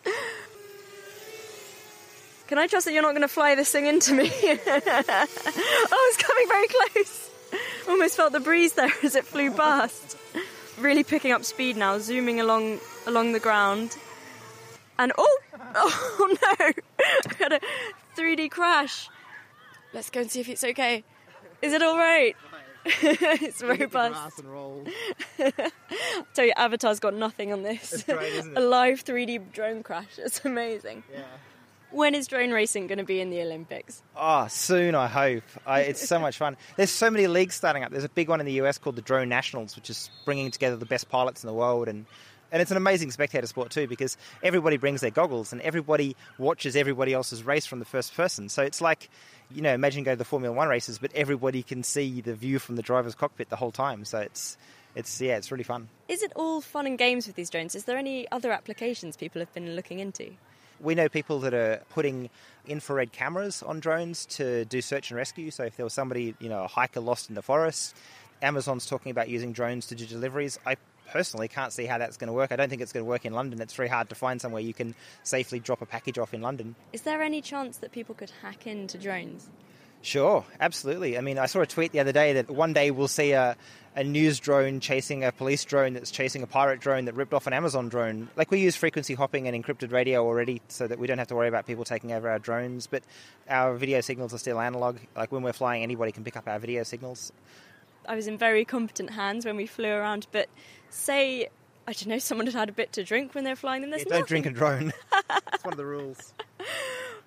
Can 2.46 2.58
I 2.58 2.66
trust 2.66 2.84
that 2.84 2.92
you're 2.92 3.02
not 3.02 3.12
going 3.12 3.22
to 3.22 3.28
fly 3.28 3.54
this 3.54 3.72
thing 3.72 3.86
into 3.86 4.12
me? 4.12 4.30
oh, 4.30 6.12
it's 6.12 6.22
coming 6.22 6.46
very 6.46 6.68
close. 6.68 7.30
Almost 7.88 8.16
felt 8.16 8.32
the 8.32 8.40
breeze 8.40 8.74
there 8.74 8.92
as 9.02 9.16
it 9.16 9.24
flew 9.24 9.50
past. 9.50 10.16
Really 10.78 11.04
picking 11.04 11.32
up 11.32 11.44
speed 11.44 11.76
now, 11.76 11.98
zooming 11.98 12.38
along 12.38 12.80
along 13.06 13.32
the 13.32 13.40
ground. 13.40 13.96
And 14.98 15.12
oh, 15.16 15.38
oh 15.74 16.36
no! 16.42 16.72
I 17.00 17.34
had 17.38 17.52
a 17.52 17.60
3D 18.16 18.50
crash. 18.50 19.08
Let's 19.96 20.10
go 20.10 20.20
and 20.20 20.30
see 20.30 20.40
if 20.40 20.50
it's 20.50 20.62
okay. 20.62 21.04
Is 21.62 21.72
it 21.72 21.80
all 21.80 21.96
right? 21.96 22.36
it's 22.84 23.62
robust. 23.62 24.42
Tell 26.34 26.44
you, 26.44 26.52
Avatar's 26.54 27.00
got 27.00 27.14
nothing 27.14 27.50
on 27.50 27.62
this. 27.62 28.02
Great, 28.02 28.44
a 28.56 28.60
live 28.60 29.02
3D 29.02 29.52
drone 29.54 29.82
crash. 29.82 30.18
It's 30.18 30.44
amazing. 30.44 31.02
Yeah. 31.10 31.22
When 31.92 32.14
is 32.14 32.26
drone 32.26 32.50
racing 32.50 32.88
going 32.88 32.98
to 32.98 33.04
be 33.04 33.22
in 33.22 33.30
the 33.30 33.40
Olympics? 33.40 34.02
Oh, 34.14 34.48
soon, 34.48 34.94
I 34.94 35.06
hope. 35.06 35.44
I, 35.66 35.80
it's 35.80 36.06
so 36.06 36.18
much 36.18 36.36
fun. 36.36 36.58
There's 36.76 36.90
so 36.90 37.10
many 37.10 37.26
leagues 37.26 37.54
starting 37.54 37.82
up. 37.82 37.90
There's 37.90 38.04
a 38.04 38.10
big 38.10 38.28
one 38.28 38.40
in 38.40 38.44
the 38.44 38.60
US 38.60 38.76
called 38.76 38.96
the 38.96 39.02
Drone 39.02 39.30
Nationals, 39.30 39.76
which 39.76 39.88
is 39.88 40.10
bringing 40.26 40.50
together 40.50 40.76
the 40.76 40.84
best 40.84 41.08
pilots 41.08 41.42
in 41.42 41.46
the 41.46 41.54
world 41.54 41.88
and 41.88 42.04
and 42.52 42.62
it's 42.62 42.70
an 42.70 42.76
amazing 42.76 43.10
spectator 43.10 43.46
sport 43.46 43.70
too 43.70 43.86
because 43.86 44.16
everybody 44.42 44.76
brings 44.76 45.00
their 45.00 45.10
goggles 45.10 45.52
and 45.52 45.60
everybody 45.62 46.16
watches 46.38 46.76
everybody 46.76 47.12
else's 47.12 47.42
race 47.42 47.66
from 47.66 47.78
the 47.78 47.84
first 47.84 48.14
person. 48.14 48.48
So 48.48 48.62
it's 48.62 48.80
like, 48.80 49.10
you 49.50 49.62
know, 49.62 49.74
imagine 49.74 50.04
going 50.04 50.16
to 50.16 50.18
the 50.18 50.24
Formula 50.24 50.54
One 50.54 50.68
races, 50.68 50.98
but 50.98 51.12
everybody 51.14 51.62
can 51.62 51.82
see 51.82 52.20
the 52.20 52.34
view 52.34 52.58
from 52.58 52.76
the 52.76 52.82
driver's 52.82 53.14
cockpit 53.14 53.48
the 53.48 53.56
whole 53.56 53.72
time. 53.72 54.04
So 54.04 54.18
it's, 54.18 54.56
it's 54.94 55.20
yeah, 55.20 55.36
it's 55.36 55.50
really 55.50 55.64
fun. 55.64 55.88
Is 56.08 56.22
it 56.22 56.32
all 56.36 56.60
fun 56.60 56.86
and 56.86 56.96
games 56.96 57.26
with 57.26 57.36
these 57.36 57.50
drones? 57.50 57.74
Is 57.74 57.84
there 57.84 57.98
any 57.98 58.30
other 58.30 58.52
applications 58.52 59.16
people 59.16 59.40
have 59.40 59.52
been 59.52 59.76
looking 59.76 59.98
into? 59.98 60.30
We 60.78 60.94
know 60.94 61.08
people 61.08 61.40
that 61.40 61.54
are 61.54 61.82
putting 61.90 62.28
infrared 62.66 63.12
cameras 63.12 63.62
on 63.62 63.80
drones 63.80 64.26
to 64.26 64.64
do 64.66 64.82
search 64.82 65.10
and 65.10 65.16
rescue. 65.16 65.50
So 65.50 65.64
if 65.64 65.76
there 65.76 65.84
was 65.84 65.94
somebody, 65.94 66.34
you 66.38 66.48
know, 66.48 66.64
a 66.64 66.68
hiker 66.68 67.00
lost 67.00 67.28
in 67.30 67.34
the 67.34 67.42
forest, 67.42 67.96
Amazon's 68.42 68.86
talking 68.86 69.10
about 69.10 69.28
using 69.28 69.52
drones 69.52 69.86
to 69.86 69.94
do 69.94 70.04
deliveries. 70.04 70.58
I 70.66 70.76
personally 71.08 71.48
can't 71.48 71.72
see 71.72 71.86
how 71.86 71.98
that's 71.98 72.16
going 72.16 72.28
to 72.28 72.32
work. 72.32 72.52
I 72.52 72.56
don't 72.56 72.68
think 72.68 72.82
it's 72.82 72.92
going 72.92 73.04
to 73.04 73.08
work 73.08 73.24
in 73.24 73.32
London. 73.32 73.60
It's 73.60 73.74
very 73.74 73.88
hard 73.88 74.08
to 74.10 74.14
find 74.14 74.40
somewhere 74.40 74.62
you 74.62 74.74
can 74.74 74.94
safely 75.22 75.58
drop 75.58 75.82
a 75.82 75.86
package 75.86 76.18
off 76.18 76.34
in 76.34 76.42
London. 76.42 76.74
Is 76.92 77.02
there 77.02 77.22
any 77.22 77.40
chance 77.40 77.78
that 77.78 77.92
people 77.92 78.14
could 78.14 78.30
hack 78.42 78.66
into 78.66 78.98
drones? 78.98 79.48
Sure, 80.02 80.44
absolutely. 80.60 81.18
I 81.18 81.20
mean, 81.20 81.38
I 81.38 81.46
saw 81.46 81.60
a 81.60 81.66
tweet 81.66 81.90
the 81.92 82.00
other 82.00 82.12
day 82.12 82.34
that 82.34 82.48
one 82.48 82.72
day 82.72 82.92
we'll 82.92 83.08
see 83.08 83.32
a, 83.32 83.56
a 83.96 84.04
news 84.04 84.38
drone 84.38 84.78
chasing 84.78 85.24
a 85.24 85.32
police 85.32 85.64
drone 85.64 85.94
that's 85.94 86.10
chasing 86.10 86.42
a 86.42 86.46
pirate 86.46 86.80
drone 86.80 87.06
that 87.06 87.14
ripped 87.14 87.34
off 87.34 87.46
an 87.48 87.52
Amazon 87.52 87.88
drone. 87.88 88.28
Like, 88.36 88.50
we 88.50 88.60
use 88.60 88.76
frequency 88.76 89.14
hopping 89.14 89.48
and 89.48 89.64
encrypted 89.64 89.92
radio 89.92 90.24
already 90.24 90.62
so 90.68 90.86
that 90.86 90.98
we 90.98 91.06
don't 91.08 91.18
have 91.18 91.28
to 91.28 91.34
worry 91.34 91.48
about 91.48 91.66
people 91.66 91.84
taking 91.84 92.12
over 92.12 92.30
our 92.30 92.38
drones, 92.38 92.86
but 92.86 93.02
our 93.48 93.74
video 93.74 94.00
signals 94.00 94.32
are 94.32 94.38
still 94.38 94.60
analog. 94.60 94.98
Like, 95.16 95.32
when 95.32 95.42
we're 95.42 95.52
flying, 95.52 95.82
anybody 95.82 96.12
can 96.12 96.22
pick 96.22 96.36
up 96.36 96.46
our 96.46 96.58
video 96.58 96.84
signals. 96.84 97.32
I 98.08 98.14
was 98.14 98.26
in 98.26 98.38
very 98.38 98.64
competent 98.64 99.10
hands 99.10 99.44
when 99.44 99.56
we 99.56 99.66
flew 99.66 99.90
around, 99.90 100.26
but 100.32 100.48
say 100.90 101.48
I 101.88 101.92
don't 101.92 102.08
know, 102.08 102.18
someone 102.18 102.46
had 102.46 102.54
had 102.54 102.68
a 102.68 102.72
bit 102.72 102.92
to 102.94 103.04
drink 103.04 103.34
when 103.34 103.44
they're 103.44 103.54
flying 103.54 103.82
them. 103.82 103.90
There's 103.90 104.02
yeah, 104.02 104.18
don't 104.18 104.20
nothing. 104.20 104.42
drink 104.42 104.46
a 104.46 104.50
drone. 104.50 104.92
That's 105.28 105.64
one 105.64 105.72
of 105.72 105.78
the 105.78 105.86
rules. 105.86 106.34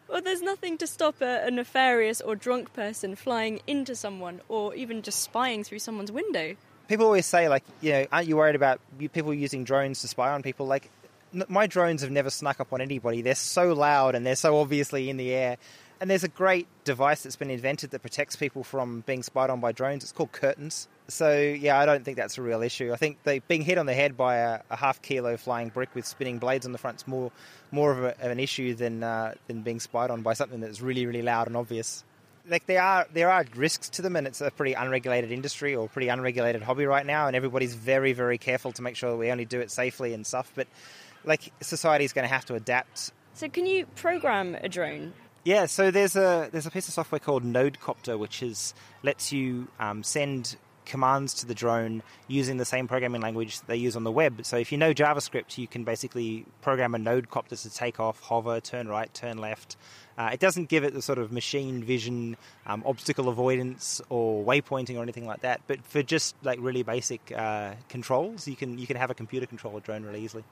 well, 0.09 0.21
there's 0.21 0.41
nothing 0.41 0.77
to 0.79 0.87
stop 0.87 1.21
a, 1.21 1.45
a, 1.45 1.51
nefarious 1.51 2.19
or 2.19 2.35
drunk 2.35 2.73
person 2.73 3.15
flying 3.15 3.61
into 3.67 3.95
someone 3.95 4.41
or 4.49 4.75
even 4.75 5.01
just 5.01 5.21
spying 5.21 5.63
through 5.63 5.79
someone's 5.79 6.11
window. 6.11 6.57
People 6.89 7.05
always 7.05 7.25
say, 7.25 7.47
like, 7.47 7.63
you 7.79 7.93
know, 7.93 8.07
aren't 8.11 8.27
you 8.27 8.35
worried 8.35 8.55
about 8.55 8.81
people 9.13 9.33
using 9.33 9.63
drones 9.63 10.01
to 10.01 10.09
spy 10.09 10.29
on 10.31 10.43
people? 10.43 10.65
Like, 10.65 10.89
my 11.47 11.67
drones 11.67 12.01
have 12.01 12.11
never 12.11 12.29
snuck 12.29 12.59
up 12.59 12.73
on 12.73 12.81
anybody. 12.81 13.21
They're 13.21 13.35
so 13.35 13.71
loud 13.71 14.15
and 14.15 14.25
they're 14.25 14.35
so 14.35 14.57
obviously 14.57 15.09
in 15.09 15.15
the 15.15 15.31
air. 15.31 15.57
And 16.01 16.09
there's 16.09 16.23
a 16.23 16.29
great 16.29 16.67
device 16.85 17.23
that's 17.23 17.35
been 17.35 17.49
invented 17.49 17.91
that 17.91 17.99
protects 17.99 18.35
people 18.35 18.63
from 18.63 19.01
being 19.05 19.21
spied 19.21 19.49
on 19.49 19.59
by 19.59 19.73
drones. 19.73 20.03
It's 20.03 20.13
called 20.13 20.31
curtains. 20.31 20.87
So 21.09 21.37
yeah, 21.37 21.77
I 21.77 21.85
don't 21.85 22.05
think 22.05 22.17
that's 22.17 22.37
a 22.37 22.41
real 22.41 22.61
issue. 22.61 22.93
I 22.93 22.95
think 22.95 23.17
they 23.23 23.39
being 23.39 23.63
hit 23.63 23.77
on 23.77 23.85
the 23.85 23.93
head 23.93 24.15
by 24.15 24.37
a, 24.37 24.61
a 24.69 24.75
half 24.75 25.01
kilo 25.01 25.35
flying 25.37 25.69
brick 25.69 25.93
with 25.95 26.05
spinning 26.05 26.37
blades 26.37 26.65
on 26.65 26.71
the 26.71 26.77
front 26.77 26.97
is 26.97 27.07
more 27.07 27.31
more 27.71 27.91
of, 27.91 28.03
a, 28.03 28.25
of 28.25 28.31
an 28.31 28.39
issue 28.39 28.75
than 28.75 29.03
uh, 29.03 29.33
than 29.47 29.61
being 29.61 29.79
spied 29.79 30.11
on 30.11 30.21
by 30.21 30.33
something 30.33 30.59
that's 30.59 30.81
really 30.81 31.05
really 31.05 31.23
loud 31.23 31.47
and 31.47 31.57
obvious. 31.57 32.03
Like 32.47 32.65
there 32.67 32.81
are 32.81 33.07
there 33.11 33.29
are 33.29 33.43
risks 33.55 33.89
to 33.89 34.01
them, 34.01 34.15
and 34.15 34.27
it's 34.27 34.39
a 34.39 34.51
pretty 34.51 34.73
unregulated 34.73 35.31
industry 35.31 35.75
or 35.75 35.89
pretty 35.89 36.07
unregulated 36.07 36.61
hobby 36.61 36.85
right 36.85 37.05
now, 37.05 37.27
and 37.27 37.35
everybody's 37.35 37.73
very 37.73 38.13
very 38.13 38.37
careful 38.37 38.71
to 38.73 38.81
make 38.83 38.95
sure 38.95 39.09
that 39.09 39.17
we 39.17 39.31
only 39.31 39.45
do 39.45 39.59
it 39.59 39.71
safely 39.71 40.13
and 40.13 40.25
stuff. 40.25 40.51
But 40.55 40.67
like 41.25 41.51
is 41.59 41.83
going 41.83 42.27
to 42.27 42.27
have 42.27 42.45
to 42.45 42.55
adapt. 42.55 43.11
So 43.33 43.49
can 43.49 43.65
you 43.65 43.85
program 43.95 44.55
a 44.55 44.69
drone? 44.69 45.13
Yeah, 45.43 45.67
so 45.67 45.89
there's 45.89 46.15
a 46.15 46.49
there's 46.51 46.65
a 46.65 46.71
piece 46.71 46.87
of 46.87 46.93
software 46.93 47.19
called 47.19 47.43
Nodecopter, 47.43 48.19
which 48.19 48.43
is 48.43 48.73
lets 49.03 49.31
you 49.31 49.67
um, 49.79 50.03
send 50.03 50.57
commands 50.85 51.35
to 51.35 51.45
the 51.45 51.53
drone 51.53 52.01
using 52.27 52.57
the 52.57 52.65
same 52.65 52.87
programming 52.87 53.21
language 53.21 53.61
they 53.61 53.75
use 53.75 53.95
on 53.95 54.03
the 54.03 54.11
web. 54.11 54.43
So 54.43 54.57
if 54.57 54.71
you 54.71 54.77
know 54.77 54.93
JavaScript, 54.93 55.57
you 55.57 55.67
can 55.67 55.83
basically 55.83 56.45
program 56.61 56.95
a 56.95 56.97
Nodecopter 56.97 57.61
to 57.61 57.69
take 57.69 57.99
off, 57.99 58.19
hover, 58.21 58.59
turn 58.59 58.87
right, 58.87 59.13
turn 59.13 59.37
left. 59.37 59.77
Uh, 60.17 60.31
it 60.33 60.39
doesn't 60.39 60.67
give 60.67 60.83
it 60.83 60.93
the 60.93 61.01
sort 61.01 61.19
of 61.19 61.31
machine 61.31 61.83
vision, 61.83 62.35
um, 62.65 62.83
obstacle 62.85 63.29
avoidance, 63.29 64.01
or 64.09 64.43
waypointing 64.43 64.97
or 64.97 65.03
anything 65.03 65.27
like 65.27 65.41
that. 65.41 65.61
But 65.67 65.85
for 65.85 66.01
just 66.01 66.35
like 66.43 66.59
really 66.59 66.83
basic 66.83 67.31
uh, 67.31 67.75
controls, 67.87 68.47
you 68.47 68.57
can 68.57 68.77
you 68.77 68.87
can 68.87 68.97
have 68.97 69.11
a 69.11 69.15
computer 69.15 69.45
control 69.45 69.77
a 69.77 69.81
drone 69.81 70.03
really 70.03 70.21
easily. 70.21 70.43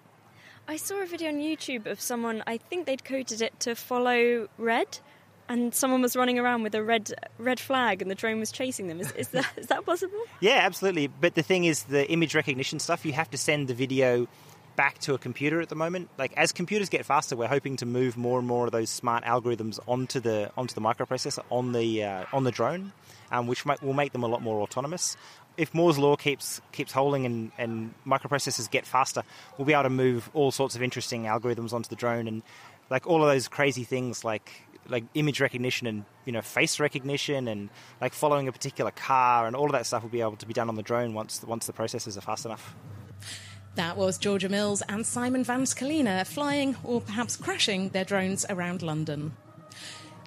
I 0.68 0.76
saw 0.76 1.01
a 1.01 1.05
video 1.05 1.30
on 1.30 1.36
YouTube 1.36 1.86
of 1.86 2.01
someone. 2.01 2.43
I 2.45 2.57
think 2.57 2.86
they'd 2.86 3.03
coded 3.03 3.41
it 3.41 3.57
to 3.61 3.74
follow 3.74 4.49
red, 4.57 4.99
and 5.47 5.74
someone 5.74 6.01
was 6.01 6.15
running 6.15 6.38
around 6.39 6.63
with 6.63 6.76
a 6.76 6.84
red 6.84 7.13
red 7.38 7.59
flag, 7.59 8.01
and 8.01 8.11
the 8.11 8.15
drone 8.15 8.39
was 8.39 8.51
chasing 8.51 8.88
them. 8.88 8.99
Is, 8.99 9.11
is 9.13 9.30
that 9.30 9.47
is 9.55 9.68
that 9.68 9.86
possible? 9.86 10.18
Yeah, 10.41 10.59
absolutely. 10.63 11.07
But 11.07 11.36
the 11.36 11.41
thing 11.41 11.63
is, 11.63 11.84
the 11.84 12.09
image 12.11 12.36
recognition 12.36 12.80
stuff, 12.80 13.05
you 13.05 13.13
have 13.13 13.30
to 13.32 13.38
send 13.38 13.70
the 13.70 13.74
video 13.74 14.28
back 14.76 14.99
to 14.99 15.13
a 15.13 15.18
computer 15.18 15.59
at 15.61 15.70
the 15.70 15.76
moment. 15.76 16.09
Like 16.18 16.34
as 16.38 16.51
computers 16.51 16.89
get 16.89 17.05
faster, 17.05 17.36
we're 17.36 17.47
hoping 17.47 17.78
to 17.78 17.86
move 17.86 18.18
more 18.18 18.38
and 18.38 18.47
more 18.47 18.65
of 18.65 18.72
those 18.72 18.89
smart 18.89 19.24
algorithms 19.24 19.80
onto 19.88 20.20
the 20.20 20.51
onto 20.57 20.76
the 20.76 20.82
microprocessor 20.82 21.43
on 21.49 21.72
the 21.72 22.03
uh, 22.03 22.26
on 22.34 22.43
the 22.43 22.51
drone, 22.51 22.91
um, 23.32 23.47
which 23.47 23.65
might, 23.65 23.82
will 23.82 23.93
make 23.93 24.11
them 24.11 24.24
a 24.24 24.28
lot 24.28 24.41
more 24.41 24.61
autonomous. 24.61 25.15
If 25.58 25.74
Moore's 25.74 25.97
law 25.97 26.16
keeps 26.16 26.62
keeps 26.72 26.91
holding 26.91 27.26
and, 27.26 27.51
and 27.58 27.93
microprocessors 28.05 28.70
get 28.70 28.86
faster, 28.86 29.24
we'll 29.58 29.66
be 29.66 29.74
able 29.74 29.84
to 29.84 29.89
move 29.89 30.30
all 30.34 30.51
sorts 30.51 30.76
of 30.76 30.84
interesting 30.84 31.24
algorithms 31.24 31.74
onto 31.74 31.89
the 31.89 31.95
drone 31.95 32.28
and 32.28 32.43
like 32.89 33.08
all 33.08 33.24
of 33.24 33.30
those 33.30 33.47
crazy 33.47 33.84
things 33.84 34.24
like 34.24 34.51
like 34.89 35.03
image 35.16 35.41
recognition 35.41 35.88
and 35.88 36.05
you 36.26 36.32
know 36.32 36.41
face 36.41 36.80
recognition 36.80 37.47
and 37.47 37.70
like 37.99 38.14
following 38.14 38.47
a 38.47 38.51
particular 38.51 38.91
car 38.91 39.47
and 39.47 39.55
all 39.55 39.66
of 39.66 39.72
that 39.72 39.86
stuff 39.86 40.03
will 40.03 40.10
be 40.10 40.22
able 40.22 40.38
to 40.38 40.45
be 40.45 40.53
done 40.53 40.70
on 40.70 40.76
the 40.76 40.84
drone 40.84 41.14
once 41.14 41.43
once 41.43 41.66
the 41.66 41.74
processors 41.74 42.18
are 42.18 42.22
fast 42.22 42.45
enough. 42.45 42.76
That 43.76 43.95
was 43.95 44.18
Georgia 44.18 44.49
Mills 44.49 44.82
and 44.89 45.05
Simon 45.05 45.43
van 45.43 45.64
Scalina 45.64 46.26
flying 46.26 46.76
or 46.84 47.01
perhaps 47.01 47.36
crashing 47.36 47.89
their 47.89 48.05
drones 48.05 48.45
around 48.49 48.82
London. 48.82 49.34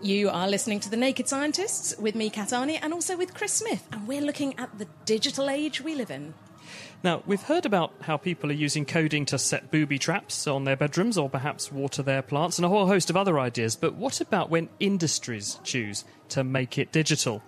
You 0.03 0.31
are 0.31 0.49
listening 0.49 0.81
to 0.81 0.89
The 0.89 0.97
Naked 0.97 1.29
Scientists 1.29 1.95
with 1.99 2.15
me, 2.15 2.31
Kat 2.31 2.49
Arney, 2.49 2.79
and 2.81 2.95
also 2.95 3.19
with 3.19 3.35
Chris 3.35 3.53
Smith, 3.53 3.87
and 3.93 4.09
we're 4.09 4.23
looking 4.23 4.59
at 4.59 4.79
the 4.79 4.87
digital 5.05 5.51
age 5.51 5.83
we 5.83 5.95
live 5.95 6.11
in. 6.11 6.33
Now, 7.03 7.23
we've 7.27 7.43
heard 7.43 7.67
about 7.67 7.93
how 8.01 8.17
people 8.17 8.49
are 8.49 8.55
using 8.55 8.87
coding 8.87 9.27
to 9.27 9.39
set 9.39 9.71
booby 9.71 9.99
traps 9.99 10.47
on 10.47 10.65
their 10.65 10.77
bedrooms 10.77 11.19
or 11.19 11.29
perhaps 11.29 11.71
water 11.71 12.03
their 12.03 12.23
plants 12.23 12.59
and 12.59 12.65
a 12.65 12.71
whole 12.71 12.87
host 12.87 13.11
of 13.11 13.17
other 13.17 13.39
ideas. 13.39 13.77
But 13.77 13.95
what 13.95 14.23
about 14.23 14.49
when 14.49 14.71
industries 14.81 15.61
choose 15.65 16.05
to 16.31 16.45
make 16.45 16.79
it 16.79 16.93
digital? 16.93 17.43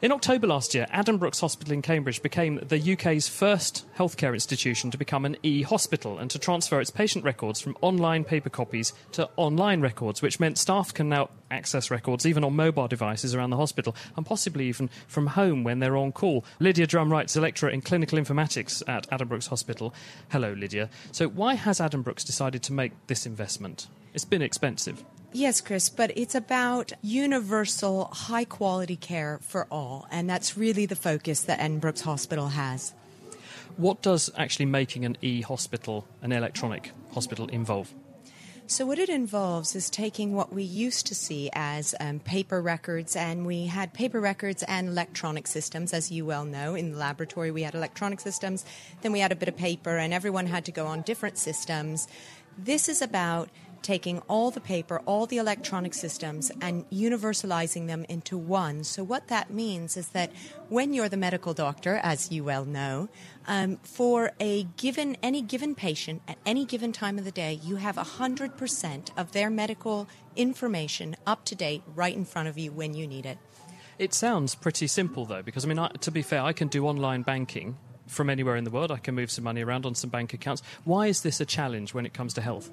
In 0.00 0.10
October 0.10 0.46
last 0.46 0.74
year, 0.74 0.86
Addenbrooke's 0.90 1.40
Hospital 1.40 1.74
in 1.74 1.82
Cambridge 1.82 2.22
became 2.22 2.60
the 2.66 2.92
UK's 2.94 3.28
first 3.28 3.86
healthcare 3.98 4.32
institution 4.32 4.90
to 4.90 4.96
become 4.96 5.26
an 5.26 5.36
e 5.42 5.62
hospital 5.62 6.18
and 6.18 6.30
to 6.30 6.38
transfer 6.38 6.80
its 6.80 6.90
patient 6.90 7.26
records 7.26 7.60
from 7.60 7.76
online 7.82 8.24
paper 8.24 8.48
copies 8.48 8.94
to 9.12 9.28
online 9.36 9.82
records, 9.82 10.22
which 10.22 10.40
meant 10.40 10.56
staff 10.56 10.94
can 10.94 11.10
now 11.10 11.28
access 11.50 11.90
records 11.90 12.26
even 12.26 12.44
on 12.44 12.54
mobile 12.54 12.88
devices 12.88 13.34
around 13.34 13.50
the 13.50 13.56
hospital 13.56 13.94
and 14.16 14.24
possibly 14.24 14.66
even 14.66 14.88
from 15.06 15.28
home 15.28 15.64
when 15.64 15.78
they're 15.78 15.96
on 15.96 16.12
call. 16.12 16.44
Lydia 16.58 16.86
Drumright's 16.86 17.36
a 17.36 17.40
lecturer 17.40 17.70
in 17.70 17.80
clinical 17.80 18.18
informatics 18.18 18.82
at 18.88 19.08
Addenbrooke's 19.10 19.48
Hospital. 19.48 19.94
Hello, 20.30 20.52
Lydia. 20.52 20.88
So, 21.12 21.28
why 21.28 21.54
has 21.54 21.80
Addenbrooke's 21.80 22.24
decided 22.24 22.62
to 22.64 22.72
make 22.72 22.92
this 23.06 23.26
investment? 23.26 23.88
It's 24.14 24.24
been 24.24 24.42
expensive. 24.42 25.04
Yes, 25.32 25.60
Chris, 25.60 25.88
but 25.88 26.10
it's 26.16 26.34
about 26.34 26.92
universal, 27.02 28.06
high 28.06 28.44
quality 28.44 28.96
care 28.96 29.38
for 29.42 29.66
all, 29.70 30.08
and 30.10 30.28
that's 30.28 30.56
really 30.56 30.86
the 30.86 30.96
focus 30.96 31.42
that 31.42 31.60
Addenbrooke's 31.60 32.00
Hospital 32.00 32.48
has. 32.48 32.94
What 33.76 34.02
does 34.02 34.28
actually 34.36 34.66
making 34.66 35.04
an 35.04 35.16
e 35.22 35.40
hospital, 35.42 36.06
an 36.20 36.32
electronic 36.32 36.90
hospital, 37.12 37.46
involve? 37.46 37.94
So, 38.70 38.86
what 38.86 39.00
it 39.00 39.08
involves 39.08 39.74
is 39.74 39.90
taking 39.90 40.32
what 40.32 40.52
we 40.52 40.62
used 40.62 41.08
to 41.08 41.14
see 41.16 41.50
as 41.54 41.92
um, 41.98 42.20
paper 42.20 42.62
records, 42.62 43.16
and 43.16 43.44
we 43.44 43.66
had 43.66 43.92
paper 43.92 44.20
records 44.20 44.62
and 44.62 44.86
electronic 44.86 45.48
systems, 45.48 45.92
as 45.92 46.12
you 46.12 46.24
well 46.24 46.44
know. 46.44 46.76
In 46.76 46.92
the 46.92 46.96
laboratory, 46.96 47.50
we 47.50 47.64
had 47.64 47.74
electronic 47.74 48.20
systems, 48.20 48.64
then 49.02 49.10
we 49.10 49.18
had 49.18 49.32
a 49.32 49.34
bit 49.34 49.48
of 49.48 49.56
paper, 49.56 49.98
and 49.98 50.14
everyone 50.14 50.46
had 50.46 50.64
to 50.66 50.70
go 50.70 50.86
on 50.86 51.02
different 51.02 51.36
systems. 51.36 52.06
This 52.56 52.88
is 52.88 53.02
about 53.02 53.48
taking 53.82 54.20
all 54.28 54.50
the 54.50 54.60
paper, 54.60 55.00
all 55.06 55.26
the 55.26 55.38
electronic 55.38 55.94
systems, 55.94 56.50
and 56.60 56.88
universalizing 56.90 57.86
them 57.86 58.04
into 58.08 58.36
one. 58.36 58.84
So, 58.84 59.02
what 59.02 59.28
that 59.28 59.50
means 59.50 59.96
is 59.96 60.08
that 60.08 60.32
when 60.68 60.94
you're 60.94 61.08
the 61.08 61.16
medical 61.16 61.54
doctor, 61.54 62.00
as 62.02 62.30
you 62.30 62.44
well 62.44 62.64
know, 62.64 63.08
um, 63.46 63.78
for 63.82 64.32
a 64.40 64.64
given 64.76 65.16
any 65.22 65.42
given 65.42 65.74
patient 65.74 66.22
at 66.28 66.38
any 66.44 66.64
given 66.64 66.92
time 66.92 67.18
of 67.18 67.24
the 67.24 67.30
day, 67.30 67.60
you 67.62 67.76
have 67.76 67.96
100% 67.96 69.10
of 69.16 69.32
their 69.32 69.50
medical 69.50 70.08
information 70.36 71.16
up 71.26 71.44
to 71.46 71.54
date 71.54 71.82
right 71.94 72.14
in 72.14 72.24
front 72.24 72.48
of 72.48 72.58
you 72.58 72.72
when 72.72 72.94
you 72.94 73.06
need 73.06 73.26
it. 73.26 73.38
It 73.98 74.14
sounds 74.14 74.54
pretty 74.54 74.86
simple, 74.86 75.26
though, 75.26 75.42
because 75.42 75.64
I 75.64 75.68
mean, 75.68 75.78
I, 75.78 75.88
to 75.88 76.10
be 76.10 76.22
fair, 76.22 76.42
I 76.42 76.52
can 76.52 76.68
do 76.68 76.86
online 76.86 77.22
banking 77.22 77.76
from 78.06 78.28
anywhere 78.28 78.56
in 78.56 78.64
the 78.64 78.70
world. 78.70 78.90
I 78.90 78.98
can 78.98 79.14
move 79.14 79.30
some 79.30 79.44
money 79.44 79.62
around 79.62 79.86
on 79.86 79.94
some 79.94 80.10
bank 80.10 80.32
accounts. 80.34 80.62
Why 80.84 81.06
is 81.06 81.22
this 81.22 81.40
a 81.40 81.46
challenge 81.46 81.94
when 81.94 82.06
it 82.06 82.12
comes 82.12 82.34
to 82.34 82.40
health? 82.40 82.70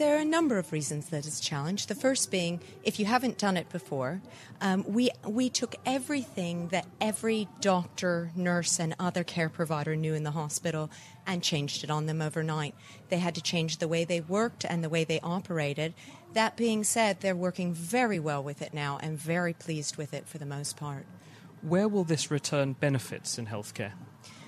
There 0.00 0.16
are 0.16 0.22
a 0.22 0.24
number 0.24 0.56
of 0.56 0.72
reasons 0.72 1.10
that 1.10 1.26
it's 1.26 1.40
challenged. 1.40 1.88
The 1.88 1.94
first 1.94 2.30
being, 2.30 2.62
if 2.82 2.98
you 2.98 3.04
haven't 3.04 3.36
done 3.36 3.58
it 3.58 3.68
before, 3.68 4.22
um, 4.62 4.82
we 4.88 5.10
we 5.26 5.50
took 5.50 5.74
everything 5.84 6.68
that 6.68 6.86
every 7.02 7.48
doctor, 7.60 8.30
nurse, 8.34 8.80
and 8.80 8.94
other 8.98 9.22
care 9.24 9.50
provider 9.50 9.94
knew 9.94 10.14
in 10.14 10.22
the 10.22 10.30
hospital 10.30 10.90
and 11.26 11.42
changed 11.42 11.84
it 11.84 11.90
on 11.90 12.06
them 12.06 12.22
overnight. 12.22 12.74
They 13.10 13.18
had 13.18 13.34
to 13.34 13.42
change 13.42 13.76
the 13.76 13.88
way 13.88 14.06
they 14.06 14.22
worked 14.22 14.64
and 14.64 14.82
the 14.82 14.88
way 14.88 15.04
they 15.04 15.20
operated. 15.20 15.92
That 16.32 16.56
being 16.56 16.82
said, 16.82 17.20
they're 17.20 17.36
working 17.36 17.74
very 17.74 18.18
well 18.18 18.42
with 18.42 18.62
it 18.62 18.72
now 18.72 18.98
and 19.02 19.18
very 19.18 19.52
pleased 19.52 19.98
with 19.98 20.14
it 20.14 20.26
for 20.26 20.38
the 20.38 20.46
most 20.46 20.78
part. 20.78 21.04
Where 21.60 21.88
will 21.88 22.04
this 22.04 22.30
return 22.30 22.72
benefits 22.72 23.36
in 23.36 23.48
healthcare? 23.48 23.92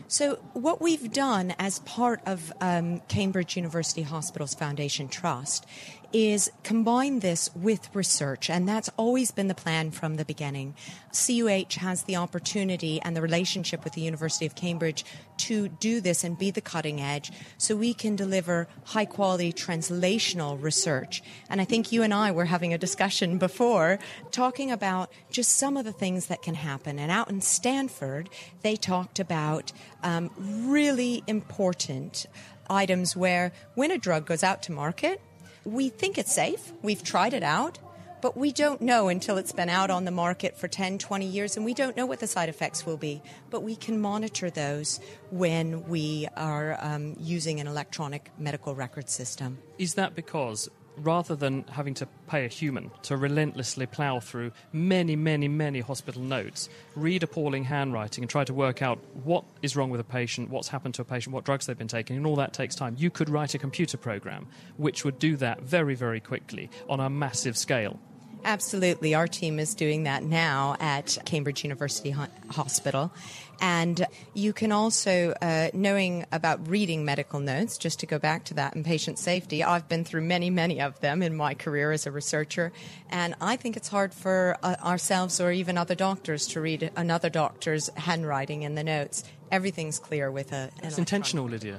So, 0.09 0.37
what 0.53 0.81
we've 0.81 1.13
done 1.13 1.55
as 1.59 1.79
part 1.81 2.21
of 2.27 2.53
um, 2.61 3.01
Cambridge 3.09 3.57
University 3.57 4.03
Hospitals 4.03 4.55
Foundation 4.55 5.09
Trust 5.09 5.67
is 6.13 6.51
combine 6.63 7.21
this 7.21 7.51
with 7.55 7.89
research, 7.95 8.51
and 8.51 8.69
that's 8.69 8.91
always 8.97 9.31
been 9.31 9.49
the 9.49 9.55
plan 9.55 9.91
from 9.91 10.17
the 10.17 10.25
beginning. 10.25 10.75
CUH 11.13 11.75
has 11.79 12.05
the 12.05 12.17
opportunity 12.17 13.01
and 13.03 13.17
the 13.17 13.23
relationship 13.23 13.85
with 13.85 13.95
the 13.95 14.01
University 14.01 14.47
of 14.47 14.55
Cambridge 14.55 15.05
to 15.39 15.69
do 15.69 16.01
this 16.01 16.25
and 16.25 16.39
be 16.39 16.51
the 16.51 16.61
cutting 16.61 17.01
edge 17.01 17.33
so 17.59 17.75
we 17.75 17.95
can 17.95 18.17
deliver 18.17 18.69
high 18.85 19.05
quality 19.05 19.53
translational 19.53 20.63
research. 20.63 21.23
And 21.49 21.61
I 21.61 21.65
think 21.65 21.93
you 21.93 22.03
and 22.03 22.15
I 22.15 22.31
were 22.31 22.47
having 22.47 22.73
a 22.73 22.79
discussion 22.79 23.39
before 23.49 23.99
talking 24.31 24.71
about 24.71 25.11
just 25.31 25.57
some 25.57 25.77
of 25.77 25.85
the 25.85 25.93
things 25.93 26.27
that 26.27 26.43
can 26.43 26.55
happen. 26.55 26.99
And 26.99 27.11
out 27.11 27.31
in 27.31 27.41
Stanford, 27.41 28.29
they 28.63 28.77
talked 28.77 29.19
about 29.19 29.73
um, 30.03 30.31
really 30.39 31.23
important 31.27 32.27
items 32.71 33.17
where 33.17 33.53
when 33.75 33.91
a 33.91 33.99
drug 33.99 34.27
goes 34.27 34.43
out 34.43 34.63
to 34.65 34.73
market, 34.73 35.21
we 35.65 35.89
think 35.89 36.19
it's 36.19 36.33
safe. 36.33 36.73
We've 36.83 37.03
tried 37.03 37.35
it 37.35 37.43
out, 37.43 37.79
but 38.21 38.37
we 38.37 38.53
don't 38.53 38.81
know 38.81 39.09
until 39.09 39.37
it's 39.37 39.53
been 39.53 39.69
out 39.69 39.91
on 39.91 40.05
the 40.05 40.11
market 40.11 40.57
for 40.57 40.69
10, 40.69 40.99
20 40.99 41.27
years, 41.27 41.57
and 41.57 41.65
we 41.65 41.75
don't 41.75 41.97
know 41.97 42.07
what 42.07 42.21
the 42.21 42.27
side 42.27 42.49
effects 42.49 42.87
will 42.87 42.97
be. 42.97 43.23
But 43.51 43.63
we 43.63 43.77
can 43.77 44.01
monitor 44.01 44.49
those 44.49 45.01
when 45.31 45.89
we 45.89 46.29
are 46.37 46.79
um, 46.81 47.17
using 47.19 47.61
an 47.61 47.67
electronic 47.67 48.31
medical 48.39 48.75
record 48.75 49.09
system. 49.09 49.59
Is 49.79 49.95
that 49.95 50.15
because 50.15 50.69
rather 50.97 51.35
than 51.35 51.65
having 51.71 51.95
to 51.95 52.07
pay 52.29 52.45
a 52.45 52.49
human 52.49 52.91
to 53.03 53.17
relentlessly 53.17 53.87
plough 53.87 54.21
through 54.21 54.53
many, 54.73 55.17
many, 55.17 55.49
many 55.49 55.81
hospital 55.81 56.23
notes, 56.23 56.69
read 56.95 57.23
appalling 57.23 57.65
handwriting, 57.65 58.25
and 58.25 58.31
try 58.31 58.45
to 58.45 58.55
work 58.55 58.83
out 58.83 58.99
what 59.25 59.45
is 59.63 59.77
wrong 59.77 59.91
with 59.91 60.01
a 60.01 60.05
patient, 60.05 60.51
what's 60.51 60.69
happened 60.69 60.95
to 60.95 61.03
a 61.03 61.05
patient, 61.05 61.35
what 61.35 61.45
drugs 61.45 61.67
they've 61.67 61.79
been 61.79 61.89
taking, 61.89 62.17
and 62.17 62.27
all 62.27 62.37
that 62.37 62.53
takes 62.53 62.75
time. 62.75 62.95
You 62.99 63.11
could 63.11 63.29
write 63.29 63.55
a 63.55 63.59
computer 63.59 63.97
program 63.97 64.47
which 64.77 65.05
would 65.05 65.19
do 65.19 65.37
that 65.37 65.63
very, 65.63 65.95
very 65.95 66.21
quickly 66.21 66.71
on 66.89 67.01
a 67.01 67.11
massive 67.11 67.57
scale. 67.57 67.99
Absolutely. 68.45 69.15
Our 69.15 69.29
team 69.29 69.59
is 69.59 69.75
doing 69.75 70.05
that 70.05 70.23
now 70.23 70.77
at 70.81 71.17
Cambridge 71.25 71.63
University 71.63 72.11
Ho- 72.11 72.27
Hospital. 72.51 73.13
And 73.61 74.07
you 74.35 74.53
can 74.53 74.73
also, 74.73 75.35
uh, 75.41 75.69
knowing 75.73 76.27
about 76.33 76.69
reading 76.69 77.05
medical 77.05 77.39
notes, 77.39 77.79
just 77.79 78.01
to 78.01 78.07
go 78.07 78.19
back 78.19 78.45
to 78.47 78.55
that, 78.55 78.75
and 78.75 78.85
patient 78.85 79.21
safety, 79.21 79.63
I've 79.63 79.89
been 79.89 80.05
through 80.05 80.23
many, 80.23 80.51
many 80.51 80.81
of 80.81 80.99
them 80.99 81.23
in 81.23 81.37
my 81.37 81.55
career 81.55 81.93
as 81.93 82.05
a 82.05 82.11
researcher. 82.11 82.73
And 83.09 83.37
I 83.41 83.55
think 83.55 83.77
it's 83.77 83.87
hard 83.87 84.13
for 84.13 84.57
uh, 84.65 84.75
ourselves 84.83 85.41
or 85.41 85.53
even 85.53 85.79
other 85.79 85.95
doctors 85.95 86.49
to 86.49 86.61
read 86.61 86.91
another 86.97 87.31
doctor's 87.31 87.89
handwriting 87.91 88.63
in 88.63 88.75
the 88.75 88.83
notes. 88.83 89.23
Everything's 89.53 90.01
clear 90.01 90.29
with 90.31 90.53
a. 90.53 90.71
It's 90.83 90.99
intentional, 90.99 91.45
Lydia. 91.45 91.79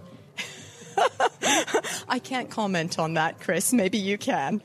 I 2.08 2.20
can't 2.20 2.50
comment 2.50 2.98
on 2.98 3.16
that, 3.16 3.42
Chris. 3.42 3.74
Maybe 3.74 3.98
you 3.98 4.18
can. 4.18 4.62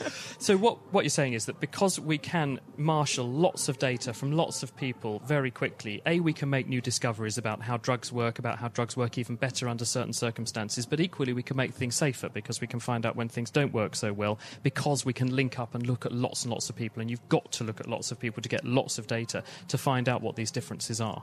So 0.40 0.56
what 0.56 0.78
what 0.92 1.02
you're 1.04 1.10
saying 1.10 1.32
is 1.32 1.46
that 1.46 1.58
because 1.58 1.98
we 1.98 2.16
can 2.16 2.60
marshal 2.76 3.28
lots 3.28 3.68
of 3.68 3.78
data 3.80 4.12
from 4.12 4.30
lots 4.32 4.62
of 4.62 4.74
people 4.76 5.20
very 5.26 5.50
quickly, 5.50 6.00
a 6.06 6.20
we 6.20 6.32
can 6.32 6.48
make 6.48 6.68
new 6.68 6.80
discoveries 6.80 7.38
about 7.38 7.60
how 7.60 7.76
drugs 7.76 8.12
work, 8.12 8.38
about 8.38 8.58
how 8.58 8.68
drugs 8.68 8.96
work 8.96 9.18
even 9.18 9.34
better 9.34 9.68
under 9.68 9.84
certain 9.84 10.12
circumstances, 10.12 10.86
but 10.86 11.00
equally 11.00 11.32
we 11.32 11.42
can 11.42 11.56
make 11.56 11.74
things 11.74 11.96
safer 11.96 12.28
because 12.28 12.60
we 12.60 12.68
can 12.68 12.78
find 12.78 13.04
out 13.04 13.16
when 13.16 13.28
things 13.28 13.50
don't 13.50 13.72
work 13.72 13.96
so 13.96 14.12
well 14.12 14.38
because 14.62 15.04
we 15.04 15.12
can 15.12 15.34
link 15.34 15.58
up 15.58 15.74
and 15.74 15.86
look 15.86 16.06
at 16.06 16.12
lots 16.12 16.44
and 16.44 16.52
lots 16.52 16.70
of 16.70 16.76
people 16.76 17.00
and 17.00 17.10
you've 17.10 17.28
got 17.28 17.50
to 17.50 17.64
look 17.64 17.80
at 17.80 17.88
lots 17.88 18.12
of 18.12 18.20
people 18.20 18.40
to 18.40 18.48
get 18.48 18.64
lots 18.64 18.98
of 18.98 19.08
data 19.08 19.42
to 19.66 19.76
find 19.76 20.08
out 20.08 20.22
what 20.22 20.36
these 20.36 20.52
differences 20.52 21.00
are. 21.00 21.22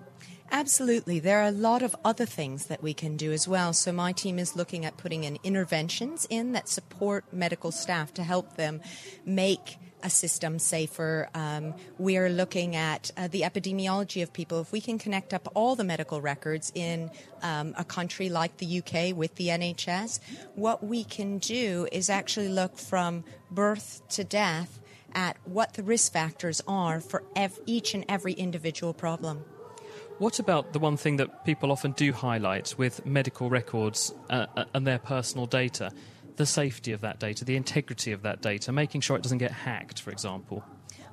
Absolutely. 0.52 1.20
There 1.20 1.40
are 1.40 1.48
a 1.48 1.52
lot 1.52 1.82
of 1.82 1.96
other 2.06 2.26
things 2.26 2.68
that 2.68 2.84
we 2.84 2.94
can 2.94 3.18
do 3.18 3.32
as 3.32 3.48
well. 3.48 3.74
So, 3.74 3.92
my 3.92 4.12
team 4.12 4.38
is 4.38 4.56
looking 4.56 4.86
at 4.86 4.96
putting 4.98 5.24
in 5.24 5.40
interventions 5.44 6.28
in 6.30 6.52
that 6.54 6.70
support 6.70 7.26
medical 7.34 7.72
staff 7.72 8.14
to 8.14 8.24
help 8.24 8.56
them 8.56 8.82
make 9.26 9.78
a 10.04 10.10
system 10.10 10.60
safer. 10.60 11.28
Um, 11.34 11.74
we 11.98 12.16
are 12.18 12.30
looking 12.30 12.76
at 12.76 13.10
uh, 13.18 13.28
the 13.28 13.42
epidemiology 13.42 14.22
of 14.22 14.32
people. 14.32 14.62
If 14.62 14.72
we 14.72 14.80
can 14.80 15.00
connect 15.00 15.34
up 15.34 15.52
all 15.56 15.76
the 15.76 15.84
medical 15.84 16.22
records 16.22 16.72
in 16.76 17.10
um, 17.42 17.74
a 17.76 17.84
country 17.84 18.30
like 18.30 18.58
the 18.58 18.80
UK 18.80 19.16
with 19.16 19.34
the 19.36 19.48
NHS, 19.48 20.20
what 20.54 20.84
we 20.84 21.04
can 21.04 21.40
do 21.40 21.88
is 21.92 22.10
actually 22.10 22.50
look 22.50 22.78
from 22.78 23.24
birth 23.50 24.04
to 24.10 24.24
death 24.24 24.80
at 25.16 25.38
what 25.46 25.74
the 25.74 25.82
risk 25.82 26.14
factors 26.14 26.62
are 26.68 27.00
for 27.00 27.24
ev- 27.36 27.60
each 27.66 27.96
and 27.96 28.06
every 28.08 28.34
individual 28.34 28.94
problem. 28.94 29.44
What 30.18 30.40
about 30.40 30.72
the 30.72 30.80
one 30.80 30.96
thing 30.96 31.18
that 31.18 31.44
people 31.44 31.74
often 31.74 31.92
do 31.92 32.14
highlight 32.14 32.74
with 32.78 33.06
medical 33.06 33.50
records 33.50 34.14
uh, 34.30 34.46
uh, 34.56 34.64
and 34.74 34.88
their 34.88 34.98
personal 34.98 35.46
data? 35.46 35.92
The 36.38 36.46
safety 36.46 36.94
of 36.94 37.02
that 37.02 37.20
data, 37.20 37.44
the 37.44 37.58
integrity 37.58 38.14
of 38.14 38.22
that 38.22 38.42
data, 38.42 38.72
making 38.72 39.02
sure 39.02 39.18
it 39.18 39.24
doesn't 39.24 39.40
get 39.40 39.52
hacked, 39.52 40.02
for 40.02 40.12
example. 40.12 40.64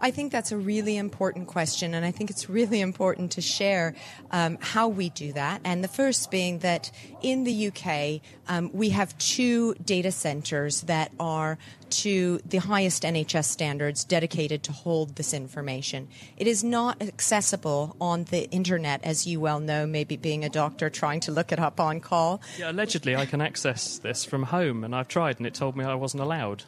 I 0.02 0.10
think 0.10 0.32
that's 0.32 0.50
a 0.50 0.56
really 0.56 0.96
important 0.96 1.46
question, 1.46 1.94
and 1.94 2.04
I 2.04 2.10
think 2.10 2.28
it's 2.28 2.50
really 2.50 2.80
important 2.80 3.30
to 3.32 3.40
share 3.40 3.94
um, 4.32 4.58
how 4.60 4.88
we 4.88 5.10
do 5.10 5.32
that. 5.34 5.60
And 5.64 5.84
the 5.84 5.88
first 5.88 6.28
being 6.28 6.58
that 6.58 6.90
in 7.22 7.44
the 7.44 7.68
UK, 7.68 8.20
um, 8.48 8.70
we 8.72 8.88
have 8.88 9.16
two 9.18 9.74
data 9.74 10.10
centers 10.10 10.80
that 10.82 11.12
are 11.20 11.56
to 11.90 12.40
the 12.44 12.58
highest 12.58 13.04
NHS 13.04 13.44
standards 13.44 14.02
dedicated 14.02 14.64
to 14.64 14.72
hold 14.72 15.14
this 15.14 15.32
information. 15.32 16.08
It 16.36 16.48
is 16.48 16.64
not 16.64 17.00
accessible 17.00 17.94
on 18.00 18.24
the 18.24 18.50
internet, 18.50 19.04
as 19.04 19.24
you 19.24 19.38
well 19.38 19.60
know, 19.60 19.86
maybe 19.86 20.16
being 20.16 20.44
a 20.44 20.48
doctor 20.48 20.90
trying 20.90 21.20
to 21.20 21.30
look 21.30 21.52
it 21.52 21.60
up 21.60 21.78
on 21.78 22.00
call. 22.00 22.42
Yeah, 22.58 22.72
allegedly, 22.72 23.14
I 23.14 23.26
can 23.26 23.40
access 23.40 23.98
this 23.98 24.24
from 24.24 24.44
home, 24.44 24.82
and 24.82 24.96
I've 24.96 25.06
tried, 25.06 25.36
and 25.38 25.46
it 25.46 25.54
told 25.54 25.76
me 25.76 25.84
I 25.84 25.94
wasn't 25.94 26.24
allowed 26.24 26.64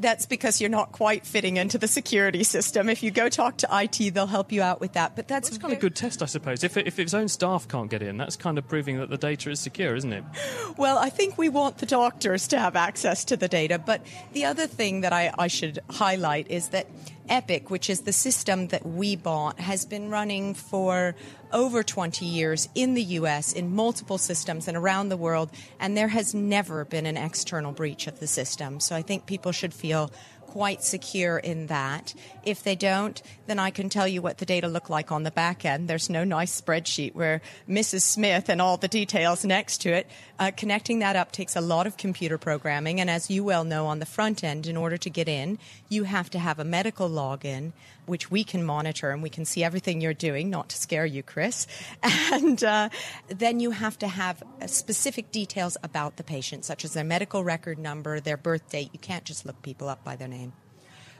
that's 0.00 0.26
because 0.26 0.60
you're 0.60 0.70
not 0.70 0.92
quite 0.92 1.26
fitting 1.26 1.56
into 1.56 1.78
the 1.78 1.88
security 1.88 2.44
system. 2.44 2.88
If 2.88 3.02
you 3.02 3.10
go 3.10 3.28
talk 3.28 3.58
to 3.58 3.68
IT, 3.70 4.14
they'll 4.14 4.26
help 4.26 4.52
you 4.52 4.62
out 4.62 4.80
with 4.80 4.92
that. 4.92 5.16
But 5.16 5.28
that's, 5.28 5.48
that's 5.48 5.60
kind 5.60 5.72
of 5.72 5.78
a 5.78 5.80
good 5.80 5.96
test, 5.96 6.22
I 6.22 6.26
suppose. 6.26 6.64
If, 6.64 6.76
it, 6.76 6.86
if 6.86 6.98
its 6.98 7.14
own 7.14 7.28
staff 7.28 7.66
can't 7.68 7.90
get 7.90 8.02
in, 8.02 8.16
that's 8.16 8.36
kind 8.36 8.58
of 8.58 8.68
proving 8.68 8.98
that 8.98 9.10
the 9.10 9.18
data 9.18 9.50
is 9.50 9.60
secure, 9.60 9.94
isn't 9.94 10.12
it? 10.12 10.24
Well, 10.76 10.98
I 10.98 11.10
think 11.10 11.38
we 11.38 11.48
want 11.48 11.78
the 11.78 11.86
doctors 11.86 12.46
to 12.48 12.58
have 12.58 12.76
access 12.76 13.24
to 13.26 13.36
the 13.36 13.48
data. 13.48 13.78
But 13.78 14.06
the 14.32 14.44
other 14.44 14.66
thing 14.68 15.00
that 15.00 15.12
I, 15.12 15.32
I 15.36 15.48
should 15.48 15.80
highlight 15.90 16.50
is 16.50 16.68
that 16.68 16.86
Epic, 17.28 17.70
which 17.70 17.90
is 17.90 18.00
the 18.00 18.12
system 18.12 18.68
that 18.68 18.86
we 18.86 19.16
bought, 19.16 19.58
has 19.60 19.84
been 19.84 20.10
running 20.10 20.54
for 20.54 21.14
over 21.52 21.82
20 21.82 22.24
years 22.24 22.68
in 22.74 22.94
the 22.94 23.02
US 23.02 23.52
in 23.52 23.74
multiple 23.74 24.18
systems 24.18 24.68
and 24.68 24.76
around 24.76 25.08
the 25.08 25.16
world, 25.16 25.50
and 25.80 25.96
there 25.96 26.08
has 26.08 26.34
never 26.34 26.84
been 26.84 27.06
an 27.06 27.16
external 27.16 27.72
breach 27.72 28.06
of 28.06 28.20
the 28.20 28.26
system. 28.26 28.80
So 28.80 28.94
I 28.94 29.02
think 29.02 29.26
people 29.26 29.52
should 29.52 29.74
feel 29.74 30.10
quite 30.48 30.82
secure 30.82 31.36
in 31.36 31.66
that. 31.66 32.14
If 32.42 32.62
they 32.62 32.74
don't, 32.74 33.20
then 33.46 33.58
I 33.58 33.68
can 33.68 33.90
tell 33.90 34.08
you 34.08 34.22
what 34.22 34.38
the 34.38 34.46
data 34.46 34.66
look 34.66 34.88
like 34.88 35.12
on 35.12 35.22
the 35.22 35.30
back 35.30 35.66
end. 35.66 35.88
There's 35.88 36.08
no 36.08 36.24
nice 36.24 36.58
spreadsheet 36.58 37.14
where 37.14 37.42
Mrs. 37.68 38.00
Smith 38.00 38.48
and 38.48 38.60
all 38.60 38.78
the 38.78 38.88
details 38.88 39.44
next 39.44 39.82
to 39.82 39.90
it. 39.90 40.06
Uh, 40.38 40.50
connecting 40.56 41.00
that 41.00 41.16
up 41.16 41.32
takes 41.32 41.54
a 41.54 41.60
lot 41.60 41.86
of 41.86 41.98
computer 41.98 42.38
programming, 42.38 42.98
and 42.98 43.10
as 43.10 43.30
you 43.30 43.44
well 43.44 43.64
know, 43.64 43.86
on 43.86 43.98
the 43.98 44.06
front 44.06 44.42
end, 44.42 44.66
in 44.66 44.76
order 44.76 44.96
to 44.96 45.10
get 45.10 45.28
in, 45.28 45.58
you 45.90 46.04
have 46.04 46.30
to 46.30 46.38
have 46.38 46.58
a 46.58 46.64
medical 46.64 47.10
login 47.10 47.72
which 48.08 48.30
we 48.30 48.42
can 48.42 48.64
monitor 48.64 49.10
and 49.10 49.22
we 49.22 49.28
can 49.28 49.44
see 49.44 49.62
everything 49.62 50.00
you're 50.00 50.14
doing, 50.14 50.50
not 50.50 50.70
to 50.70 50.76
scare 50.76 51.06
you, 51.06 51.22
Chris. 51.22 51.66
And 52.30 52.62
uh, 52.62 52.88
then 53.28 53.58
you 53.60 53.70
have 53.70 53.98
to 54.00 54.08
have 54.08 54.42
uh, 54.60 54.66
specific 54.66 55.32
details 55.32 55.76
about 55.82 56.16
the 56.16 56.22
patient, 56.22 56.64
such 56.64 56.84
as 56.84 56.92
their 56.92 57.04
medical 57.04 57.42
record 57.42 57.78
number, 57.78 58.20
their 58.20 58.36
birth 58.36 58.70
date. 58.70 58.90
You 58.92 58.98
can't 58.98 59.24
just 59.24 59.46
look 59.46 59.60
people 59.62 59.88
up 59.88 60.04
by 60.04 60.16
their 60.16 60.28
name. 60.28 60.37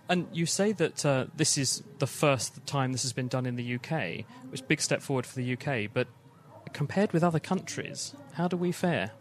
And 0.08 0.26
you 0.32 0.46
say 0.46 0.72
that 0.72 1.04
uh, 1.04 1.26
this 1.36 1.58
is 1.58 1.82
the 1.98 2.06
first 2.06 2.66
time 2.66 2.92
this 2.92 3.02
has 3.02 3.12
been 3.12 3.28
done 3.28 3.44
in 3.44 3.56
the 3.56 3.74
UK, 3.74 4.24
which 4.50 4.60
is 4.60 4.60
a 4.60 4.64
big 4.64 4.80
step 4.80 5.02
forward 5.02 5.26
for 5.26 5.34
the 5.34 5.52
UK. 5.52 5.90
But 5.92 6.08
compared 6.72 7.12
with 7.12 7.22
other 7.22 7.40
countries, 7.40 8.14
how 8.32 8.48
do 8.48 8.56
we 8.56 8.72
fare? 8.72 9.12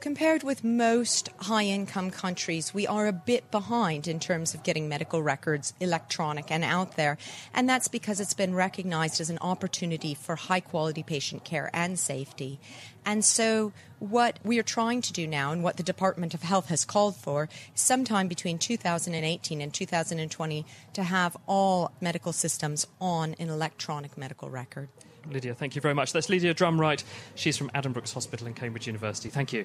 Compared 0.00 0.44
with 0.44 0.62
most 0.62 1.28
high 1.40 1.64
income 1.64 2.12
countries, 2.12 2.72
we 2.72 2.86
are 2.86 3.08
a 3.08 3.12
bit 3.12 3.50
behind 3.50 4.06
in 4.06 4.20
terms 4.20 4.54
of 4.54 4.62
getting 4.62 4.88
medical 4.88 5.20
records 5.22 5.74
electronic 5.80 6.52
and 6.52 6.62
out 6.62 6.94
there. 6.94 7.18
And 7.52 7.68
that's 7.68 7.88
because 7.88 8.20
it's 8.20 8.34
been 8.34 8.54
recognized 8.54 9.20
as 9.20 9.28
an 9.28 9.38
opportunity 9.40 10.14
for 10.14 10.36
high 10.36 10.60
quality 10.60 11.02
patient 11.02 11.42
care 11.42 11.68
and 11.72 11.98
safety. 11.98 12.60
And 13.08 13.24
so, 13.24 13.72
what 14.00 14.38
we 14.44 14.58
are 14.58 14.62
trying 14.62 15.00
to 15.00 15.14
do 15.14 15.26
now, 15.26 15.50
and 15.50 15.64
what 15.64 15.78
the 15.78 15.82
Department 15.82 16.34
of 16.34 16.42
Health 16.42 16.68
has 16.68 16.84
called 16.84 17.16
for, 17.16 17.48
sometime 17.74 18.28
between 18.28 18.58
2018 18.58 19.62
and 19.62 19.72
2020 19.72 20.66
to 20.92 21.02
have 21.02 21.34
all 21.46 21.90
medical 22.02 22.34
systems 22.34 22.86
on 23.00 23.34
an 23.38 23.48
electronic 23.48 24.18
medical 24.18 24.50
record. 24.50 24.90
Lydia, 25.26 25.54
thank 25.54 25.74
you 25.74 25.80
very 25.80 25.94
much. 25.94 26.12
That's 26.12 26.28
Lydia 26.28 26.52
Drumright. 26.52 27.02
She's 27.34 27.56
from 27.56 27.70
Addenbrooke's 27.70 28.12
Hospital 28.12 28.46
in 28.46 28.52
Cambridge 28.52 28.86
University. 28.86 29.30
Thank 29.30 29.54
you. 29.54 29.64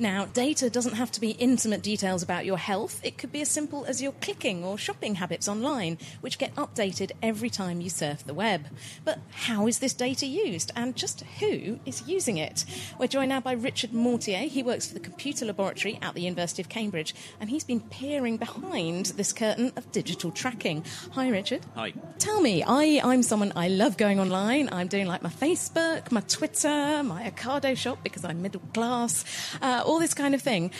Now, 0.00 0.26
data 0.26 0.70
doesn't 0.70 0.94
have 0.94 1.10
to 1.12 1.20
be 1.20 1.30
intimate 1.32 1.82
details 1.82 2.22
about 2.22 2.46
your 2.46 2.58
health. 2.58 3.00
It 3.02 3.18
could 3.18 3.32
be 3.32 3.40
as 3.40 3.50
simple 3.50 3.84
as 3.84 4.00
your 4.00 4.12
clicking 4.12 4.64
or 4.64 4.78
shopping 4.78 5.16
habits 5.16 5.48
online, 5.48 5.98
which 6.20 6.38
get 6.38 6.54
updated 6.54 7.10
every 7.20 7.50
time 7.50 7.80
you 7.80 7.90
surf 7.90 8.24
the 8.24 8.34
web. 8.34 8.66
But 9.04 9.18
how 9.32 9.66
is 9.66 9.80
this 9.80 9.94
data 9.94 10.26
used, 10.26 10.70
and 10.76 10.94
just 10.94 11.22
who 11.40 11.80
is 11.84 12.06
using 12.06 12.36
it? 12.36 12.64
We're 12.98 13.08
joined 13.08 13.30
now 13.30 13.40
by 13.40 13.52
Richard 13.52 13.92
Mortier. 13.92 14.48
He 14.48 14.62
works 14.62 14.86
for 14.86 14.94
the 14.94 15.00
Computer 15.00 15.44
Laboratory 15.46 15.98
at 16.00 16.14
the 16.14 16.22
University 16.22 16.62
of 16.62 16.68
Cambridge, 16.68 17.14
and 17.40 17.50
he's 17.50 17.64
been 17.64 17.80
peering 17.80 18.36
behind 18.36 19.06
this 19.06 19.32
curtain 19.32 19.72
of 19.76 19.90
digital 19.90 20.30
tracking. 20.30 20.84
Hi, 21.12 21.28
Richard. 21.28 21.66
Hi. 21.74 21.92
Tell 22.18 22.40
me, 22.40 22.62
I, 22.62 23.00
I'm 23.02 23.24
someone 23.24 23.52
I 23.56 23.66
love 23.66 23.96
going 23.96 24.20
online. 24.20 24.68
I'm 24.70 24.86
doing 24.86 25.06
like 25.06 25.22
my 25.22 25.30
Facebook, 25.30 26.12
my 26.12 26.20
Twitter, 26.20 27.02
my 27.02 27.28
Ocado 27.28 27.76
shop 27.76 27.98
because 28.04 28.24
I'm 28.24 28.42
middle 28.42 28.62
class. 28.72 29.24
Uh, 29.60 29.82
all 29.88 29.98
this 29.98 30.14
kind 30.14 30.34
of 30.34 30.42
thing. 30.42 30.70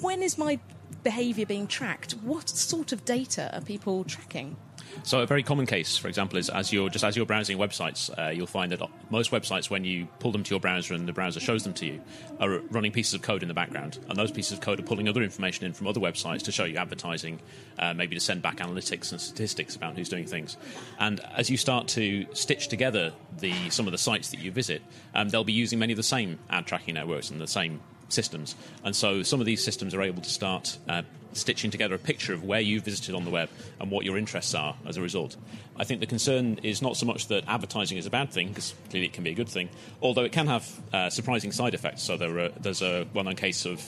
When 0.00 0.22
is 0.22 0.36
my 0.36 0.60
behaviour 1.02 1.46
being 1.46 1.66
tracked? 1.66 2.12
What 2.22 2.48
sort 2.48 2.92
of 2.92 3.04
data 3.04 3.50
are 3.54 3.62
people 3.62 4.04
tracking? 4.04 4.56
So 5.02 5.20
a 5.20 5.26
very 5.26 5.42
common 5.42 5.66
case, 5.66 5.96
for 5.96 6.08
example, 6.08 6.38
is 6.38 6.48
as 6.48 6.72
you're 6.72 6.88
just 6.88 7.04
as 7.04 7.16
you're 7.16 7.26
browsing 7.26 7.58
websites, 7.58 8.10
uh, 8.18 8.30
you'll 8.30 8.46
find 8.46 8.72
that 8.72 8.80
most 9.10 9.30
websites, 9.30 9.70
when 9.70 9.84
you 9.84 10.06
pull 10.18 10.32
them 10.32 10.42
to 10.42 10.50
your 10.50 10.60
browser 10.60 10.94
and 10.94 11.06
the 11.06 11.12
browser 11.12 11.40
shows 11.40 11.62
them 11.64 11.72
to 11.74 11.86
you, 11.86 12.00
are 12.40 12.58
running 12.70 12.90
pieces 12.90 13.14
of 13.14 13.22
code 13.22 13.42
in 13.42 13.48
the 13.48 13.54
background, 13.54 13.98
and 14.08 14.18
those 14.18 14.30
pieces 14.30 14.52
of 14.52 14.60
code 14.60 14.80
are 14.80 14.82
pulling 14.82 15.08
other 15.08 15.22
information 15.22 15.66
in 15.66 15.72
from 15.72 15.86
other 15.86 16.00
websites 16.00 16.42
to 16.42 16.52
show 16.52 16.64
you 16.64 16.76
advertising, 16.76 17.40
uh, 17.78 17.92
maybe 17.94 18.16
to 18.16 18.20
send 18.20 18.42
back 18.42 18.56
analytics 18.56 19.12
and 19.12 19.20
statistics 19.20 19.76
about 19.76 19.96
who's 19.96 20.08
doing 20.08 20.26
things. 20.26 20.56
And 20.98 21.20
as 21.36 21.50
you 21.50 21.56
start 21.56 21.88
to 21.88 22.26
stitch 22.32 22.68
together 22.68 23.12
the 23.38 23.70
some 23.70 23.86
of 23.86 23.92
the 23.92 23.98
sites 23.98 24.30
that 24.30 24.40
you 24.40 24.50
visit, 24.52 24.82
um, 25.14 25.28
they'll 25.28 25.44
be 25.44 25.52
using 25.52 25.78
many 25.78 25.92
of 25.92 25.98
the 25.98 26.02
same 26.02 26.38
ad 26.50 26.66
tracking 26.66 26.94
networks 26.94 27.30
and 27.30 27.40
the 27.40 27.46
same 27.46 27.80
systems. 28.08 28.54
And 28.84 28.94
so 28.94 29.22
some 29.22 29.40
of 29.40 29.46
these 29.46 29.62
systems 29.62 29.94
are 29.94 30.02
able 30.02 30.22
to 30.22 30.30
start 30.30 30.78
uh, 30.88 31.02
stitching 31.32 31.70
together 31.70 31.94
a 31.94 31.98
picture 31.98 32.32
of 32.32 32.42
where 32.44 32.60
you 32.60 32.80
visited 32.80 33.14
on 33.14 33.24
the 33.24 33.30
web 33.30 33.48
and 33.80 33.90
what 33.90 34.04
your 34.04 34.16
interests 34.16 34.54
are 34.54 34.74
as 34.86 34.96
a 34.96 35.02
result. 35.02 35.36
I 35.76 35.84
think 35.84 36.00
the 36.00 36.06
concern 36.06 36.58
is 36.62 36.82
not 36.82 36.96
so 36.96 37.06
much 37.06 37.28
that 37.28 37.44
advertising 37.46 37.98
is 37.98 38.06
a 38.06 38.10
bad 38.10 38.30
thing, 38.30 38.48
because 38.48 38.74
clearly 38.90 39.06
it 39.06 39.12
can 39.12 39.24
be 39.24 39.30
a 39.30 39.34
good 39.34 39.48
thing, 39.48 39.68
although 40.02 40.24
it 40.24 40.32
can 40.32 40.46
have 40.46 40.80
uh, 40.92 41.10
surprising 41.10 41.52
side 41.52 41.74
effects. 41.74 42.02
So 42.02 42.16
there 42.16 42.38
are, 42.38 42.48
there's 42.60 42.82
a 42.82 43.06
well 43.14 43.24
known 43.24 43.36
case 43.36 43.66
of 43.66 43.82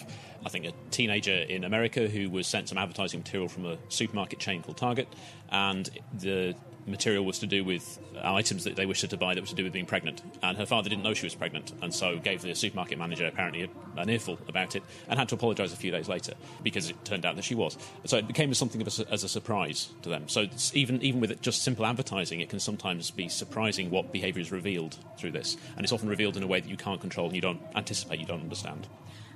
I 0.45 0.49
think, 0.49 0.65
a 0.65 0.73
teenager 0.91 1.35
in 1.35 1.65
America 1.65 2.09
who 2.09 2.31
was 2.31 2.47
sent 2.47 2.69
some 2.69 2.79
advertising 2.79 3.21
material 3.21 3.49
from 3.49 3.67
a 3.67 3.77
supermarket 3.89 4.39
chain 4.39 4.63
called 4.63 4.79
Target, 4.79 5.09
and 5.51 5.89
the 6.15 6.55
material 6.87 7.25
was 7.25 7.39
to 7.41 7.47
do 7.47 7.65
with 7.65 7.99
items 8.23 8.65
that 8.65 8.77
they 8.77 8.87
wished 8.87 9.03
her 9.03 9.09
to 9.09 9.17
buy 9.17 9.35
that 9.35 9.41
was 9.41 9.51
to 9.51 9.57
do 9.57 9.65
with 9.65 9.73
being 9.73 9.87
pregnant. 9.87 10.23
And 10.43 10.57
her 10.59 10.67
father 10.67 10.89
didn't 10.89 11.05
know 11.05 11.15
she 11.15 11.27
was 11.27 11.35
pregnant, 11.35 11.73
and 11.83 11.95
so 11.95 12.19
gave 12.19 12.43
the 12.43 12.55
supermarket 12.55 12.99
manager 12.99 13.27
apparently 13.27 13.71
an 13.97 14.11
earful 14.11 14.39
about 14.49 14.77
it, 14.77 14.83
and 15.09 15.19
had 15.19 15.29
to 15.31 15.35
apologise 15.35 15.73
a 15.73 15.77
few 15.77 15.91
days 15.91 16.09
later 16.09 16.35
because 16.63 16.91
it 16.91 17.05
turned 17.05 17.25
out 17.25 17.37
that 17.37 17.45
she 17.45 17.55
was. 17.55 17.77
So 18.05 18.17
it 18.19 18.27
became 18.27 18.53
something 18.55 18.81
of 18.81 18.89
a, 18.89 19.13
as 19.13 19.25
a 19.25 19.29
surprise 19.29 19.91
to 20.03 20.09
them. 20.09 20.29
So 20.29 20.47
even 20.75 21.03
even 21.03 21.21
with 21.21 21.41
just 21.41 21.63
simple 21.63 21.87
advertising, 21.87 22.41
it 22.41 22.49
can 22.49 22.61
sometimes 22.61 23.11
be 23.11 23.29
surprising 23.29 23.91
what 23.91 24.13
behaviour 24.13 24.41
is 24.41 24.53
revealed 24.53 24.97
through 25.19 25.33
this, 25.33 25.57
and 25.77 25.85
it's 25.85 25.93
often 25.93 26.09
revealed 26.09 26.37
in 26.37 26.43
a 26.43 26.47
way 26.47 26.61
that 26.61 26.69
you 26.69 26.77
can't 26.77 27.01
control 27.01 27.27
and 27.27 27.37
you 27.37 27.43
don't 27.43 27.61
anticipate, 27.75 28.21
you 28.21 28.27
don't 28.27 28.43
understand. 28.43 28.87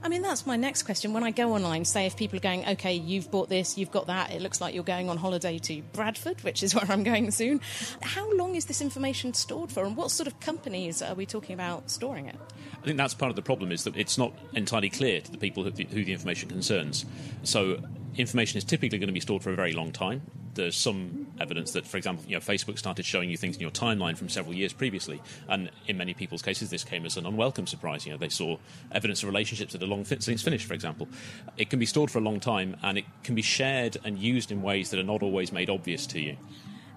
I 0.05 0.09
mean, 0.09 0.21
that's 0.21 0.47
my 0.47 0.57
next 0.57 0.83
question. 0.83 1.15
When 1.15 1.25
I 1.25 1.31
go 1.31 1.55
online, 1.55 1.87
say 1.87 2.05
if 2.05 2.15
people 2.15 2.37
are 2.37 2.43
going, 2.43 2.69
okay, 2.69 2.93
you've 2.93 3.31
bought 3.31 3.49
this, 3.49 3.79
you've 3.79 3.91
got 3.91 4.09
that, 4.09 4.33
it 4.33 4.43
looks 4.43 4.61
like 4.61 4.75
you're 4.75 4.85
going 4.85 5.09
on 5.09 5.17
holiday 5.17 5.59
to 5.61 5.81
Bradford, 5.95 6.45
which 6.45 6.63
is 6.63 6.75
where 6.75 6.85
I'm 6.91 7.05
going 7.05 7.31
soon. 7.31 7.63
How 8.03 8.31
long 8.35 8.55
is 8.55 8.67
this 8.67 8.83
information 8.83 9.33
stored 9.33 9.73
for, 9.73 9.83
and 9.83 9.97
what 9.97 10.11
sort 10.11 10.27
of 10.27 10.39
companies 10.41 11.01
are 11.01 11.15
we 11.15 11.25
talking 11.25 11.55
about 11.55 11.91
storing 11.91 12.27
it? 12.27 12.37
I 12.83 12.85
think 12.85 12.99
that's 12.99 13.15
part 13.15 13.31
of 13.31 13.37
the 13.37 13.43
problem 13.43 13.73
is 13.73 13.85
that 13.85 13.97
it's 13.97 14.19
not 14.19 14.35
entirely 14.53 14.91
clear 14.91 15.23
to 15.23 15.33
the 15.33 15.39
people 15.39 15.65
who 15.65 15.71
the, 15.71 15.85
who 15.85 16.05
the 16.05 16.13
information 16.13 16.51
concerns. 16.51 17.07
So 17.43 17.79
information 18.17 18.59
is 18.59 18.65
typically 18.65 18.99
going 18.99 19.09
to 19.09 19.15
be 19.15 19.21
stored 19.21 19.43
for 19.43 19.51
a 19.51 19.57
very 19.57 19.73
long 19.73 19.93
time. 19.93 20.23
There's 20.55 20.77
some 20.77 21.27
evidence 21.41 21.73
that, 21.73 21.85
for 21.85 21.97
example, 21.97 22.25
you 22.29 22.37
know, 22.37 22.41
Facebook 22.41 22.79
started 22.79 23.05
showing 23.05 23.29
you 23.29 23.37
things 23.37 23.57
in 23.57 23.63
your 23.63 23.73
timeline 23.73 24.17
from 24.17 24.29
several 24.29 24.55
years 24.55 24.73
previously, 24.73 25.21
and 25.49 25.71
in 25.89 25.97
many 25.97 26.15
people's 26.15 26.43
cases, 26.43 26.71
this 26.71 26.85
came 26.85 27.05
as 27.05 27.17
an 27.17 27.27
unwelcome 27.27 27.67
surprise. 27.67 28.07
You 28.07 28.13
know, 28.13 28.19
they 28.19 28.29
saw 28.29 28.59
evidence 28.93 29.23
of 29.23 29.29
relationships 29.29 29.73
that 29.73 29.83
are 29.83 29.87
long 29.87 30.05
since 30.05 30.43
finished, 30.43 30.67
for 30.67 30.75
example. 30.75 31.09
It 31.57 31.71
can 31.71 31.81
be 31.81 31.87
stored 31.87 32.11
for 32.11 32.19
a 32.19 32.23
long 32.23 32.39
time, 32.39 32.77
and 32.83 32.99
it 32.99 33.05
can 33.25 33.35
be 33.35 33.43
shared 33.43 33.97
and 34.05 34.17
used 34.19 34.53
in 34.53 34.63
ways 34.63 34.91
that 34.91 35.01
are 35.01 35.05
not 35.05 35.23
always 35.23 35.51
made 35.51 35.69
obvious 35.69 36.07
to 36.09 36.21
you. 36.21 36.37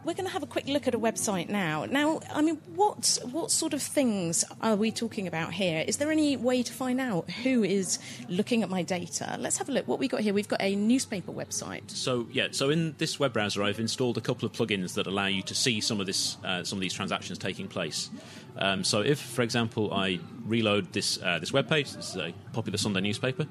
We're 0.08 0.14
going 0.14 0.26
to 0.26 0.32
have 0.32 0.42
a 0.42 0.48
quick 0.48 0.70
look 0.70 0.88
at 0.88 0.96
a 0.96 1.00
website 1.00 1.50
now. 1.50 1.84
Now, 1.84 2.22
I 2.34 2.42
mean, 2.42 2.62
what 2.76 3.20
what 3.30 3.52
sort 3.52 3.74
of 3.74 3.82
things 3.82 4.46
are 4.62 4.78
we 4.78 4.90
talking 4.90 5.28
about 5.28 5.52
here? 5.52 5.84
Is 5.86 5.98
there 5.98 6.10
any 6.10 6.38
way 6.38 6.64
to 6.64 6.72
find 6.72 7.02
out 7.02 7.30
who 7.30 7.62
is 7.62 8.00
looking 8.30 8.64
at 8.64 8.70
my 8.70 8.84
data? 8.84 9.36
Let's 9.38 9.58
have 9.58 9.68
a 9.68 9.74
look. 9.74 9.86
What 9.86 10.00
we 10.00 10.08
got 10.08 10.22
here? 10.22 10.34
We've 10.34 10.48
got 10.48 10.62
a 10.62 10.76
newspaper 10.78 11.34
website. 11.34 11.92
So 11.92 12.26
yeah, 12.32 12.48
so 12.52 12.70
in 12.70 12.96
this 13.00 13.20
web 13.20 13.34
browser, 13.34 13.62
I've 13.64 13.82
installed 13.82 14.18
a 14.18 14.22
couple 14.22 14.46
of 14.46 14.54
plugins 14.54 14.94
that 14.94 15.08
allow 15.08 15.26
you 15.26 15.42
to 15.42 15.54
see 15.54 15.82
some 15.82 16.00
of 16.00 16.06
this, 16.06 16.38
uh, 16.42 16.64
some 16.64 16.78
of 16.78 16.82
these 16.82 16.94
transactions 16.94 17.38
taking 17.38 17.68
place. 17.68 18.10
Um, 18.58 18.84
so 18.84 19.02
if, 19.02 19.20
for 19.20 19.42
example, 19.42 19.94
I 19.94 20.20
reload 20.46 20.94
this 20.94 21.20
uh, 21.22 21.40
this 21.40 21.54
web 21.54 21.70
page, 21.70 21.94
this 21.94 22.10
is 22.10 22.16
a 22.16 22.34
popular 22.54 22.78
Sunday 22.78 23.02
newspaper. 23.02 23.46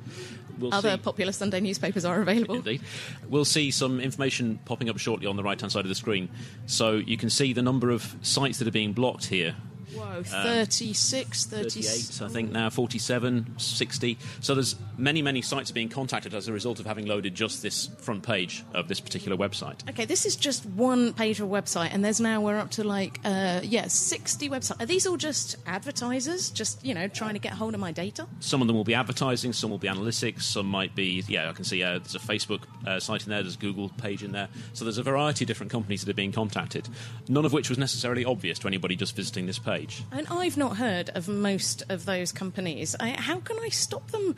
We'll 0.58 0.72
Other 0.72 0.92
see, 0.92 0.96
popular 0.98 1.32
Sunday 1.32 1.60
newspapers 1.60 2.04
are 2.04 2.20
available. 2.20 2.56
Indeed. 2.56 2.80
We'll 3.28 3.44
see 3.44 3.70
some 3.70 4.00
information 4.00 4.58
popping 4.64 4.88
up 4.88 4.98
shortly 4.98 5.26
on 5.26 5.36
the 5.36 5.42
right 5.42 5.60
hand 5.60 5.70
side 5.72 5.84
of 5.84 5.88
the 5.88 5.94
screen. 5.94 6.30
So 6.66 6.92
you 6.92 7.16
can 7.16 7.30
see 7.30 7.52
the 7.52 7.62
number 7.62 7.90
of 7.90 8.16
sites 8.22 8.58
that 8.58 8.68
are 8.68 8.72
being 8.72 8.92
blocked 8.92 9.26
here. 9.26 9.54
Whoa, 9.94 10.18
Um, 10.18 10.24
36, 10.24 11.46
38, 11.46 12.20
I 12.22 12.28
think 12.28 12.50
now, 12.50 12.68
47, 12.70 13.54
60. 13.56 14.18
So 14.40 14.54
there's 14.54 14.74
many, 14.98 15.22
many 15.22 15.42
sites 15.42 15.70
being 15.70 15.88
contacted 15.88 16.34
as 16.34 16.48
a 16.48 16.52
result 16.52 16.80
of 16.80 16.86
having 16.86 17.06
loaded 17.06 17.34
just 17.34 17.62
this 17.62 17.88
front 17.98 18.22
page 18.22 18.64
of 18.74 18.88
this 18.88 19.00
particular 19.00 19.36
website. 19.36 19.88
Okay, 19.88 20.04
this 20.04 20.26
is 20.26 20.34
just 20.36 20.66
one 20.66 21.12
page 21.12 21.40
of 21.40 21.50
a 21.50 21.52
website, 21.52 21.90
and 21.92 22.04
there's 22.04 22.20
now 22.20 22.40
we're 22.40 22.58
up 22.58 22.70
to 22.72 22.84
like 22.84 23.20
uh, 23.24 23.60
yeah, 23.62 23.86
60 23.86 24.48
websites. 24.48 24.80
Are 24.80 24.86
these 24.86 25.06
all 25.06 25.16
just 25.16 25.56
advertisers, 25.66 26.50
just 26.50 26.84
you 26.84 26.92
know, 26.94 27.06
trying 27.06 27.34
to 27.34 27.40
get 27.40 27.52
hold 27.52 27.74
of 27.74 27.80
my 27.80 27.92
data? 27.92 28.26
Some 28.40 28.60
of 28.60 28.66
them 28.66 28.76
will 28.76 28.84
be 28.84 28.94
advertising, 28.94 29.52
some 29.52 29.70
will 29.70 29.78
be 29.78 29.88
analytics, 29.88 30.42
some 30.42 30.66
might 30.66 30.94
be, 30.94 31.22
yeah, 31.28 31.48
I 31.48 31.52
can 31.52 31.64
see 31.64 31.82
uh, 31.82 31.98
there's 31.98 32.14
a 32.16 32.18
Facebook 32.18 32.62
uh, 32.86 32.98
site 32.98 33.24
in 33.24 33.30
there, 33.30 33.42
there's 33.42 33.54
a 33.54 33.58
Google 33.58 33.90
page 33.98 34.22
in 34.24 34.32
there. 34.32 34.48
So 34.72 34.84
there's 34.84 34.98
a 34.98 35.02
variety 35.02 35.44
of 35.44 35.46
different 35.46 35.70
companies 35.70 36.04
that 36.04 36.10
are 36.10 36.14
being 36.14 36.32
contacted, 36.32 36.88
none 37.28 37.44
of 37.44 37.52
which 37.52 37.68
was 37.68 37.78
necessarily 37.78 38.24
obvious 38.24 38.58
to 38.60 38.66
anybody 38.66 38.96
just 38.96 39.14
visiting 39.14 39.46
this 39.46 39.58
page. 39.58 39.75
And 40.12 40.26
I've 40.28 40.56
not 40.56 40.76
heard 40.76 41.10
of 41.10 41.28
most 41.28 41.82
of 41.88 42.04
those 42.04 42.32
companies. 42.32 42.96
I, 42.98 43.10
how 43.10 43.40
can 43.40 43.58
I 43.58 43.68
stop 43.68 44.10
them 44.10 44.36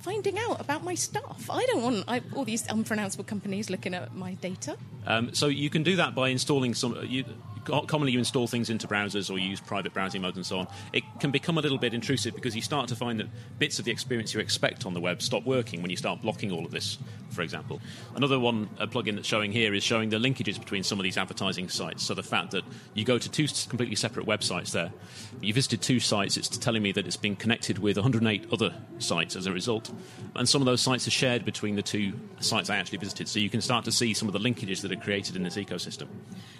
finding 0.00 0.38
out 0.38 0.60
about 0.60 0.82
my 0.84 0.94
stuff? 0.94 1.48
I 1.50 1.64
don't 1.66 1.82
want 1.82 2.04
I, 2.08 2.22
all 2.34 2.44
these 2.44 2.66
unpronounceable 2.68 3.24
companies 3.24 3.70
looking 3.70 3.94
at 3.94 4.14
my 4.14 4.34
data. 4.34 4.76
Um, 5.06 5.34
so 5.34 5.46
you 5.48 5.70
can 5.70 5.82
do 5.82 5.96
that 5.96 6.14
by 6.14 6.28
installing 6.28 6.74
some. 6.74 6.96
You, 7.06 7.24
commonly, 7.64 8.12
you 8.12 8.18
install 8.18 8.46
things 8.46 8.70
into 8.70 8.86
browsers 8.86 9.30
or 9.30 9.38
you 9.38 9.48
use 9.48 9.60
private 9.60 9.92
browsing 9.92 10.22
modes 10.22 10.36
and 10.36 10.46
so 10.46 10.58
on. 10.58 10.68
It 10.92 11.04
can 11.20 11.30
become 11.30 11.58
a 11.58 11.60
little 11.60 11.78
bit 11.78 11.94
intrusive 11.94 12.34
because 12.34 12.56
you 12.56 12.62
start 12.62 12.88
to 12.88 12.96
find 12.96 13.20
that 13.20 13.28
bits 13.58 13.78
of 13.78 13.84
the 13.84 13.90
experience 13.90 14.34
you 14.34 14.40
expect 14.40 14.86
on 14.86 14.94
the 14.94 15.00
web 15.00 15.22
stop 15.22 15.44
working 15.44 15.82
when 15.82 15.90
you 15.90 15.96
start 15.96 16.22
blocking 16.22 16.50
all 16.52 16.64
of 16.64 16.70
this. 16.70 16.98
For 17.30 17.42
example, 17.42 17.80
another 18.16 18.38
one 18.38 18.68
a 18.78 18.86
plugin 18.86 19.14
that's 19.14 19.28
showing 19.28 19.52
here 19.52 19.72
is 19.74 19.84
showing 19.84 20.10
the 20.10 20.18
linkages 20.18 20.58
between 20.58 20.82
some 20.82 20.98
of 20.98 21.04
these 21.04 21.16
advertising 21.16 21.68
sites. 21.68 22.02
So 22.02 22.14
the 22.14 22.22
fact 22.22 22.50
that 22.52 22.64
you 22.94 23.04
go 23.04 23.18
to 23.18 23.30
two 23.30 23.46
completely 23.68 23.96
separate 23.96 24.26
websites 24.26 24.72
there, 24.72 24.92
you 25.40 25.54
visited 25.54 25.82
two 25.82 26.00
sites, 26.00 26.36
it's 26.36 26.48
telling 26.48 26.82
me 26.82 26.92
that 26.92 27.06
it's 27.06 27.16
been 27.16 27.36
connected 27.36 27.78
with 27.78 27.96
108 27.96 28.46
other 28.52 28.74
sites 28.98 29.36
as 29.36 29.46
a 29.46 29.52
result, 29.52 29.92
and 30.34 30.48
some 30.48 30.60
of 30.60 30.66
those 30.66 30.80
sites 30.80 31.06
are 31.06 31.12
shared 31.12 31.44
between 31.44 31.76
the 31.76 31.82
two 31.82 32.12
sites 32.40 32.68
I 32.68 32.76
actually 32.76 32.98
visited. 32.98 33.28
So 33.28 33.38
you 33.38 33.50
can 33.50 33.60
start 33.60 33.84
to 33.84 33.92
see 33.92 34.12
some 34.12 34.28
of 34.28 34.32
the 34.32 34.40
linkages 34.40 34.82
that 34.82 34.92
are 34.92 34.96
created 34.96 35.36
in 35.36 35.42
this 35.42 35.56
ecosystem. 35.56 36.08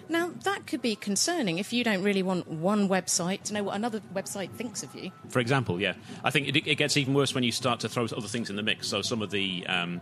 Now 0.07 0.31
that 0.43 0.67
could 0.67 0.81
be 0.81 0.90
concerning 0.95 1.57
if 1.57 1.73
you 1.73 1.83
don't 1.83 2.03
really 2.03 2.23
want 2.23 2.47
one 2.47 2.89
website 2.89 3.43
to 3.43 3.53
know 3.53 3.63
what 3.63 3.75
another 3.75 4.01
website 4.13 4.51
thinks 4.51 4.83
of 4.83 4.93
you. 4.95 5.11
For 5.29 5.39
example, 5.39 5.79
yeah, 5.79 5.93
I 6.23 6.29
think 6.31 6.47
it, 6.47 6.67
it 6.67 6.75
gets 6.75 6.97
even 6.97 7.13
worse 7.13 7.33
when 7.33 7.43
you 7.43 7.51
start 7.51 7.79
to 7.81 7.89
throw 7.89 8.05
other 8.05 8.27
things 8.27 8.49
in 8.49 8.55
the 8.55 8.63
mix. 8.63 8.87
So 8.87 9.01
some 9.01 9.21
of 9.21 9.31
the 9.31 9.65
um, 9.67 10.01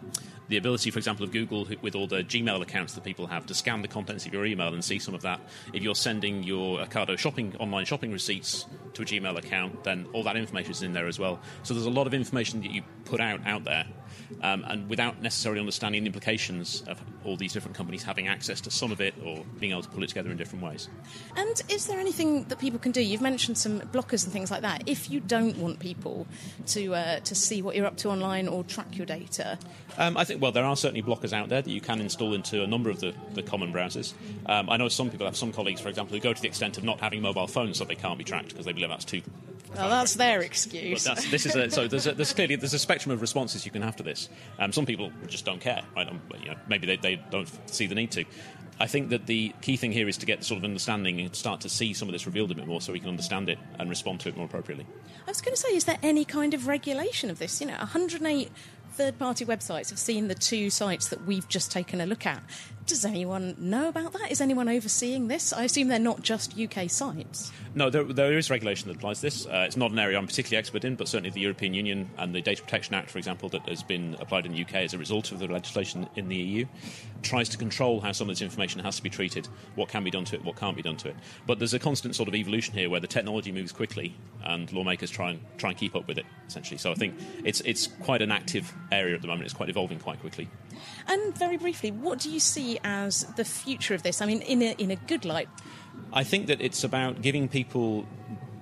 the 0.50 0.58
ability, 0.58 0.92
for 0.92 0.98
example, 0.98 1.24
of 1.24 1.32
Google 1.32 1.68
with 1.82 1.96
all 1.96 2.08
the 2.08 2.24
Gmail 2.24 2.62
accounts 2.62 2.94
that 2.94 3.04
people 3.04 3.28
have 3.28 3.46
to 3.46 3.54
scan 3.54 3.82
the 3.82 3.88
contents 3.88 4.26
of 4.26 4.34
your 4.34 4.46
email 4.46 4.74
and 4.74 4.84
see 4.84 5.00
some 5.00 5.14
of 5.14 5.22
that. 5.22 5.40
If 5.74 5.84
you're 5.84 5.96
sending 5.96 6.44
your 6.44 6.80
Ocado 6.80 7.18
shopping 7.18 7.56
online 7.60 7.86
shopping 7.86 8.12
receipts 8.12 8.66
to 8.94 9.04
a 9.04 9.06
Gmail 9.06 9.38
account, 9.38 9.84
then 9.84 10.08
all 10.12 10.24
that 10.24 10.36
information 10.36 10.72
is 10.72 10.82
in 10.82 10.94
there 10.94 11.08
as 11.08 11.20
well. 11.20 11.40
So 11.64 11.74
there's 11.74 11.86
a 11.86 11.92
lot 11.92 12.08
of 12.08 12.14
information 12.14 12.62
that 12.62 12.72
you 12.72 12.82
put 13.06 13.22
out 13.22 13.46
out 13.46 13.64
there. 13.64 13.86
Um, 14.42 14.64
and 14.68 14.90
without 14.90 15.22
necessarily 15.22 15.60
understanding 15.60 16.04
the 16.04 16.08
implications 16.08 16.84
of 16.88 17.02
all 17.26 17.36
these 17.36 17.52
different 17.52 17.76
companies 17.76 18.04
having 18.04 18.28
access 18.28 18.62
to 18.62 18.72
some 18.72 18.92
of 18.92 19.02
it 19.02 19.14
or 19.26 19.44
being 19.60 19.72
able 19.72 19.82
to 19.82 19.90
pull 19.90 20.04
it 20.04 20.08
together 20.08 20.32
in 20.32 20.38
different 20.38 20.64
ways. 20.64 20.88
And 21.36 21.62
is 21.70 21.88
there 21.88 22.00
anything 22.00 22.44
that 22.46 22.60
people 22.60 22.80
can 22.80 22.92
do? 22.92 23.02
You've 23.02 23.22
mentioned 23.22 23.58
some 23.58 23.82
blockers 23.82 24.24
and 24.24 24.32
things 24.32 24.52
like 24.52 24.62
that. 24.62 24.84
If 24.86 25.10
you 25.10 25.20
don't 25.20 25.58
want 25.58 25.80
people 25.80 26.28
to 26.68 26.96
uh, 26.96 27.20
to 27.22 27.36
see 27.36 27.62
what 27.62 27.76
you're 27.76 27.86
up 27.86 27.98
to 27.98 28.10
online 28.10 28.48
or 28.48 28.64
track 28.64 28.96
your 28.96 29.06
data, 29.06 29.58
Um, 29.98 30.16
I 30.16 30.24
think, 30.24 30.42
well, 30.42 30.52
there 30.52 30.64
are 30.64 30.76
certainly 30.76 31.02
blockers 31.02 31.34
out 31.34 31.50
there 31.50 31.62
that 31.62 31.72
you 31.72 31.82
can 31.82 32.00
install 32.00 32.34
into 32.34 32.64
a 32.64 32.68
number 32.68 32.90
of 32.90 33.00
the, 33.00 33.14
the 33.34 33.44
common 33.44 33.74
browsers. 33.74 34.14
Um, 34.46 34.70
I 34.70 34.78
know 34.78 34.88
some 34.88 35.10
people 35.10 35.26
have 35.26 35.36
some 35.36 35.52
colleagues, 35.52 35.82
for 35.82 35.90
example, 35.90 36.16
who 36.16 36.22
go 36.22 36.34
to 36.34 36.42
the 36.42 36.48
extent 36.48 36.78
of 36.78 36.84
not 36.84 37.00
having 37.00 37.22
mobile 37.22 37.48
phones 37.48 37.78
so 37.78 37.86
they 37.86 37.96
can't 37.96 38.18
be 38.18 38.24
tracked 38.24 38.50
because 38.50 38.66
they 38.66 38.74
believe 38.74 38.90
that's 38.90 39.06
too. 39.06 39.22
Well, 39.76 39.90
that's 39.90 40.16
their 40.16 40.42
excuse. 40.42 41.04
that's, 41.04 41.30
this 41.30 41.46
is 41.46 41.56
a, 41.56 41.70
so 41.70 41.88
there's, 41.88 42.08
a, 42.08 42.14
there's 42.14 42.34
clearly 42.34 42.56
there's 42.56 42.74
a 42.74 42.80
spectrum 42.80 43.12
of 43.12 43.22
responses 43.22 43.66
you 43.66 43.72
can 43.72 43.82
have 43.82 43.96
to 43.98 44.04
this. 44.04 44.30
Um, 44.58 44.72
some 44.72 44.86
people 44.86 45.12
just 45.28 45.46
don't 45.46 45.62
care, 45.62 45.82
right? 45.96 46.08
Um, 46.08 46.22
you 46.42 46.50
know, 46.50 46.56
maybe 46.68 46.88
they, 46.88 46.98
they 46.98 47.22
don't 47.30 47.50
see 47.70 47.88
the 47.88 47.96
need 47.96 48.12
to. 48.12 48.26
I 48.82 48.88
think 48.88 49.10
that 49.10 49.26
the 49.26 49.54
key 49.62 49.76
thing 49.76 49.92
here 49.92 50.08
is 50.08 50.18
to 50.18 50.26
get 50.26 50.44
sort 50.44 50.58
of 50.58 50.64
understanding 50.64 51.20
and 51.20 51.36
start 51.36 51.62
to 51.62 51.70
see 51.70 51.94
some 51.94 52.08
of 52.08 52.14
this 52.14 52.26
revealed 52.26 52.52
a 52.52 52.56
bit 52.56 52.66
more 52.66 52.80
so 52.80 52.94
we 52.94 53.00
can 53.00 53.10
understand 53.10 53.50
it 53.50 53.60
and 53.78 53.90
respond 53.90 54.22
to 54.22 54.30
it 54.30 54.38
more 54.38 54.46
appropriately. 54.46 54.86
I 55.28 55.30
was 55.30 55.42
going 55.42 55.54
to 55.54 55.62
say, 55.62 55.76
is 55.76 55.84
there 55.84 56.00
any 56.02 56.24
kind 56.24 56.54
of 56.54 56.66
regulation 56.66 57.30
of 57.30 57.40
this? 57.40 57.60
You 57.60 57.68
know, 57.68 57.78
108 57.78 58.50
third 58.94 59.20
party 59.20 59.46
websites 59.46 59.90
have 59.90 60.00
seen 60.00 60.30
the 60.30 60.36
two 60.36 60.70
sites 60.70 61.10
that 61.10 61.26
we've 61.26 61.48
just 61.48 61.72
taken 61.72 62.00
a 62.00 62.06
look 62.06 62.26
at. 62.26 62.42
Does 62.90 63.06
anyone 63.06 63.56
know 63.60 63.88
about 63.88 64.14
that? 64.14 64.32
Is 64.32 64.42
anyone 64.42 64.68
overseeing 64.68 65.28
this? 65.28 65.54
I 65.54 65.66
assume 65.66 65.90
they're 65.90 66.00
not 66.00 66.24
just 66.24 66.60
UK 66.60 66.90
sites. 66.90 67.52
No, 67.76 67.92
there, 67.92 68.04
there 68.04 68.36
is 68.36 68.50
regulation 68.50 68.88
that 68.88 68.98
applies 68.98 69.22
this. 69.22 69.46
Uh, 69.46 69.64
it's 69.68 69.78
not 69.78 69.92
an 69.92 70.00
area 70.00 70.18
I'm 70.18 70.26
particularly 70.26 70.58
expert 70.58 70.84
in, 70.84 70.96
but 70.96 71.08
certainly 71.08 71.30
the 71.30 71.40
European 71.40 71.76
Union 71.76 72.10
and 72.18 72.34
the 72.34 72.42
Data 72.42 72.64
Protection 72.64 72.96
Act, 72.96 73.12
for 73.12 73.20
example, 73.20 73.48
that 73.50 73.70
has 73.70 73.84
been 73.84 74.18
applied 74.20 74.48
in 74.48 74.54
the 74.54 74.62
UK 74.64 74.74
as 74.74 74.96
a 74.96 74.98
result 74.98 75.32
of 75.32 75.38
the 75.38 75.46
legislation 75.46 76.10
in 76.16 76.30
the 76.30 76.36
EU, 76.36 76.66
tries 77.22 77.48
to 77.50 77.58
control 77.58 78.02
how 78.02 78.12
some 78.12 78.28
of 78.28 78.36
this 78.36 78.42
information 78.42 78.82
has 78.82 78.96
to 78.96 79.04
be 79.04 79.10
treated, 79.12 79.48
what 79.76 79.88
can 79.88 80.04
be 80.04 80.10
done 80.10 80.26
to 80.26 80.36
it, 80.36 80.44
what 80.44 80.56
can't 80.56 80.76
be 80.76 80.82
done 80.82 80.98
to 80.98 81.10
it. 81.10 81.16
But 81.46 81.60
there's 81.60 81.76
a 81.76 81.80
constant 81.80 82.16
sort 82.16 82.28
of 82.28 82.34
evolution 82.34 82.74
here 82.74 82.90
where 82.90 83.00
the 83.00 83.08
technology 83.08 83.52
moves 83.52 83.72
quickly 83.72 84.16
and 84.44 84.72
lawmakers 84.74 85.12
try 85.12 85.30
and 85.30 85.40
try 85.60 85.70
and 85.70 85.78
keep 85.78 85.96
up 85.96 86.08
with 86.08 86.18
it, 86.18 86.26
essentially. 86.48 86.80
So 86.80 86.92
I 86.92 86.96
think 86.96 87.14
it's 87.44 87.62
it's 87.62 87.86
quite 87.86 88.24
an 88.24 88.32
active 88.32 88.74
area 88.92 89.14
at 89.14 89.22
the 89.22 89.28
moment. 89.28 89.46
It's 89.46 89.54
quite 89.54 89.70
evolving 89.70 90.00
quite 90.00 90.20
quickly. 90.22 90.50
And 91.08 91.38
very 91.38 91.58
briefly, 91.58 91.92
what 91.92 92.20
do 92.20 92.32
you 92.32 92.40
see 92.40 92.79
as 92.84 93.24
the 93.36 93.46
future 93.46 93.94
of 93.94 94.04
this? 94.04 94.22
I 94.22 94.26
mean, 94.26 94.42
in 94.42 94.62
a, 94.62 94.72
in 94.78 94.92
a 94.92 94.96
good 94.96 95.26
light. 95.26 95.50
I 96.14 96.24
think 96.24 96.48
that 96.48 96.62
it's 96.62 96.84
about 96.84 97.22
giving 97.22 97.48
people, 97.48 98.06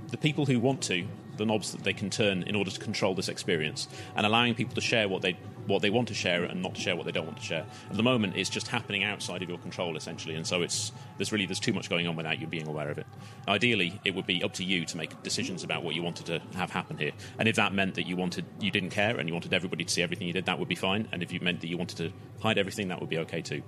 the 0.09 0.17
people 0.17 0.45
who 0.45 0.59
want 0.59 0.81
to, 0.83 1.07
the 1.37 1.45
knobs 1.45 1.71
that 1.71 1.83
they 1.83 1.93
can 1.93 2.09
turn 2.09 2.43
in 2.43 2.55
order 2.55 2.71
to 2.71 2.79
control 2.79 3.13
this 3.13 3.29
experience, 3.29 3.87
and 4.15 4.25
allowing 4.25 4.55
people 4.55 4.75
to 4.75 4.81
share 4.81 5.07
what 5.07 5.21
they 5.21 5.37
what 5.67 5.81
they 5.81 5.89
want 5.89 6.07
to 6.07 6.13
share 6.13 6.45
and 6.45 6.61
not 6.61 6.75
to 6.75 6.81
share 6.81 6.95
what 6.95 7.05
they 7.05 7.11
don't 7.11 7.25
want 7.25 7.37
to 7.37 7.43
share. 7.43 7.65
At 7.89 7.97
the 7.97 8.03
moment, 8.03 8.37
it's 8.37 8.49
just 8.49 8.69
happening 8.69 9.03
outside 9.03 9.43
of 9.43 9.49
your 9.49 9.57
control 9.57 9.97
essentially, 9.97 10.35
and 10.35 10.47
so 10.47 10.61
it's 10.61 10.91
there's 11.17 11.31
really 11.31 11.45
there's 11.45 11.59
too 11.59 11.73
much 11.73 11.89
going 11.89 12.07
on 12.07 12.15
without 12.15 12.39
you 12.39 12.47
being 12.47 12.67
aware 12.67 12.89
of 12.89 12.97
it. 12.97 13.05
Ideally, 13.47 13.99
it 14.05 14.15
would 14.15 14.25
be 14.25 14.43
up 14.43 14.53
to 14.53 14.63
you 14.63 14.85
to 14.85 14.97
make 14.97 15.21
decisions 15.23 15.63
about 15.63 15.83
what 15.83 15.93
you 15.95 16.01
wanted 16.01 16.25
to 16.27 16.41
have 16.55 16.71
happen 16.71 16.97
here, 16.97 17.11
and 17.37 17.47
if 17.47 17.55
that 17.57 17.73
meant 17.73 17.95
that 17.95 18.07
you 18.07 18.15
wanted 18.15 18.45
you 18.59 18.71
didn't 18.71 18.89
care 18.89 19.17
and 19.17 19.27
you 19.27 19.33
wanted 19.33 19.53
everybody 19.53 19.83
to 19.83 19.93
see 19.93 20.01
everything 20.01 20.27
you 20.27 20.33
did, 20.33 20.45
that 20.45 20.57
would 20.57 20.69
be 20.69 20.75
fine. 20.75 21.07
And 21.11 21.21
if 21.21 21.31
you 21.31 21.39
meant 21.41 21.61
that 21.61 21.67
you 21.67 21.77
wanted 21.77 21.97
to 21.97 22.11
hide 22.41 22.57
everything, 22.57 22.87
that 22.87 22.99
would 22.99 23.09
be 23.09 23.19
okay 23.19 23.41
too. 23.41 23.61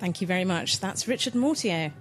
Thank 0.00 0.22
you 0.22 0.26
very 0.26 0.46
much. 0.46 0.80
That's 0.80 1.06
Richard 1.06 1.34
Mortier. 1.34 1.92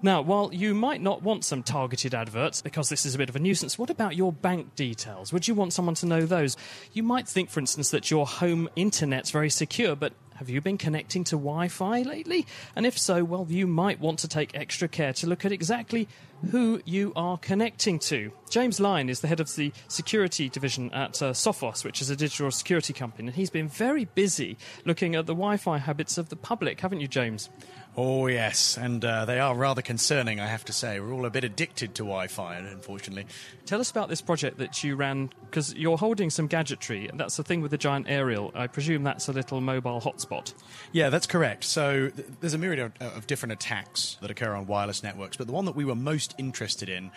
Now, 0.00 0.22
while 0.22 0.48
you 0.52 0.74
might 0.74 1.02
not 1.02 1.22
want 1.22 1.44
some 1.44 1.62
targeted 1.62 2.14
adverts 2.14 2.62
because 2.62 2.88
this 2.88 3.04
is 3.04 3.14
a 3.14 3.18
bit 3.18 3.28
of 3.28 3.36
a 3.36 3.38
nuisance, 3.38 3.78
what 3.78 3.90
about 3.90 4.16
your 4.16 4.32
bank 4.32 4.74
details? 4.74 5.30
Would 5.30 5.46
you 5.46 5.54
want 5.54 5.74
someone 5.74 5.94
to 5.96 6.06
know 6.06 6.24
those? 6.24 6.56
You 6.94 7.02
might 7.02 7.28
think, 7.28 7.50
for 7.50 7.60
instance, 7.60 7.90
that 7.90 8.10
your 8.10 8.26
home 8.26 8.68
internet's 8.76 9.30
very 9.30 9.50
secure, 9.50 9.94
but 9.94 10.14
have 10.36 10.48
you 10.48 10.60
been 10.60 10.78
connecting 10.78 11.24
to 11.24 11.36
Wi 11.36 11.68
Fi 11.68 12.02
lately? 12.02 12.46
And 12.74 12.86
if 12.86 12.98
so, 12.98 13.24
well, 13.24 13.46
you 13.48 13.66
might 13.66 14.00
want 14.00 14.18
to 14.20 14.28
take 14.28 14.54
extra 14.54 14.88
care 14.88 15.12
to 15.14 15.26
look 15.26 15.44
at 15.44 15.52
exactly 15.52 16.08
who 16.50 16.80
you 16.84 17.12
are 17.14 17.38
connecting 17.38 17.98
to. 18.00 18.32
James 18.50 18.80
Lyne 18.80 19.08
is 19.08 19.20
the 19.20 19.28
head 19.28 19.40
of 19.40 19.54
the 19.54 19.72
security 19.88 20.48
division 20.48 20.92
at 20.92 21.22
uh, 21.22 21.32
Sophos, 21.32 21.84
which 21.84 22.02
is 22.02 22.10
a 22.10 22.16
digital 22.16 22.50
security 22.50 22.92
company, 22.92 23.28
and 23.28 23.36
he's 23.36 23.50
been 23.50 23.68
very 23.68 24.06
busy 24.06 24.56
looking 24.84 25.14
at 25.14 25.26
the 25.26 25.34
Wi 25.34 25.56
Fi 25.56 25.78
habits 25.78 26.18
of 26.18 26.28
the 26.28 26.36
public, 26.36 26.80
haven't 26.80 27.00
you, 27.00 27.08
James? 27.08 27.48
Oh, 27.94 28.26
yes, 28.26 28.78
and 28.78 29.04
uh, 29.04 29.26
they 29.26 29.38
are 29.38 29.54
rather 29.54 29.82
concerning, 29.82 30.40
I 30.40 30.46
have 30.46 30.64
to 30.64 30.72
say. 30.72 30.98
We're 30.98 31.12
all 31.12 31.26
a 31.26 31.30
bit 31.30 31.44
addicted 31.44 31.94
to 31.96 32.04
Wi 32.04 32.26
Fi, 32.26 32.56
unfortunately. 32.56 33.26
Tell 33.66 33.82
us 33.82 33.90
about 33.90 34.08
this 34.08 34.22
project 34.22 34.56
that 34.58 34.82
you 34.82 34.96
ran, 34.96 35.30
because 35.44 35.74
you're 35.74 35.98
holding 35.98 36.30
some 36.30 36.46
gadgetry, 36.46 37.06
and 37.06 37.20
that's 37.20 37.36
the 37.36 37.42
thing 37.42 37.60
with 37.60 37.70
the 37.70 37.76
giant 37.76 38.06
aerial. 38.08 38.50
I 38.54 38.66
presume 38.66 39.02
that's 39.02 39.28
a 39.28 39.32
little 39.32 39.60
mobile 39.60 40.00
hotspot. 40.00 40.54
Yeah, 40.92 41.10
that's 41.10 41.26
correct. 41.26 41.64
So 41.64 42.08
th- 42.08 42.28
there's 42.40 42.54
a 42.54 42.58
myriad 42.58 42.92
of, 42.98 43.16
of 43.16 43.26
different 43.26 43.52
attacks 43.52 44.16
that 44.22 44.30
occur 44.30 44.54
on 44.54 44.66
wireless 44.66 45.02
networks, 45.02 45.36
but 45.36 45.46
the 45.46 45.52
one 45.52 45.66
that 45.66 45.76
we 45.76 45.84
were 45.84 45.94
most 45.94 46.34
interested 46.38 46.88
in 46.88 47.10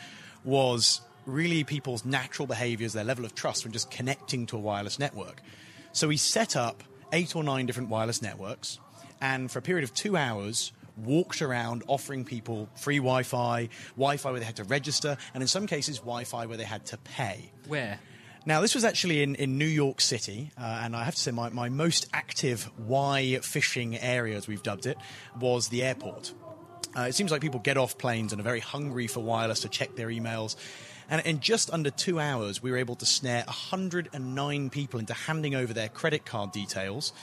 was 0.43 0.99
really 1.25 1.63
people's 1.63 2.03
natural 2.03 2.47
behaviors, 2.47 2.91
their 2.91 3.05
level 3.05 3.23
of 3.23 3.33
trust 3.33 3.63
when 3.63 3.71
just 3.71 3.89
connecting 3.91 4.45
to 4.47 4.57
a 4.57 4.59
wireless 4.59 4.99
network. 4.99 5.41
So 5.93 6.09
we 6.09 6.17
set 6.17 6.57
up 6.57 6.83
eight 7.13 7.33
or 7.33 7.45
nine 7.45 7.65
different 7.65 7.87
wireless 7.87 8.21
networks 8.21 8.77
and 9.21 9.51
for 9.51 9.59
a 9.59 9.61
period 9.61 9.83
of 9.83 9.93
two 9.93 10.17
hours, 10.17 10.71
walked 10.97 11.41
around 11.41 11.83
offering 11.87 12.23
people 12.25 12.69
free 12.75 12.97
Wi 12.97 13.23
Fi, 13.23 13.69
Wi 13.95 14.17
Fi 14.17 14.31
where 14.31 14.39
they 14.39 14.45
had 14.45 14.57
to 14.57 14.63
register, 14.63 15.17
and 15.33 15.41
in 15.41 15.47
some 15.47 15.67
cases, 15.67 15.99
Wi 15.99 16.23
Fi 16.23 16.45
where 16.45 16.57
they 16.57 16.63
had 16.63 16.85
to 16.87 16.97
pay. 16.97 17.51
Where? 17.67 17.99
Now, 18.47 18.61
this 18.61 18.75
was 18.75 18.85
actually 18.85 19.23
in, 19.23 19.33
in 19.35 19.57
New 19.57 19.65
York 19.65 19.99
City, 19.99 20.51
uh, 20.55 20.81
and 20.83 20.95
I 20.95 21.03
have 21.03 21.15
to 21.15 21.19
say, 21.19 21.31
my, 21.31 21.49
my 21.49 21.69
most 21.69 22.07
active 22.13 22.69
Wi-phishing 22.77 23.97
area, 23.99 24.37
as 24.37 24.47
we've 24.47 24.61
dubbed 24.61 24.85
it, 24.85 24.97
was 25.39 25.69
the 25.69 25.81
airport. 25.81 26.31
Uh, 26.95 27.01
it 27.01 27.15
seems 27.15 27.31
like 27.31 27.41
people 27.41 27.59
get 27.59 27.75
off 27.75 27.97
planes 27.97 28.31
and 28.31 28.39
are 28.39 28.43
very 28.43 28.59
hungry 28.59 29.07
for 29.07 29.21
wireless 29.21 29.61
to 29.61 29.69
check 29.69 29.95
their 29.95 30.09
emails. 30.09 30.55
And 31.09 31.25
in 31.25 31.39
just 31.39 31.71
under 31.71 31.89
two 31.89 32.19
hours, 32.19 32.61
we 32.61 32.69
were 32.69 32.77
able 32.77 32.95
to 32.97 33.05
snare 33.05 33.43
109 33.47 34.69
people 34.69 34.99
into 34.99 35.13
handing 35.13 35.55
over 35.55 35.73
their 35.73 35.89
credit 35.89 36.25
card 36.25 36.51
details 36.51 37.13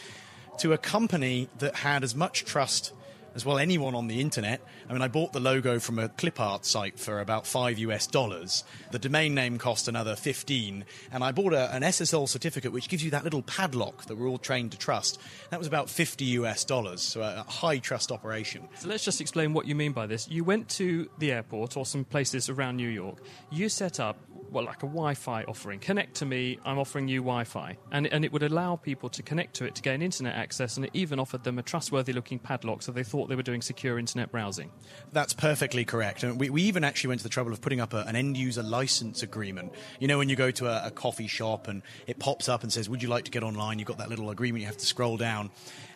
to 0.59 0.72
a 0.72 0.78
company 0.78 1.48
that 1.59 1.76
had 1.76 2.05
as 2.05 2.14
much 2.14 2.44
trust 2.44 2.92
as 3.34 3.44
well 3.44 3.59
anyone 3.59 3.94
on 3.94 4.09
the 4.09 4.20
internet. 4.20 4.61
I 4.88 4.92
mean, 4.92 5.03
I 5.03 5.09
bought 5.09 5.32
the 5.32 5.40
logo 5.40 5.78
from 5.78 5.98
a 5.98 6.09
clip 6.09 6.40
art 6.40 6.64
site 6.64 6.98
for 6.98 7.20
about 7.20 7.46
five 7.46 7.78
US 7.78 8.07
dollars. 8.07 8.64
The 8.90 8.98
domain 8.98 9.34
name 9.34 9.59
cost 9.59 9.88
another 9.88 10.16
15. 10.16 10.84
And 11.11 11.24
I 11.24 11.32
bought 11.32 11.53
a, 11.53 11.74
an 11.74 11.82
SSL 11.82 12.28
certificate 12.28 12.72
which 12.72 12.88
gives 12.88 13.03
you 13.03 13.11
that 13.12 13.24
little 13.24 13.42
padlock 13.42 14.07
that 14.07 14.16
we're 14.16 14.28
all 14.28 14.38
trained 14.38 14.72
to 14.72 14.78
trust. 14.78 15.20
That 15.50 15.59
was 15.59 15.68
about 15.68 15.88
50 15.88 16.24
US 16.24 16.64
dollars. 16.64 17.00
So 17.00 17.22
a, 17.22 17.44
a 17.46 17.50
high 17.50 17.78
trust 17.78 18.12
operation. 18.12 18.68
So 18.78 18.88
let's 18.88 19.05
just 19.05 19.20
explain 19.20 19.53
what 19.55 19.66
you 19.66 19.74
mean 19.74 19.92
by 19.92 20.07
this. 20.07 20.28
You 20.28 20.44
went 20.44 20.68
to 20.70 21.09
the 21.18 21.32
airport 21.32 21.76
or 21.76 21.86
some 21.86 22.05
places 22.05 22.48
around 22.48 22.76
New 22.76 22.88
York. 22.88 23.18
You 23.50 23.68
set 23.68 24.00
up 24.00 24.18
well, 24.53 24.64
like 24.64 24.82
a 24.82 24.86
Wi-Fi 24.86 25.44
offering. 25.44 25.78
Connect 25.80 26.14
to 26.16 26.26
me. 26.26 26.59
I'm 26.64 26.78
offering 26.78 27.09
you 27.09 27.20
Wi-Fi, 27.20 27.76
and 27.90 28.07
and 28.07 28.24
it 28.24 28.32
would 28.32 28.42
allow 28.42 28.76
people 28.76 29.09
to 29.11 29.22
connect 29.22 29.55
to 29.57 29.64
it 29.64 29.74
to 29.76 29.82
gain 29.82 30.03
internet 30.03 30.34
access, 30.34 30.76
and 30.76 30.86
it 30.86 30.90
even 30.92 31.18
offered 31.18 31.44
them 31.44 31.59
a 31.59 31.62
trustworthy-looking 31.62 32.38
padlock, 32.38 32.82
so 32.82 32.92
they 32.92 33.03
thought 33.03 33.28
they 33.28 33.34
were 33.34 33.42
doing 33.42 33.62
secure 33.62 33.98
internet 33.98 34.30
browsing. 34.30 34.70
That's 35.12 35.32
perfectly 35.32 35.84
correct. 35.84 36.22
And 36.22 36.38
we, 36.38 36.50
we 36.50 36.62
even 36.62 36.84
actually 36.84 37.09
went 37.09 37.20
to 37.20 37.24
the 37.24 37.30
trouble 37.30 37.53
of 37.53 37.61
putting 37.61 37.80
up 37.80 37.94
a, 37.94 38.05
an 38.07 38.16
end-user 38.16 38.62
license 38.62 39.22
agreement. 39.22 39.72
You 39.98 40.09
know, 40.09 40.18
when 40.18 40.28
you 40.28 40.36
go 40.36 40.50
to 40.50 40.66
a, 40.66 40.88
a 40.88 40.90
coffee 40.90 41.26
shop 41.26 41.68
and 41.68 41.82
it 42.07 42.18
pops 42.18 42.48
up 42.48 42.62
and 42.62 42.72
says, 42.72 42.88
"Would 42.88 43.03
you 43.03 43.09
like 43.09 43.24
to 43.24 43.30
get 43.30 43.42
online?" 43.42 43.78
You've 43.78 43.88
got 43.88 43.98
that 43.98 44.11
little 44.11 44.30
agreement. 44.30 44.61
You 44.61 44.66
have 44.66 44.76
to 44.76 44.86
scroll 44.86 45.16
down. 45.16 45.50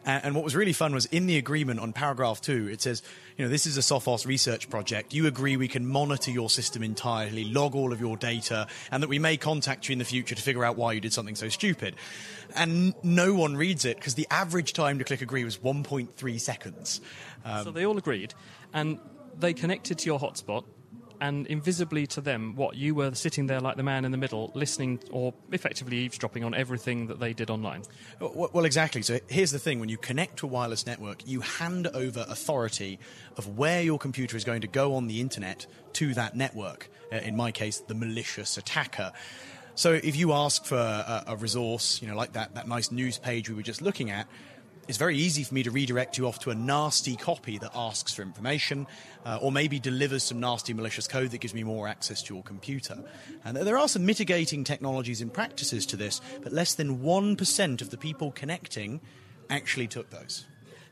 And 0.07 0.37
what 0.37 0.45
was 0.45 0.55
really 0.55 0.73
fun 0.73 0.95
was 0.95 1.07
in 1.07 1.27
the 1.27 1.37
agreement 1.37 1.81
on 1.81 1.93
paragraph 1.93 2.41
two, 2.41 2.69
it 2.69 2.81
says, 2.81 3.03
you 3.37 3.45
know, 3.45 3.51
this 3.51 3.67
is 3.67 3.77
a 3.77 3.81
Sophos 3.81 4.25
research 4.25 4.71
project. 4.71 5.13
You 5.13 5.27
agree 5.27 5.57
we 5.57 5.67
can 5.67 5.85
monitor 5.85 6.31
your 6.31 6.49
system 6.49 6.85
entirely, 6.85 7.43
log 7.43 7.75
all 7.75 7.93
of 7.93 8.01
your 8.01 8.17
data, 8.17 8.69
and 8.93 9.03
that 9.03 9.09
we 9.09 9.19
may 9.19 9.37
contact 9.37 9.89
you 9.89 9.95
in 9.95 9.99
the 9.99 10.05
future 10.05 10.37
to 10.37 10.41
figure 10.41 10.65
out 10.65 10.77
why 10.77 10.93
you 10.93 11.01
did 11.01 11.13
something 11.13 11.35
so 11.35 11.49
stupid. 11.49 11.97
And 12.55 12.95
no 13.03 13.35
one 13.35 13.57
reads 13.57 13.85
it 13.85 13.97
because 13.97 14.15
the 14.15 14.29
average 14.31 14.75
time 14.75 14.99
to 14.99 15.05
click 15.05 15.23
agree 15.23 15.43
was 15.43 15.59
1.3 15.59 16.41
seconds. 16.41 17.01
Um, 17.45 17.65
so 17.65 17.71
they 17.73 17.85
all 17.85 17.99
agreed, 17.99 18.33
and 18.73 19.01
they 19.37 19.55
connected 19.55 19.99
to 19.99 20.07
your 20.07 20.21
hotspot 20.21 20.63
and 21.21 21.47
invisibly 21.47 22.07
to 22.09 22.21
them, 22.21 22.55
what 22.57 22.77
you 22.77 22.95
were 22.95 23.15
sitting 23.15 23.47
there 23.47 23.61
like 23.61 23.77
the 23.77 23.83
man 23.83 24.05
in 24.05 24.13
the 24.13 24.19
middle, 24.19 24.51
listening 24.55 25.01
or 25.11 25.35
effectively 25.53 25.99
eavesdropping 25.99 26.45
on 26.45 26.55
everything 26.55 27.07
that 27.09 27.21
they 27.21 27.33
did 27.33 27.51
online. 27.51 27.83
Well, 28.21 28.65
exactly. 28.65 29.03
So 29.03 29.19
here's 29.29 29.51
the 29.51 29.59
thing: 29.59 29.81
when 29.81 29.89
you 29.89 29.99
connect 29.99 30.39
to 30.39 30.47
a 30.47 30.49
wireless 30.49 30.87
network, 30.87 31.27
you 31.27 31.41
hand 31.41 31.87
over 31.89 32.25
authority 32.29 32.99
of 33.37 33.57
where 33.59 33.83
your 33.83 33.99
computer 33.99 34.37
is 34.37 34.45
going 34.45 34.63
to 34.63 34.69
go 34.69 34.95
on 34.95 35.07
the 35.07 35.21
internet 35.21 35.67
to 35.95 36.15
that 36.15 36.37
network. 36.37 36.89
Uh, 37.13 37.17
in 37.17 37.37
my 37.37 37.53
case, 37.53 37.79
the 37.79 37.95
malicious 37.95 38.57
attacker. 38.57 39.13
So 39.77 39.93
if 39.93 40.17
you 40.17 40.33
ask 40.33 40.65
for 40.65 40.79
a, 40.79 41.25
a 41.29 41.37
resource, 41.37 42.01
you 42.01 42.09
know, 42.09 42.17
like 42.17 42.33
that, 42.33 42.55
that 42.55 42.67
nice 42.67 42.91
news 42.91 43.19
page 43.19 43.51
we 43.51 43.55
were 43.55 43.63
just 43.63 43.83
looking 43.83 44.11
at, 44.11 44.27
it's 44.89 44.99
very 44.99 45.17
easy 45.17 45.43
for 45.43 45.55
me 45.55 45.63
to 45.63 45.71
redirect 45.71 46.17
you 46.17 46.27
off 46.27 46.39
to 46.41 46.51
a 46.51 46.55
nasty 46.55 47.17
copy 47.17 47.59
that 47.59 47.73
asks 47.75 48.15
for 48.15 48.23
information 48.23 48.87
uh, 49.25 49.39
or 49.41 49.51
maybe 49.51 49.81
delivers 49.81 50.23
some 50.23 50.41
nasty 50.41 50.73
malicious 50.73 51.09
code 51.09 51.31
that 51.31 51.39
gives 51.39 51.55
me 51.55 51.65
more 51.65 51.89
access 51.89 52.23
to 52.23 52.35
your 52.35 52.43
computer. 52.43 52.97
And 53.45 53.57
there 53.57 53.79
are 53.79 53.89
some 53.89 54.07
mitigating 54.07 54.65
technologies 54.65 55.21
and 55.21 55.33
practices 55.33 55.87
to 55.87 55.97
this, 55.97 56.21
but 56.43 56.53
less 56.53 56.75
than 56.75 57.01
1% 57.01 57.83
of 57.83 57.91
the 57.91 57.97
people 57.97 58.31
connecting 58.33 59.01
actually 59.51 59.89
took 59.89 60.11
those 60.11 60.47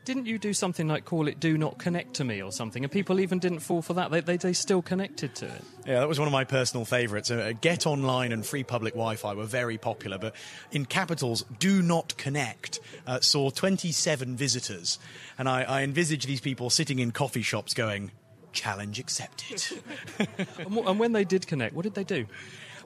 didn't 0.05 0.27
you 0.27 0.37
do 0.37 0.53
something 0.53 0.87
like 0.87 1.03
call 1.03 1.27
it 1.27 1.39
"Do 1.39 1.57
Not 1.57 1.77
Connect 1.77 2.13
to 2.15 2.23
Me" 2.23 2.41
or 2.41 2.51
something? 2.51 2.83
And 2.83 2.91
people 2.91 3.19
even 3.19 3.39
didn't 3.39 3.59
fall 3.59 3.81
for 3.81 3.93
that. 3.95 4.11
They 4.11 4.21
they, 4.21 4.37
they 4.37 4.53
still 4.53 4.81
connected 4.81 5.35
to 5.35 5.45
it. 5.47 5.61
Yeah, 5.85 5.99
that 5.99 6.07
was 6.07 6.19
one 6.19 6.27
of 6.27 6.31
my 6.31 6.43
personal 6.43 6.85
favourites. 6.85 7.29
Uh, 7.29 7.53
Get 7.59 7.85
Online 7.85 8.31
and 8.31 8.45
free 8.45 8.63
public 8.63 8.93
Wi-Fi 8.93 9.33
were 9.33 9.45
very 9.45 9.77
popular, 9.77 10.17
but 10.17 10.35
in 10.71 10.85
capitals, 10.85 11.43
"Do 11.59 11.81
Not 11.81 12.15
Connect" 12.17 12.79
uh, 13.05 13.19
saw 13.19 13.49
27 13.49 14.37
visitors, 14.37 14.99
and 15.37 15.49
I, 15.49 15.63
I 15.63 15.81
envisage 15.81 16.25
these 16.25 16.41
people 16.41 16.69
sitting 16.69 16.99
in 16.99 17.11
coffee 17.11 17.41
shops 17.41 17.73
going, 17.73 18.11
"Challenge 18.53 18.99
accepted." 18.99 19.65
and 20.59 20.99
when 20.99 21.11
they 21.11 21.25
did 21.25 21.47
connect, 21.47 21.75
what 21.75 21.83
did 21.83 21.95
they 21.95 22.03
do? 22.03 22.27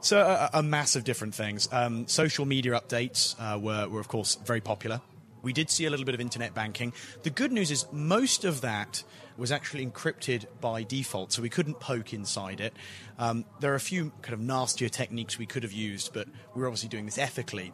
So 0.01 0.19
a, 0.19 0.59
a 0.59 0.63
mass 0.63 0.95
of 0.95 1.03
different 1.03 1.35
things. 1.35 1.67
Um, 1.71 2.07
social 2.07 2.45
media 2.45 2.71
updates 2.71 3.35
uh, 3.37 3.59
were, 3.59 3.89
were, 3.89 3.99
of 3.99 4.07
course, 4.07 4.35
very 4.35 4.61
popular. 4.61 5.01
We 5.41 5.53
did 5.53 5.69
see 5.69 5.85
a 5.85 5.89
little 5.89 6.05
bit 6.05 6.15
of 6.15 6.21
internet 6.21 6.53
banking. 6.53 6.93
The 7.23 7.29
good 7.29 7.51
news 7.51 7.71
is 7.71 7.85
most 7.91 8.45
of 8.45 8.61
that 8.61 9.03
was 9.37 9.51
actually 9.51 9.85
encrypted 9.85 10.45
by 10.59 10.83
default, 10.83 11.31
so 11.31 11.41
we 11.41 11.49
couldn't 11.49 11.79
poke 11.79 12.13
inside 12.13 12.59
it. 12.59 12.73
Um, 13.17 13.45
there 13.59 13.71
are 13.71 13.75
a 13.75 13.79
few 13.79 14.11
kind 14.21 14.33
of 14.33 14.41
nastier 14.41 14.89
techniques 14.89 15.37
we 15.37 15.45
could 15.45 15.63
have 15.63 15.71
used, 15.71 16.13
but 16.13 16.27
we 16.53 16.61
were 16.61 16.67
obviously 16.67 16.89
doing 16.89 17.05
this 17.05 17.17
ethically. 17.17 17.71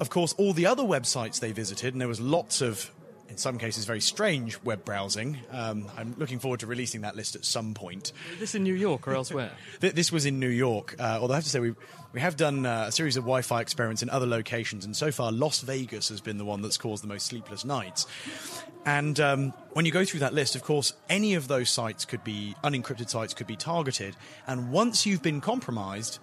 Of 0.00 0.10
course, 0.10 0.34
all 0.38 0.52
the 0.52 0.66
other 0.66 0.84
websites 0.84 1.40
they 1.40 1.50
visited, 1.50 1.94
and 1.94 2.00
there 2.00 2.08
was 2.08 2.20
lots 2.20 2.60
of 2.60 2.92
in 3.28 3.36
some 3.36 3.58
cases, 3.58 3.84
very 3.84 4.00
strange 4.00 4.62
web 4.62 4.84
browsing. 4.84 5.38
Um, 5.50 5.90
I'm 5.96 6.14
looking 6.16 6.38
forward 6.38 6.60
to 6.60 6.66
releasing 6.66 7.02
that 7.02 7.14
list 7.14 7.36
at 7.36 7.44
some 7.44 7.74
point. 7.74 8.12
this 8.38 8.54
in 8.54 8.62
New 8.62 8.74
York 8.74 9.06
or 9.06 9.14
elsewhere? 9.14 9.50
this 9.80 10.10
was 10.10 10.24
in 10.26 10.40
New 10.40 10.48
York, 10.48 10.96
uh, 10.98 11.18
although 11.20 11.34
I 11.34 11.36
have 11.36 11.44
to 11.44 11.50
say 11.50 11.60
we 11.60 11.74
we 12.12 12.20
have 12.20 12.36
done 12.36 12.64
uh, 12.64 12.86
a 12.88 12.92
series 12.92 13.18
of 13.18 13.24
Wi-Fi 13.24 13.60
experiments 13.60 14.02
in 14.02 14.08
other 14.08 14.26
locations, 14.26 14.86
and 14.86 14.96
so 14.96 15.12
far 15.12 15.30
Las 15.30 15.60
Vegas 15.60 16.08
has 16.08 16.22
been 16.22 16.38
the 16.38 16.44
one 16.44 16.62
that's 16.62 16.78
caused 16.78 17.02
the 17.02 17.08
most 17.08 17.26
sleepless 17.26 17.66
nights. 17.66 18.06
And 18.86 19.20
um, 19.20 19.52
when 19.72 19.84
you 19.84 19.92
go 19.92 20.06
through 20.06 20.20
that 20.20 20.32
list, 20.32 20.56
of 20.56 20.62
course, 20.62 20.94
any 21.10 21.34
of 21.34 21.48
those 21.48 21.68
sites 21.68 22.06
could 22.06 22.24
be 22.24 22.54
unencrypted 22.64 23.10
sites 23.10 23.34
could 23.34 23.46
be 23.46 23.56
targeted, 23.56 24.16
and 24.46 24.70
once 24.72 25.04
you've 25.04 25.22
been 25.22 25.42
compromised, 25.42 26.18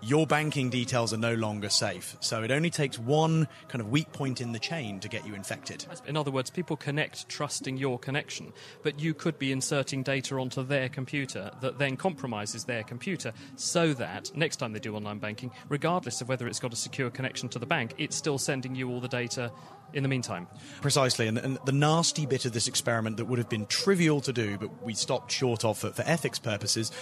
your 0.00 0.26
banking 0.26 0.70
details 0.70 1.12
are 1.12 1.18
no 1.18 1.34
longer 1.34 1.68
safe. 1.68 2.16
So 2.20 2.42
it 2.42 2.50
only 2.50 2.70
takes 2.70 2.98
one 2.98 3.48
kind 3.68 3.80
of 3.80 3.90
weak 3.90 4.12
point 4.12 4.40
in 4.40 4.52
the 4.52 4.58
chain 4.58 5.00
to 5.00 5.08
get 5.08 5.26
you 5.26 5.34
infected. 5.34 5.86
In 6.06 6.16
other 6.16 6.30
words, 6.30 6.50
people 6.50 6.76
connect 6.76 7.28
trusting 7.28 7.76
your 7.76 7.98
connection, 7.98 8.52
but 8.82 9.00
you 9.00 9.14
could 9.14 9.38
be 9.38 9.52
inserting 9.52 10.02
data 10.02 10.36
onto 10.36 10.62
their 10.62 10.88
computer 10.88 11.50
that 11.60 11.78
then 11.78 11.96
compromises 11.96 12.64
their 12.64 12.82
computer 12.82 13.32
so 13.56 13.92
that 13.94 14.34
next 14.36 14.56
time 14.56 14.72
they 14.72 14.80
do 14.80 14.94
online 14.94 15.18
banking, 15.18 15.50
regardless 15.68 16.20
of 16.20 16.28
whether 16.28 16.46
it's 16.46 16.60
got 16.60 16.72
a 16.72 16.76
secure 16.76 17.10
connection 17.10 17.48
to 17.48 17.58
the 17.58 17.66
bank, 17.66 17.94
it's 17.98 18.16
still 18.16 18.38
sending 18.38 18.74
you 18.74 18.90
all 18.90 19.00
the 19.00 19.08
data 19.08 19.50
in 19.92 20.02
the 20.02 20.08
meantime. 20.08 20.46
Precisely, 20.80 21.26
and, 21.26 21.38
and, 21.38 21.58
the 21.64 21.72
nasty 21.72 22.26
bit 22.26 22.44
of 22.44 22.52
this 22.52 22.68
experiment 22.68 23.16
that 23.16 23.24
would 23.24 23.38
have 23.38 23.48
been 23.48 23.66
trivial 23.66 24.20
to 24.20 24.32
do, 24.32 24.58
but 24.58 24.82
we 24.82 24.94
stopped 24.94 25.32
short 25.32 25.64
of 25.64 25.78
for, 25.78 25.90
for 25.90 26.02
ethics 26.02 26.38
purposes, 26.38 26.92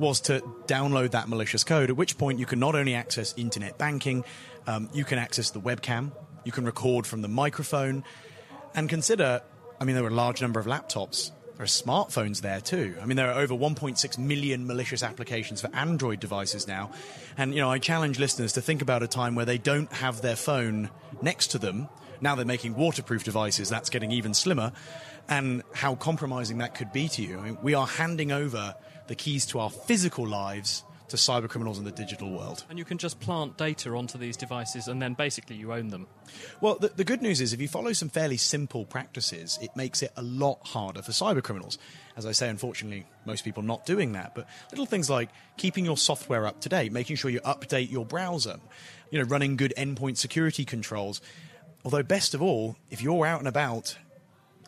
was 0.00 0.20
to 0.22 0.40
download 0.66 1.12
that 1.12 1.28
malicious 1.28 1.62
code, 1.62 1.90
at 1.90 1.96
which 1.96 2.18
point 2.18 2.40
you 2.40 2.46
can 2.46 2.58
not 2.58 2.74
only 2.74 2.94
access 2.94 3.32
internet 3.36 3.78
banking, 3.78 4.24
um, 4.66 4.90
you 4.92 5.04
can 5.04 5.18
access 5.18 5.50
the 5.50 5.60
webcam, 5.60 6.10
you 6.44 6.50
can 6.50 6.64
record 6.64 7.06
from 7.06 7.22
the 7.22 7.28
microphone, 7.28 8.02
and 8.74 8.88
consider 8.88 9.42
I 9.80 9.84
mean, 9.84 9.94
there 9.94 10.02
were 10.02 10.10
a 10.10 10.14
large 10.14 10.42
number 10.42 10.60
of 10.60 10.66
laptops. 10.66 11.30
There 11.56 11.64
are 11.64 11.66
smartphones 11.66 12.42
there 12.42 12.60
too. 12.60 12.96
I 13.00 13.06
mean, 13.06 13.16
there 13.16 13.32
are 13.32 13.40
over 13.40 13.54
1.6 13.54 14.18
million 14.18 14.66
malicious 14.66 15.02
applications 15.02 15.62
for 15.62 15.74
Android 15.74 16.20
devices 16.20 16.68
now. 16.68 16.90
And, 17.38 17.54
you 17.54 17.60
know, 17.60 17.70
I 17.70 17.78
challenge 17.78 18.18
listeners 18.18 18.52
to 18.54 18.60
think 18.60 18.82
about 18.82 19.02
a 19.02 19.08
time 19.08 19.34
where 19.34 19.46
they 19.46 19.56
don't 19.56 19.90
have 19.94 20.20
their 20.20 20.36
phone 20.36 20.90
next 21.22 21.48
to 21.52 21.58
them. 21.58 21.88
Now 22.20 22.34
they're 22.34 22.44
making 22.44 22.74
waterproof 22.74 23.24
devices, 23.24 23.70
that's 23.70 23.88
getting 23.88 24.12
even 24.12 24.34
slimmer. 24.34 24.72
And 25.28 25.62
how 25.72 25.94
compromising 25.94 26.58
that 26.58 26.74
could 26.74 26.92
be 26.92 27.08
to 27.08 27.22
you. 27.22 27.38
I 27.38 27.42
mean, 27.42 27.58
we 27.62 27.72
are 27.72 27.86
handing 27.86 28.32
over 28.32 28.74
the 29.10 29.16
keys 29.16 29.44
to 29.44 29.58
our 29.58 29.70
physical 29.70 30.24
lives 30.24 30.84
to 31.08 31.16
cyber 31.16 31.48
criminals 31.48 31.80
in 31.80 31.84
the 31.84 31.90
digital 31.90 32.30
world. 32.30 32.62
And 32.70 32.78
you 32.78 32.84
can 32.84 32.96
just 32.96 33.18
plant 33.18 33.58
data 33.58 33.90
onto 33.90 34.16
these 34.18 34.36
devices 34.36 34.86
and 34.86 35.02
then 35.02 35.14
basically 35.14 35.56
you 35.56 35.72
own 35.72 35.88
them. 35.88 36.06
Well, 36.60 36.76
the, 36.76 36.90
the, 36.90 37.02
good 37.02 37.20
news 37.20 37.40
is 37.40 37.52
if 37.52 37.60
you 37.60 37.66
follow 37.66 37.92
some 37.92 38.08
fairly 38.08 38.36
simple 38.36 38.84
practices, 38.84 39.58
it 39.60 39.74
makes 39.74 40.00
it 40.04 40.12
a 40.16 40.22
lot 40.22 40.64
harder 40.64 41.02
for 41.02 41.10
cyber 41.10 41.42
criminals. 41.42 41.76
As 42.16 42.24
I 42.24 42.30
say, 42.30 42.48
unfortunately, 42.48 43.04
most 43.24 43.44
people 43.44 43.64
not 43.64 43.84
doing 43.84 44.12
that. 44.12 44.36
But 44.36 44.46
little 44.70 44.86
things 44.86 45.10
like 45.10 45.30
keeping 45.56 45.84
your 45.84 45.96
software 45.96 46.46
up 46.46 46.60
to 46.60 46.68
date, 46.68 46.92
making 46.92 47.16
sure 47.16 47.32
you 47.32 47.40
update 47.40 47.90
your 47.90 48.06
browser, 48.06 48.60
you 49.10 49.18
know, 49.18 49.24
running 49.24 49.56
good 49.56 49.74
endpoint 49.76 50.18
security 50.18 50.64
controls. 50.64 51.20
Although, 51.84 52.04
best 52.04 52.32
of 52.32 52.42
all, 52.42 52.76
if 52.90 53.02
you're 53.02 53.26
out 53.26 53.40
and 53.40 53.48
about 53.48 53.96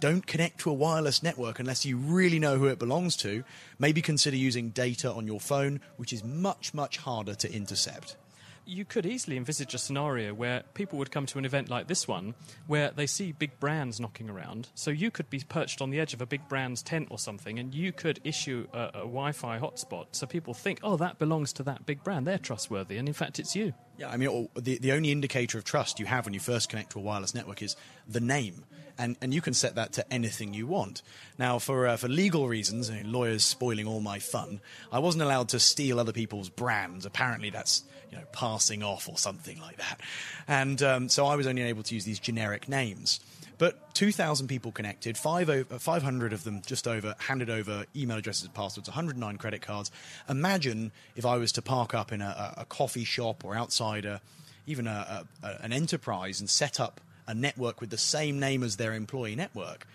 don't 0.03 0.26
connect 0.26 0.59
to 0.59 0.68
a 0.68 0.72
wireless 0.72 1.22
network 1.22 1.61
unless 1.61 1.86
you 1.86 1.96
really 1.96 2.40
know 2.40 2.59
who 2.59 2.66
it 2.66 2.80
belongs 2.80 3.14
to. 3.18 3.44
Maybe 3.78 4.03
consider 4.03 4.36
using 4.36 4.70
data 4.70 5.12
on 5.12 5.28
your 5.28 5.38
phone, 5.38 5.80
which 5.96 6.12
is 6.12 6.24
much, 6.24 6.74
much 6.74 6.96
harder 6.96 7.36
to 7.36 7.55
intercept 7.55 8.16
you 8.64 8.84
could 8.84 9.05
easily 9.05 9.36
envisage 9.36 9.74
a 9.74 9.78
scenario 9.78 10.32
where 10.32 10.62
people 10.74 10.98
would 10.98 11.11
come 11.11 11.26
to 11.26 11.38
an 11.38 11.44
event 11.44 11.68
like 11.68 11.88
this 11.88 12.07
one 12.07 12.34
where 12.66 12.90
they 12.90 13.07
see 13.07 13.32
big 13.32 13.59
brands 13.59 13.98
knocking 13.98 14.30
around. 14.30 14.68
So 14.74 14.90
you 14.90 15.11
could 15.11 15.28
be 15.30 15.40
perched 15.40 15.80
on 15.80 15.90
the 15.90 16.00
edge 16.00 16.14
of 16.14 16.22
a 16.22 16.26
big 16.26 16.48
brand's 16.48 16.82
tent 16.82 17.09
or 17.11 17.18
something, 17.18 17.59
and 17.59 17.74
you 17.74 17.92
could 17.92 18.20
issue 18.24 18.66
a, 18.72 18.78
a 18.78 19.00
Wi 19.00 19.32
Fi 19.32 19.59
hotspot 19.59 20.07
so 20.12 20.26
people 20.26 20.55
think, 20.55 20.80
oh, 20.82 20.96
that 20.96 21.18
belongs 21.18 21.53
to 21.55 21.62
that 21.64 21.86
big 21.86 22.05
brand. 22.05 22.26
They're 22.26 22.38
trustworthy. 22.38 22.98
And 22.98 23.09
in 23.09 23.14
fact, 23.14 23.38
it's 23.38 23.57
you. 23.57 23.74
Yeah, 23.98 24.11
I 24.11 24.16
mean, 24.16 24.48
the, 24.55 24.78
the 24.78 24.92
only 24.92 25.12
indicator 25.12 25.59
of 25.59 25.64
trust 25.64 25.98
you 25.98 26.07
have 26.07 26.24
when 26.24 26.34
you 26.34 26.40
first 26.40 26.68
connect 26.68 26.92
to 26.92 26.98
a 26.98 27.03
wireless 27.03 27.34
network 27.34 27.62
is 27.62 27.76
the 28.09 28.20
name 28.20 28.64
and, 28.99 29.16
and 29.20 29.32
you 29.32 29.40
can 29.40 29.55
set 29.55 29.74
that 29.76 29.93
to 29.95 30.12
anything 30.12 30.55
you 30.55 30.66
want. 30.66 31.03
Now, 31.38 31.59
for, 31.59 31.86
uh, 31.86 31.97
for 31.97 32.09
legal 32.09 32.49
reasons, 32.49 32.90
I 32.90 32.95
mean, 32.95 33.12
lawyers 33.12 33.45
spoiling 33.45 33.86
all 33.86 34.01
my 34.01 34.18
fun, 34.18 34.61
I 34.90 34.99
wasn't 34.99 35.22
allowed 35.22 35.49
to 35.51 35.61
steal 35.61 35.99
other 35.99 36.12
people's 36.12 36.49
brands. 36.49 37.07
Apparently, 37.07 37.51
that's 37.51 37.84
you 38.11 38.18
know 38.18 38.24
passing 38.32 38.82
off 38.82 39.09
or 39.09 39.16
something 39.16 39.61
like 39.61 39.78
that. 39.78 40.01
And 40.47 40.82
um, 40.82 41.09
so 41.09 41.26
I 41.26 41.36
was 41.36 41.47
only 41.47 41.62
able 41.62 41.82
to 41.84 41.95
use 41.95 42.05
these 42.05 42.20
generic 42.20 42.68
names. 42.68 43.20
But 43.59 43.95
2,000 43.95 44.49
people 44.49 44.72
connected, 44.72 45.16
five 45.16 45.49
over, 45.49 45.78
500 45.78 46.32
of 46.32 46.43
them 46.43 46.62
just 46.66 46.88
over, 46.88 47.14
handed 47.18 47.49
over 47.49 47.84
email 47.95 48.16
addresses 48.16 48.49
passwords, 48.49 48.88
109 48.88 49.36
credit 49.36 49.62
cards. 49.62 49.90
Imagine 50.28 50.90
if 51.14 51.24
I 51.24 51.36
was 51.36 51.53
to 51.53 51.62
park 51.62 51.95
up 51.95 52.11
in 52.11 52.22
a, 52.22 52.55
a 52.57 52.64
coffee 52.64 53.05
shop 53.05 53.45
or 53.45 53.55
outside 53.55 54.05
a, 54.05 54.20
even 54.66 54.88
a, 54.88 55.24
a, 55.45 55.49
an 55.62 55.72
enterprise 55.72 56.40
and 56.40 56.51
set 56.51 56.80
up 56.80 57.01
a 57.27 57.35
network 57.35 57.81
with 57.81 57.91
the 57.91 57.99
same 57.99 58.39
name 58.41 58.62
as 58.62 58.77
their 58.77 58.93
employee 58.95 59.37
network, 59.37 59.87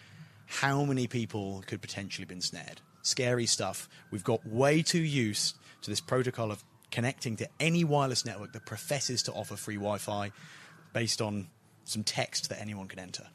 how 0.46 0.86
many 0.86 1.08
people 1.08 1.64
could 1.68 1.82
potentially 1.82 2.24
have 2.24 2.30
been 2.30 2.42
snared? 2.42 2.82
Scary 3.02 3.46
stuff. 3.46 3.90
We've 4.12 4.24
got 4.24 4.46
way 4.46 4.82
too 4.82 5.02
used 5.02 5.56
to 5.82 5.90
this 5.90 6.02
protocol 6.02 6.52
of 6.52 6.64
connecting 6.92 7.36
to 7.38 7.48
any 7.60 7.84
wireless 7.84 8.26
network 8.26 8.54
that 8.54 8.66
professes 8.66 9.24
to 9.24 9.34
offer 9.34 9.56
free 9.56 9.76
Wi 9.76 9.98
Fi 9.98 10.32
based 10.94 11.22
on 11.22 11.48
some 11.84 12.04
text 12.04 12.50
that 12.50 12.62
anyone 12.62 12.88
can 12.88 13.00
enter. 13.00 13.28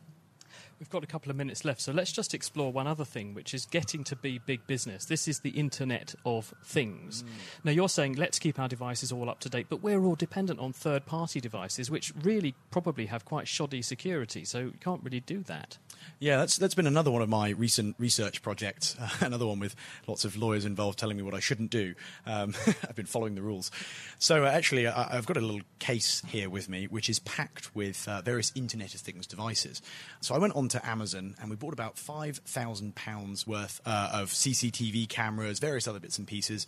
We've 0.83 0.91
got 0.91 1.05
a 1.05 1.07
couple 1.07 1.31
of 1.31 1.37
minutes 1.37 1.65
left, 1.65 1.81
so 1.81 1.93
let's 1.93 2.11
just 2.11 2.35
explore 2.35 2.73
one 2.73 2.89
other 2.89 3.05
thing, 3.05 3.35
which 3.35 3.55
is 3.55 3.67
getting 3.67 4.03
to 4.03 4.17
be 4.17 4.41
big 4.41 4.67
business. 4.67 5.05
This 5.05 5.29
is 5.29 5.39
the 5.39 5.51
Internet 5.51 6.17
of 6.27 6.53
Things. 6.65 7.23
Mm. 7.23 7.27
Now, 7.63 7.71
you're 7.71 7.89
saying 7.89 8.15
let's 8.15 8.41
keep 8.41 8.59
our 8.59 8.67
devices 8.67 9.13
all 9.13 9.31
up 9.31 9.39
to 9.41 9.49
date, 9.49 9.67
but 9.69 9.81
we're 9.81 10.03
all 10.03 10.17
dependent 10.17 10.59
on 10.59 10.73
third 10.73 11.07
party 11.07 11.41
devices, 11.41 11.89
which 11.89 12.13
really 12.25 12.57
probably 12.73 13.07
have 13.07 13.25
quite 13.25 13.47
shoddy 13.47 13.81
security, 13.81 14.45
so 14.45 14.59
you 14.59 14.75
can't 14.81 15.05
really 15.05 15.21
do 15.21 15.45
that. 15.45 15.79
Yeah, 16.19 16.37
that's 16.39 16.57
that's 16.57 16.75
been 16.75 16.89
another 16.89 17.13
one 17.13 17.23
of 17.23 17.29
my 17.29 17.51
recent 17.51 17.95
research 18.01 18.43
projects. 18.43 18.97
Uh, 19.01 19.09
another 19.21 19.47
one 19.47 19.61
with 19.61 19.77
lots 20.09 20.25
of 20.25 20.37
lawyers 20.37 20.65
involved 20.65 20.99
telling 20.99 21.17
me 21.17 21.23
what 21.23 21.35
I 21.35 21.39
shouldn't 21.39 21.71
do. 21.71 21.95
Um, 22.27 22.55
I've 22.67 22.97
been 22.97 23.07
following 23.07 23.37
the 23.37 23.43
rules. 23.43 23.71
So 24.19 24.45
uh, 24.45 24.49
actually, 24.49 24.89
I, 24.89 25.15
have 25.15 25.27
got 25.27 25.37
a 25.37 25.41
little 25.41 25.61
case 25.79 26.23
here 26.27 26.51
with 26.51 26.69
me, 26.69 26.87
which 26.87 27.09
is 27.09 27.21
packed 27.21 27.73
with 27.73 28.09
uh, 28.09 28.21
various 28.23 28.51
Internet 28.57 28.97
of 28.97 29.01
Things 29.01 29.29
devices. 29.29 29.81
So 30.21 30.35
I 30.35 30.39
went 30.39 30.57
on 30.57 30.72
to 30.73 30.87
Amazon 30.87 31.35
and 31.41 31.49
we 31.49 31.57
bought 31.57 31.73
about 31.73 31.97
five 31.97 32.39
thousand 32.45 32.95
pounds 32.95 33.47
worth 33.47 33.81
uh, 33.87 34.11
of 34.13 34.29
CCTV 34.31 35.09
cameras, 35.09 35.59
various 35.59 35.89
other 35.89 36.01
bits 36.01 36.19
and 36.19 36.27
pieces 36.27 36.67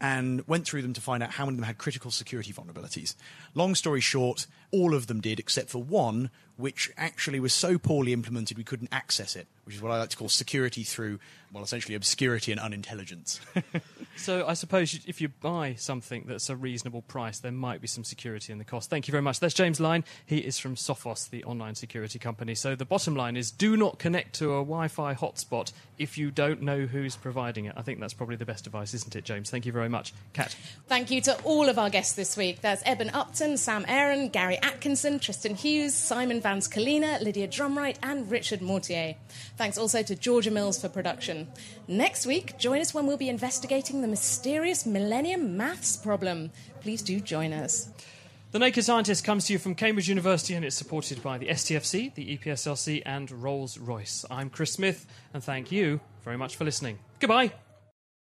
and 0.00 0.46
went 0.46 0.66
through 0.66 0.82
them 0.82 0.92
to 0.92 1.00
find 1.00 1.22
out 1.22 1.30
how 1.32 1.44
many 1.44 1.54
of 1.54 1.58
them 1.58 1.66
had 1.66 1.78
critical 1.78 2.10
security 2.10 2.52
vulnerabilities. 2.52 3.14
Long 3.54 3.74
story 3.74 4.00
short, 4.00 4.46
all 4.70 4.94
of 4.94 5.06
them 5.06 5.20
did, 5.20 5.38
except 5.38 5.70
for 5.70 5.82
one, 5.82 6.30
which 6.56 6.90
actually 6.96 7.40
was 7.40 7.54
so 7.54 7.78
poorly 7.78 8.12
implemented 8.12 8.56
we 8.58 8.64
couldn't 8.64 8.88
access 8.92 9.36
it, 9.36 9.46
which 9.64 9.76
is 9.76 9.82
what 9.82 9.92
I 9.92 9.98
like 9.98 10.10
to 10.10 10.16
call 10.16 10.28
security 10.28 10.82
through, 10.82 11.18
well, 11.52 11.62
essentially 11.62 11.94
obscurity 11.94 12.52
and 12.52 12.60
unintelligence. 12.60 13.40
so 14.16 14.46
I 14.46 14.54
suppose 14.54 15.00
if 15.06 15.20
you 15.20 15.28
buy 15.28 15.74
something 15.74 16.24
that's 16.26 16.50
a 16.50 16.56
reasonable 16.56 17.02
price, 17.02 17.38
there 17.38 17.52
might 17.52 17.80
be 17.80 17.86
some 17.86 18.04
security 18.04 18.52
in 18.52 18.58
the 18.58 18.64
cost. 18.64 18.90
Thank 18.90 19.08
you 19.08 19.12
very 19.12 19.22
much. 19.22 19.40
That's 19.40 19.54
James 19.54 19.80
Lyne. 19.80 20.04
He 20.26 20.38
is 20.38 20.58
from 20.58 20.74
Sophos, 20.76 21.30
the 21.30 21.44
online 21.44 21.74
security 21.74 22.18
company. 22.18 22.54
So 22.54 22.74
the 22.74 22.84
bottom 22.84 23.16
line 23.16 23.36
is 23.36 23.50
do 23.50 23.76
not 23.76 23.98
connect 23.98 24.34
to 24.36 24.54
a 24.54 24.58
Wi 24.58 24.88
Fi 24.88 25.14
hotspot 25.14 25.72
if 25.98 26.18
you 26.18 26.30
don't 26.30 26.62
know 26.62 26.86
who's 26.86 27.16
providing 27.16 27.66
it. 27.66 27.74
I 27.76 27.82
think 27.82 28.00
that's 28.00 28.14
probably 28.14 28.36
the 28.36 28.44
best 28.44 28.66
advice, 28.66 28.94
isn't 28.94 29.14
it, 29.16 29.24
James? 29.24 29.50
Thank 29.50 29.66
you 29.66 29.72
very 29.72 29.88
much. 29.88 30.12
Kat. 30.32 30.56
Thank 30.88 31.10
you 31.10 31.20
to 31.22 31.40
all 31.42 31.68
of 31.68 31.78
our 31.78 31.90
guests 31.90 32.14
this 32.14 32.36
week. 32.36 32.60
There's 32.60 32.82
Eben 32.84 33.10
Upton, 33.10 33.56
Sam 33.56 33.84
Aaron, 33.88 34.28
Gary 34.28 34.58
Atkinson, 34.58 35.18
Tristan 35.18 35.54
Hughes, 35.54 35.94
Simon 35.94 36.40
Vance 36.40 36.68
Kalina, 36.68 37.20
Lydia 37.20 37.48
Drumright, 37.48 37.96
and 38.02 38.30
Richard 38.30 38.60
Mortier. 38.60 39.14
Thanks 39.56 39.78
also 39.78 40.02
to 40.02 40.16
Georgia 40.16 40.50
Mills 40.50 40.80
for 40.80 40.88
production. 40.88 41.48
Next 41.86 42.26
week, 42.26 42.58
join 42.58 42.80
us 42.80 42.92
when 42.92 43.06
we'll 43.06 43.16
be 43.16 43.28
investigating 43.28 44.02
the 44.02 44.08
mysterious 44.08 44.84
Millennium 44.84 45.56
Maths 45.56 45.96
problem. 45.96 46.50
Please 46.80 47.02
do 47.02 47.20
join 47.20 47.52
us. 47.52 47.88
The 48.50 48.58
Naked 48.58 48.84
Scientist 48.84 49.24
comes 49.24 49.46
to 49.46 49.52
you 49.52 49.58
from 49.58 49.74
Cambridge 49.74 50.08
University 50.08 50.54
and 50.54 50.64
it's 50.64 50.76
supported 50.76 51.22
by 51.22 51.38
the 51.38 51.48
STFC, 51.48 52.14
the 52.14 52.36
EPSRC, 52.38 53.02
and 53.04 53.30
Rolls 53.30 53.78
Royce. 53.78 54.24
I'm 54.30 54.48
Chris 54.48 54.72
Smith, 54.72 55.06
and 55.32 55.42
thank 55.42 55.72
you 55.72 56.00
very 56.24 56.36
much 56.36 56.54
for 56.54 56.64
listening. 56.64 56.98
Goodbye. 57.18 57.52